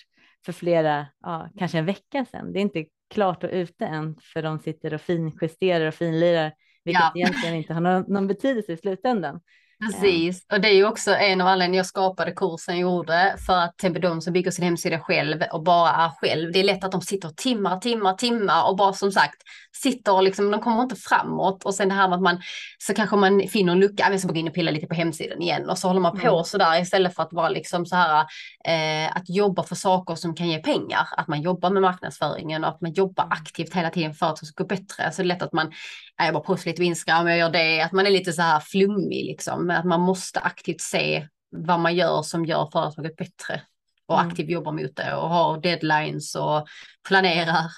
för 0.44 0.52
flera, 0.52 1.06
ja, 1.22 1.48
kanske 1.58 1.78
en 1.78 1.86
vecka 1.86 2.24
sedan, 2.24 2.52
det 2.52 2.58
är 2.58 2.62
inte 2.62 2.84
klart 3.10 3.44
och 3.44 3.50
ute 3.52 3.86
än, 3.86 4.16
för 4.22 4.42
de 4.42 4.58
sitter 4.58 4.94
och 4.94 5.00
finjusterar 5.00 5.86
och 5.86 5.94
finlirar, 5.94 6.52
vilket 6.84 7.02
ja. 7.02 7.12
egentligen 7.14 7.54
inte 7.54 7.74
har 7.74 7.80
någon, 7.80 8.04
någon 8.08 8.26
betydelse 8.26 8.72
i 8.72 8.76
slutändan. 8.76 9.40
Precis, 9.86 10.46
och 10.52 10.60
det 10.60 10.68
är 10.68 10.74
ju 10.74 10.86
också 10.86 11.10
en 11.10 11.40
av 11.40 11.46
anledningarna 11.46 11.76
jag 11.76 11.86
skapade 11.86 12.32
kursen 12.32 12.78
jag 12.78 12.82
gjorde 12.82 13.34
för 13.46 13.58
att 13.58 13.78
till 13.78 14.00
de 14.00 14.20
som 14.20 14.32
bygger 14.32 14.50
sin 14.50 14.64
hemsida 14.64 15.00
själv 15.00 15.42
och 15.52 15.62
bara 15.62 15.90
är 15.90 16.08
själv. 16.08 16.52
Det 16.52 16.60
är 16.60 16.64
lätt 16.64 16.84
att 16.84 16.92
de 16.92 17.00
sitter 17.00 17.28
timmar, 17.28 17.78
timmar, 17.78 18.14
timmar 18.14 18.68
och 18.68 18.76
bara 18.76 18.92
som 18.92 19.12
sagt 19.12 19.42
sitter 19.82 20.12
och 20.12 20.22
liksom, 20.22 20.50
de 20.50 20.60
kommer 20.60 20.82
inte 20.82 20.96
framåt 20.96 21.64
och 21.64 21.74
sen 21.74 21.88
det 21.88 21.94
här 21.94 22.08
med 22.08 22.16
att 22.16 22.22
man 22.22 22.40
så 22.78 22.94
kanske 22.94 23.16
man 23.16 23.42
finner 23.48 23.72
en 23.72 23.80
lucka, 23.80 24.08
jag 24.10 24.20
ska 24.20 24.28
gå 24.28 24.34
in 24.34 24.48
och 24.48 24.54
pilla 24.54 24.70
lite 24.70 24.86
på 24.86 24.94
hemsidan 24.94 25.42
igen 25.42 25.70
och 25.70 25.78
så 25.78 25.88
håller 25.88 26.00
man 26.00 26.18
på 26.18 26.28
mm. 26.28 26.44
så 26.44 26.58
där 26.58 26.80
istället 26.80 27.14
för 27.14 27.22
att 27.22 27.32
vara 27.32 27.48
liksom 27.48 27.86
så 27.86 27.96
här 27.96 28.26
eh, 28.64 29.16
att 29.16 29.28
jobba 29.28 29.62
för 29.62 29.74
saker 29.74 30.14
som 30.14 30.34
kan 30.34 30.48
ge 30.48 30.58
pengar, 30.58 31.08
att 31.16 31.28
man 31.28 31.42
jobbar 31.42 31.70
med 31.70 31.82
marknadsföringen 31.82 32.64
och 32.64 32.70
att 32.70 32.80
man 32.80 32.92
jobbar 32.92 33.24
mm. 33.24 33.32
aktivt 33.32 33.74
hela 33.74 33.90
tiden 33.90 34.14
för 34.14 34.26
att 34.26 34.40
det 34.40 34.46
ska 34.46 34.62
gå 34.62 34.68
bättre. 34.68 35.12
Så 35.12 35.22
det 35.22 35.26
är 35.26 35.28
lätt 35.28 35.42
att 35.42 35.52
man, 35.52 35.72
jag 36.16 36.34
bara 36.34 36.42
postar 36.42 36.70
lite 36.70 36.80
på 36.80 36.84
Instagram, 36.84 37.28
jag 37.28 37.38
gör 37.38 37.50
det, 37.50 37.80
att 37.80 37.92
man 37.92 38.06
är 38.06 38.10
lite 38.10 38.32
så 38.32 38.42
här 38.42 38.60
flummig 38.60 39.24
liksom 39.24 39.67
liksom 39.68 39.80
att 39.80 39.98
man 39.98 40.00
måste 40.00 40.40
aktivt 40.40 40.80
se 40.80 41.28
vad 41.50 41.80
man 41.80 41.94
gör 41.94 42.22
som 42.22 42.44
gör 42.44 42.70
företaget 42.72 43.16
bättre 43.16 43.62
och 44.06 44.18
mm. 44.18 44.28
aktivt 44.28 44.50
jobbar 44.50 44.72
mot 44.72 44.96
det 44.96 45.14
och 45.14 45.28
har 45.28 45.60
deadlines 45.60 46.34
och 46.34 46.68
planerar 47.08 47.70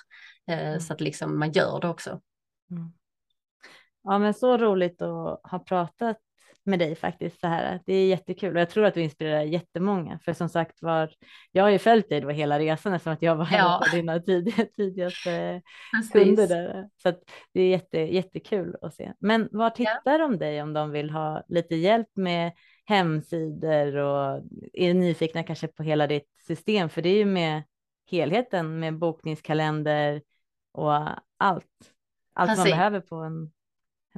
eh, 0.49 0.69
mm. 0.69 0.81
så 0.81 0.93
att 0.93 1.01
liksom 1.01 1.39
man 1.39 1.53
gör 1.53 1.81
det 1.81 1.89
också. 1.89 2.21
Mm. 2.71 2.93
Ja, 4.03 4.19
men 4.19 4.35
så 4.35 4.57
roligt 4.57 5.03
att 5.03 5.41
ha 5.51 5.59
pratat 5.59 6.19
med 6.65 6.79
dig 6.79 6.95
faktiskt 6.95 7.41
så 7.41 7.47
här. 7.47 7.81
Det 7.87 7.95
är 7.95 8.07
jättekul 8.07 8.55
och 8.55 8.61
jag 8.61 8.71
tror 8.71 8.85
att 8.85 8.95
du 8.95 9.03
inspirerar 9.03 9.43
jättemånga. 9.43 10.19
För 10.19 10.33
som 10.33 10.49
sagt 10.49 10.83
var, 10.83 11.11
jag 11.53 11.63
har 11.63 11.71
ju 11.71 11.79
följt 11.79 12.09
dig 12.09 12.21
då 12.21 12.31
hela 12.31 12.59
resan 12.59 12.93
eftersom 12.93 13.13
att 13.13 13.23
jag 13.23 13.37
var 13.37 13.55
en 13.55 13.65
av 13.65 13.83
dina 13.93 14.21
tidiga, 14.21 14.67
tidigaste 14.77 15.63
kunder 16.13 16.49
där. 16.49 16.89
Så 17.03 17.09
att 17.09 17.21
det 17.53 17.61
är 17.61 17.69
jätte, 17.69 17.99
jättekul 17.99 18.77
att 18.83 18.95
se. 18.95 19.13
Men 19.19 19.49
var 19.53 19.71
tittar 19.71 20.01
ja. 20.05 20.19
de 20.19 20.39
dig 20.39 20.63
om 20.63 20.73
de 20.73 20.91
vill 20.91 21.11
ha 21.11 21.43
lite 21.49 21.77
hjälp 21.77 22.09
med 22.15 22.53
hemsidor 22.85 23.97
och 23.97 24.43
är 24.73 24.95
nyfikna 24.95 25.43
kanske 25.43 25.69
på 25.69 25.83
hela 25.83 26.07
ditt 26.07 26.29
system? 26.47 26.89
För 26.89 27.03
det 27.03 27.09
är 27.09 27.17
ju 27.17 27.25
med 27.25 27.63
helheten 28.11 28.81
med 28.81 28.99
bokningskalender 28.99 30.23
och 30.73 30.93
allt. 31.37 31.67
Allt 32.35 32.51
Precis. 32.51 32.65
man 32.65 32.79
behöver 32.79 33.01
på 33.01 33.17
en 33.17 33.51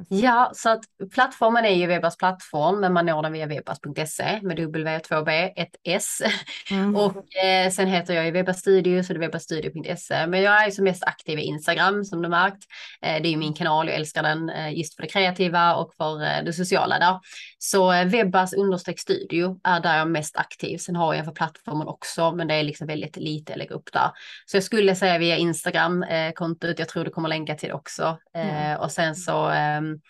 Ja, 0.08 0.50
så 0.54 0.70
att 0.70 0.84
plattformen 1.14 1.64
är 1.64 1.74
ju 1.74 1.86
Webbas 1.86 2.16
plattform, 2.16 2.80
men 2.80 2.92
man 2.92 3.06
når 3.06 3.22
den 3.22 3.32
via 3.32 3.46
webbas.se 3.46 4.40
med 4.42 4.58
W2B, 4.58 5.52
ett 5.56 5.76
S. 5.84 6.22
Mm. 6.70 6.96
Och 6.96 7.36
eh, 7.36 7.70
sen 7.70 7.88
heter 7.88 8.14
jag 8.14 8.24
ju 8.24 8.30
Webba 8.30 8.54
Studio, 8.54 9.02
så 9.02 9.12
det 9.12 9.16
är 9.16 9.20
webbastudio.se. 9.20 10.26
Men 10.26 10.42
jag 10.42 10.62
är 10.62 10.66
ju 10.66 10.72
som 10.72 10.84
mest 10.84 11.04
aktiv 11.04 11.38
i 11.38 11.42
Instagram 11.42 12.04
som 12.04 12.22
du 12.22 12.28
märkt. 12.28 12.64
Eh, 13.02 13.22
det 13.22 13.28
är 13.28 13.30
ju 13.30 13.36
min 13.36 13.54
kanal, 13.54 13.88
jag 13.88 13.96
älskar 13.96 14.22
den 14.22 14.50
eh, 14.50 14.78
just 14.78 14.96
för 14.96 15.02
det 15.02 15.08
kreativa 15.08 15.74
och 15.74 15.94
för 15.94 16.22
eh, 16.22 16.44
det 16.44 16.52
sociala 16.52 16.98
där. 16.98 17.20
Så 17.64 17.92
eh, 17.92 18.06
Webbas 18.06 18.52
understreck 18.52 19.00
studio 19.00 19.60
är 19.64 19.80
där 19.80 19.92
jag 19.92 20.00
är 20.00 20.10
mest 20.10 20.36
aktiv. 20.36 20.78
Sen 20.78 20.96
har 20.96 21.14
jag 21.14 21.24
för 21.24 21.32
plattformen 21.32 21.88
också, 21.88 22.32
men 22.32 22.48
det 22.48 22.54
är 22.54 22.62
liksom 22.62 22.86
väldigt 22.86 23.16
lite 23.16 23.52
jag 23.52 23.58
lägger 23.58 23.74
upp 23.74 23.92
där. 23.92 24.10
Så 24.46 24.56
jag 24.56 24.64
skulle 24.64 24.94
säga 24.94 25.18
via 25.18 25.36
Instagram-kontot, 25.36 26.70
eh, 26.70 26.74
jag 26.78 26.88
tror 26.88 27.04
du 27.04 27.10
kommer 27.10 27.28
länka 27.28 27.54
till 27.54 27.68
det 27.68 27.74
också. 27.74 28.18
Mm. 28.34 28.80
Och 28.80 28.92
sen 28.92 29.16
så 29.16 29.48
Ehm, 29.48 30.00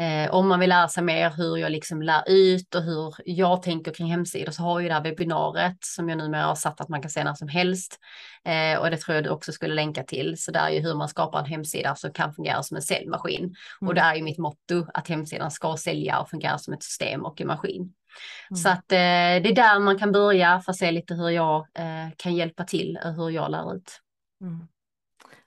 eh, 0.00 0.34
om 0.34 0.48
man 0.48 0.60
vill 0.60 0.68
lära 0.68 0.88
sig 0.88 1.02
mer 1.02 1.30
hur 1.30 1.56
jag 1.56 1.72
liksom 1.72 2.02
lär 2.02 2.22
ut 2.26 2.74
och 2.74 2.82
hur 2.82 3.14
jag 3.24 3.62
tänker 3.62 3.92
kring 3.92 4.10
hemsidor 4.10 4.52
så 4.52 4.62
har 4.62 4.80
ju 4.80 4.88
det 4.88 4.94
här 4.94 5.02
webbinariet 5.02 5.76
som 5.80 6.08
jag 6.08 6.18
numera 6.18 6.44
har 6.44 6.54
satt 6.54 6.80
att 6.80 6.88
man 6.88 7.02
kan 7.02 7.10
se 7.10 7.24
när 7.24 7.34
som 7.34 7.48
helst. 7.48 7.98
Eh, 8.44 8.80
och 8.80 8.90
det 8.90 8.96
tror 8.96 9.14
jag 9.14 9.24
du 9.24 9.30
också 9.30 9.52
skulle 9.52 9.74
länka 9.74 10.02
till. 10.02 10.34
Så 10.38 10.50
det 10.50 10.58
är 10.58 10.70
ju 10.70 10.80
hur 10.80 10.94
man 10.94 11.08
skapar 11.08 11.38
en 11.38 11.44
hemsida 11.44 11.94
som 11.94 12.12
kan 12.12 12.34
fungera 12.34 12.62
som 12.62 12.76
en 12.76 12.82
säljmaskin. 12.82 13.44
Mm. 13.44 13.88
Och 13.88 13.94
det 13.94 14.00
är 14.00 14.14
ju 14.14 14.22
mitt 14.22 14.38
motto 14.38 14.86
att 14.94 15.08
hemsidan 15.08 15.50
ska 15.50 15.76
sälja 15.76 16.20
och 16.20 16.30
fungera 16.30 16.58
som 16.58 16.74
ett 16.74 16.82
system 16.82 17.24
och 17.24 17.40
en 17.40 17.46
maskin. 17.46 17.80
Mm. 18.50 18.56
Så 18.56 18.68
att 18.68 18.92
eh, 18.92 19.42
det 19.42 19.48
är 19.48 19.54
där 19.54 19.80
man 19.80 19.98
kan 19.98 20.12
börja 20.12 20.60
för 20.60 20.72
att 20.72 20.78
se 20.78 20.90
lite 20.90 21.14
hur 21.14 21.28
jag 21.28 21.66
eh, 21.74 22.08
kan 22.16 22.34
hjälpa 22.34 22.64
till 22.64 22.98
och 23.04 23.12
hur 23.12 23.30
jag 23.30 23.50
lär 23.50 23.74
ut. 23.74 24.00
Mm. 24.40 24.66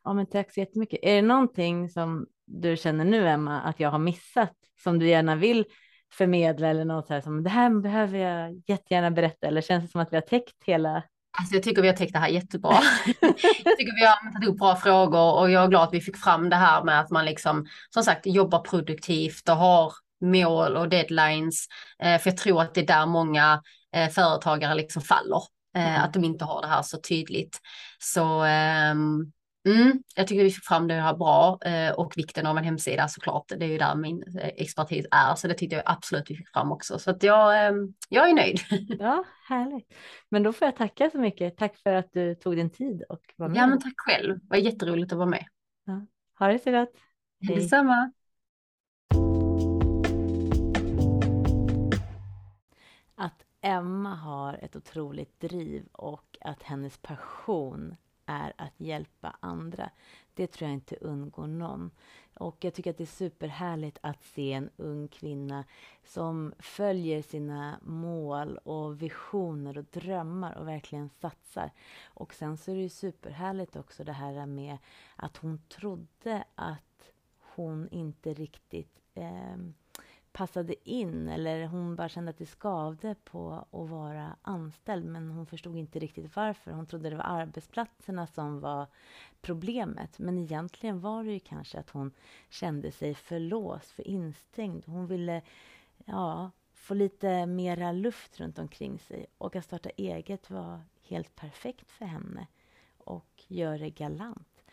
Ja, 0.03 0.13
men 0.13 0.25
tack 0.25 0.53
så 0.53 0.59
jättemycket. 0.59 0.99
Är 1.03 1.15
det 1.15 1.21
någonting 1.21 1.89
som 1.89 2.27
du 2.61 2.77
känner 2.77 3.05
nu 3.05 3.27
Emma 3.27 3.61
att 3.61 3.79
jag 3.79 3.91
har 3.91 3.99
missat 3.99 4.53
som 4.83 4.99
du 4.99 5.07
gärna 5.07 5.35
vill 5.35 5.65
förmedla 6.13 6.67
eller 6.67 6.85
något 6.85 7.07
så 7.07 7.13
här 7.13 7.21
som 7.21 7.43
det 7.43 7.49
här 7.49 7.81
behöver 7.81 8.19
jag 8.19 8.61
jättegärna 8.67 9.11
berätta 9.11 9.47
eller 9.47 9.61
känns 9.61 9.83
det 9.83 9.91
som 9.91 10.01
att 10.01 10.11
vi 10.11 10.15
har 10.15 10.21
täckt 10.21 10.63
hela 10.65 11.03
Alltså 11.37 11.55
jag 11.55 11.63
tycker 11.63 11.81
vi 11.81 11.87
har 11.87 11.95
täckt 11.95 12.13
det 12.13 12.19
här 12.19 12.27
jättebra. 12.27 12.73
jag 13.63 13.77
tycker 13.77 13.95
vi 13.99 14.05
har 14.05 14.33
tagit 14.33 14.49
upp 14.49 14.57
bra 14.57 14.75
frågor 14.75 15.39
och 15.39 15.51
jag 15.51 15.63
är 15.63 15.67
glad 15.67 15.83
att 15.83 15.93
vi 15.93 16.01
fick 16.01 16.17
fram 16.17 16.49
det 16.49 16.55
här 16.55 16.83
med 16.83 16.99
att 16.99 17.09
man 17.09 17.25
liksom 17.25 17.65
som 17.89 18.03
sagt 18.03 18.25
jobbar 18.25 18.59
produktivt 18.59 19.49
och 19.49 19.55
har 19.55 19.93
mål 20.21 20.77
och 20.77 20.89
deadlines. 20.89 21.67
Eh, 22.03 22.19
för 22.19 22.29
jag 22.29 22.37
tror 22.37 22.61
att 22.61 22.73
det 22.73 22.81
är 22.81 22.87
där 22.87 23.05
många 23.05 23.61
eh, 23.95 24.09
företagare 24.09 24.75
liksom 24.75 25.01
faller. 25.01 25.41
Eh, 25.75 25.89
mm. 25.89 26.01
Att 26.01 26.13
de 26.13 26.23
inte 26.23 26.45
har 26.45 26.61
det 26.61 26.67
här 26.67 26.81
så 26.81 26.97
tydligt. 26.97 27.59
Så 27.99 28.43
ehm, 28.43 29.31
Mm, 29.65 30.03
jag 30.15 30.27
tycker 30.27 30.43
vi 30.43 30.51
fick 30.51 30.63
fram 30.63 30.87
det 30.87 30.93
här 30.93 31.13
bra 31.13 31.59
eh, 31.65 31.91
och 31.91 32.13
vikten 32.15 32.45
av 32.45 32.57
en 32.57 32.63
hemsida 32.63 33.07
såklart. 33.07 33.47
Det 33.47 33.65
är 33.65 33.69
ju 33.69 33.77
där 33.77 33.95
min 33.95 34.23
eh, 34.23 34.47
expertis 34.47 35.05
är, 35.11 35.35
så 35.35 35.47
det 35.47 35.53
tyckte 35.53 35.75
jag 35.75 35.83
absolut 35.85 36.31
vi 36.31 36.35
fick 36.35 36.49
fram 36.49 36.71
också. 36.71 36.99
Så 36.99 37.11
att 37.11 37.23
jag, 37.23 37.67
eh, 37.67 37.73
jag 38.09 38.29
är 38.29 38.33
nöjd. 38.33 38.59
Ja, 38.99 39.23
härligt. 39.47 39.93
Men 40.29 40.43
då 40.43 40.53
får 40.53 40.65
jag 40.65 40.75
tacka 40.75 41.09
så 41.09 41.17
mycket. 41.17 41.57
Tack 41.57 41.77
för 41.77 41.93
att 41.93 42.13
du 42.13 42.35
tog 42.35 42.55
din 42.55 42.69
tid 42.69 43.03
och 43.09 43.33
var 43.35 43.47
med. 43.47 43.57
Ja, 43.57 43.67
men 43.67 43.79
tack 43.79 43.93
själv. 43.97 44.39
Det 44.39 44.45
var 44.49 44.57
jätteroligt 44.57 45.11
att 45.11 45.17
vara 45.17 45.29
med. 45.29 45.45
Ja. 45.85 46.05
Ha 46.39 46.47
det 46.47 46.59
så 46.59 46.71
gott. 46.71 46.93
Hej. 47.47 47.55
Detsamma. 47.55 48.11
Att 53.15 53.45
Emma 53.61 54.15
har 54.15 54.53
ett 54.61 54.75
otroligt 54.75 55.39
driv 55.39 55.85
och 55.91 56.37
att 56.41 56.63
hennes 56.63 56.97
passion 56.97 57.95
är 58.25 58.53
att 58.57 58.73
hjälpa 58.79 59.35
andra. 59.39 59.89
Det 60.33 60.47
tror 60.47 60.69
jag 60.69 60.75
inte 60.75 60.95
undgår 60.95 61.47
någon. 61.47 61.91
Och 62.33 62.57
jag 62.63 62.73
tycker 62.73 62.89
att 62.89 62.97
det 62.97 63.03
är 63.03 63.05
superhärligt 63.05 63.97
att 64.01 64.23
se 64.23 64.53
en 64.53 64.69
ung 64.77 65.07
kvinna 65.07 65.65
som 66.03 66.53
följer 66.59 67.21
sina 67.21 67.79
mål 67.81 68.57
och 68.57 69.01
visioner 69.01 69.77
och 69.77 69.85
drömmar 69.85 70.57
och 70.57 70.67
verkligen 70.67 71.09
satsar. 71.09 71.71
Och 72.03 72.33
sen 72.33 72.57
så 72.57 72.71
är 72.71 72.75
det 72.75 72.81
ju 72.81 72.89
superhärligt 72.89 73.75
också 73.75 74.03
det 74.03 74.11
här 74.11 74.45
med 74.45 74.77
att 75.15 75.37
hon 75.37 75.61
trodde 75.69 76.43
att 76.55 77.11
hon 77.55 77.89
inte 77.89 78.33
riktigt 78.33 79.01
eh, 79.13 79.57
passade 80.33 80.89
in 80.89 81.29
eller 81.29 81.65
hon 81.67 81.95
bara 81.95 82.09
kände 82.09 82.29
att 82.29 82.37
det 82.37 82.45
skavde 82.45 83.15
på 83.23 83.65
att 83.71 83.89
vara 83.89 84.35
anställd 84.41 85.05
men 85.05 85.29
hon 85.29 85.45
förstod 85.45 85.77
inte 85.77 85.99
riktigt 85.99 86.35
varför. 86.35 86.71
Hon 86.71 86.85
trodde 86.85 87.09
det 87.09 87.15
var 87.15 87.23
arbetsplatserna 87.23 88.27
som 88.27 88.59
var 88.59 88.87
problemet 89.41 90.19
men 90.19 90.37
egentligen 90.37 90.99
var 90.99 91.23
det 91.23 91.31
ju 91.31 91.39
kanske 91.39 91.79
att 91.79 91.89
hon 91.89 92.11
kände 92.49 92.91
sig 92.91 93.15
för 93.15 93.39
låst, 93.39 93.91
för 93.91 94.07
instängd. 94.07 94.85
Hon 94.85 95.07
ville 95.07 95.41
ja, 96.05 96.51
få 96.73 96.93
lite 96.93 97.45
mera 97.45 97.91
luft 97.91 98.39
runt 98.39 98.59
omkring 98.59 98.99
sig 98.99 99.25
och 99.37 99.55
att 99.55 99.65
starta 99.65 99.89
eget 99.89 100.49
var 100.49 100.81
helt 101.03 101.35
perfekt 101.35 101.91
för 101.91 102.05
henne 102.05 102.47
och 102.97 103.43
gör 103.47 103.79
det 103.79 103.89
galant. 103.89 104.63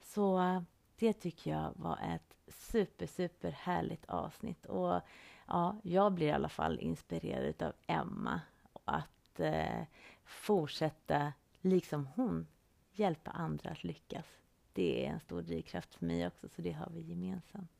Så 0.00 0.40
eh, 0.40 0.62
det 0.98 1.12
tycker 1.12 1.50
jag 1.50 1.72
var 1.76 1.98
ett 2.14 2.37
super, 2.50 3.06
super 3.06 3.50
härligt 3.50 4.04
avsnitt. 4.04 4.66
Och 4.66 5.00
ja, 5.46 5.76
jag 5.82 6.12
blir 6.12 6.26
i 6.26 6.32
alla 6.32 6.48
fall 6.48 6.78
inspirerad 6.78 7.62
av 7.62 7.72
Emma 7.86 8.40
och 8.72 8.82
att 8.84 9.40
eh, 9.40 9.82
fortsätta, 10.24 11.32
liksom 11.60 12.08
hon, 12.14 12.46
hjälpa 12.92 13.30
andra 13.30 13.70
att 13.70 13.84
lyckas. 13.84 14.26
Det 14.72 15.06
är 15.06 15.10
en 15.10 15.20
stor 15.20 15.42
drivkraft 15.42 15.94
för 15.94 16.06
mig 16.06 16.26
också, 16.26 16.48
så 16.48 16.62
det 16.62 16.72
har 16.72 16.90
vi 16.90 17.00
gemensamt. 17.00 17.70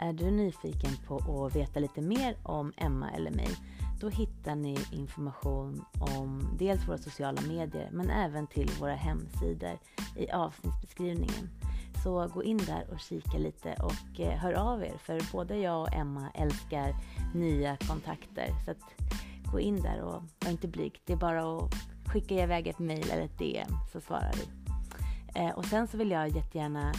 Är 0.00 0.12
du 0.12 0.30
nyfiken 0.30 0.90
på 1.06 1.44
att 1.46 1.56
veta 1.56 1.80
lite 1.80 2.00
mer 2.00 2.36
om 2.42 2.72
Emma 2.76 3.10
eller 3.10 3.30
mig 3.30 3.48
då 4.00 4.08
hittar 4.08 4.54
ni 4.54 4.76
information 4.92 5.84
om 6.16 6.56
dels 6.58 6.88
våra 6.88 6.98
sociala 6.98 7.40
medier 7.40 7.88
men 7.92 8.10
även 8.10 8.46
till 8.46 8.70
våra 8.80 8.94
hemsidor 8.94 9.78
i 10.16 10.30
avsnittsbeskrivningen. 10.30 11.50
Så 12.04 12.28
gå 12.34 12.42
in 12.42 12.58
där 12.58 12.86
och 12.92 13.00
kika 13.00 13.38
lite 13.38 13.74
och 13.74 14.20
eh, 14.20 14.38
hör 14.38 14.52
av 14.52 14.82
er 14.82 14.94
för 14.98 15.32
både 15.32 15.56
jag 15.56 15.82
och 15.82 15.92
Emma 15.92 16.30
älskar 16.34 16.94
nya 17.34 17.76
kontakter. 17.76 18.48
Så 18.64 18.70
att 18.70 18.94
gå 19.52 19.60
in 19.60 19.82
där 19.82 20.00
och 20.00 20.22
var 20.44 20.50
inte 20.50 20.68
blyg. 20.68 21.00
Det 21.04 21.12
är 21.12 21.16
bara 21.16 21.56
att 21.56 21.74
skicka 22.06 22.34
iväg 22.34 22.66
ett 22.66 22.78
mejl 22.78 23.10
eller 23.10 23.22
ett 23.22 23.38
DM 23.38 23.70
så 23.92 24.00
svarar 24.00 24.32
vi. 24.34 24.48
Eh, 25.40 25.50
och 25.50 25.64
sen 25.64 25.88
så 25.88 25.96
vill 25.96 26.10
jag 26.10 26.28
jättegärna 26.28 26.92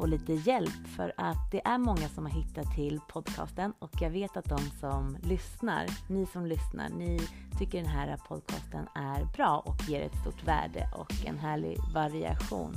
få 0.00 0.06
lite 0.06 0.32
hjälp 0.32 0.86
för 0.96 1.12
att 1.16 1.50
det 1.50 1.60
är 1.64 1.78
många 1.78 2.08
som 2.08 2.26
har 2.26 2.32
hittat 2.32 2.74
till 2.74 3.00
podcasten 3.08 3.72
och 3.78 3.90
jag 4.00 4.10
vet 4.10 4.36
att 4.36 4.44
de 4.44 4.58
som 4.80 5.16
lyssnar, 5.22 5.86
ni 6.08 6.26
som 6.26 6.46
lyssnar, 6.46 6.88
ni 6.88 7.20
tycker 7.58 7.78
den 7.78 7.90
här 7.90 8.16
podcasten 8.28 8.86
är 8.94 9.24
bra 9.36 9.62
och 9.66 9.88
ger 9.88 10.00
ett 10.00 10.20
stort 10.20 10.48
värde 10.48 10.88
och 10.96 11.26
en 11.26 11.38
härlig 11.38 11.78
variation. 11.94 12.74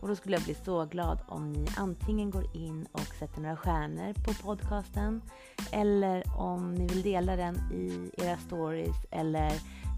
Och 0.00 0.08
då 0.08 0.16
skulle 0.16 0.36
jag 0.36 0.44
bli 0.44 0.54
så 0.54 0.84
glad 0.84 1.18
om 1.28 1.52
ni 1.52 1.66
antingen 1.76 2.30
går 2.30 2.56
in 2.56 2.86
och 2.92 3.14
sätter 3.18 3.40
några 3.40 3.56
stjärnor 3.56 4.12
på 4.12 4.34
podcasten 4.34 5.22
eller 5.72 6.22
om 6.36 6.74
ni 6.74 6.86
vill 6.86 7.02
dela 7.02 7.36
den 7.36 7.56
i 7.56 8.10
era 8.18 8.36
stories 8.36 8.96
eller 9.10 9.52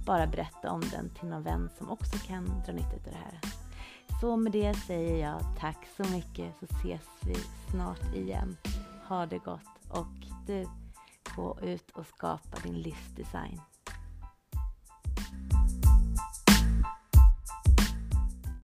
bara 0.07 0.27
berätta 0.27 0.71
om 0.71 0.81
den 0.81 1.11
till 1.11 1.29
någon 1.29 1.43
vän 1.43 1.71
som 1.79 1.91
också 1.91 2.19
kan 2.27 2.45
dra 2.67 2.73
nytta 2.73 2.97
av 2.97 3.03
det 3.05 3.19
här. 3.25 3.58
Så 4.21 4.37
med 4.37 4.53
det 4.53 4.75
säger 4.75 5.31
jag 5.31 5.41
tack 5.59 5.87
så 5.97 6.03
mycket 6.03 6.55
så 6.61 6.65
ses 6.65 7.09
vi 7.27 7.35
snart 7.71 8.15
igen. 8.15 8.57
Ha 9.09 9.27
det 9.27 9.39
gott 9.39 9.89
och 9.89 10.07
du, 10.47 10.67
gå 11.37 11.59
ut 11.63 11.91
och 11.91 12.07
skapa 12.07 12.59
din 12.63 12.83
livsdesign. 12.83 13.61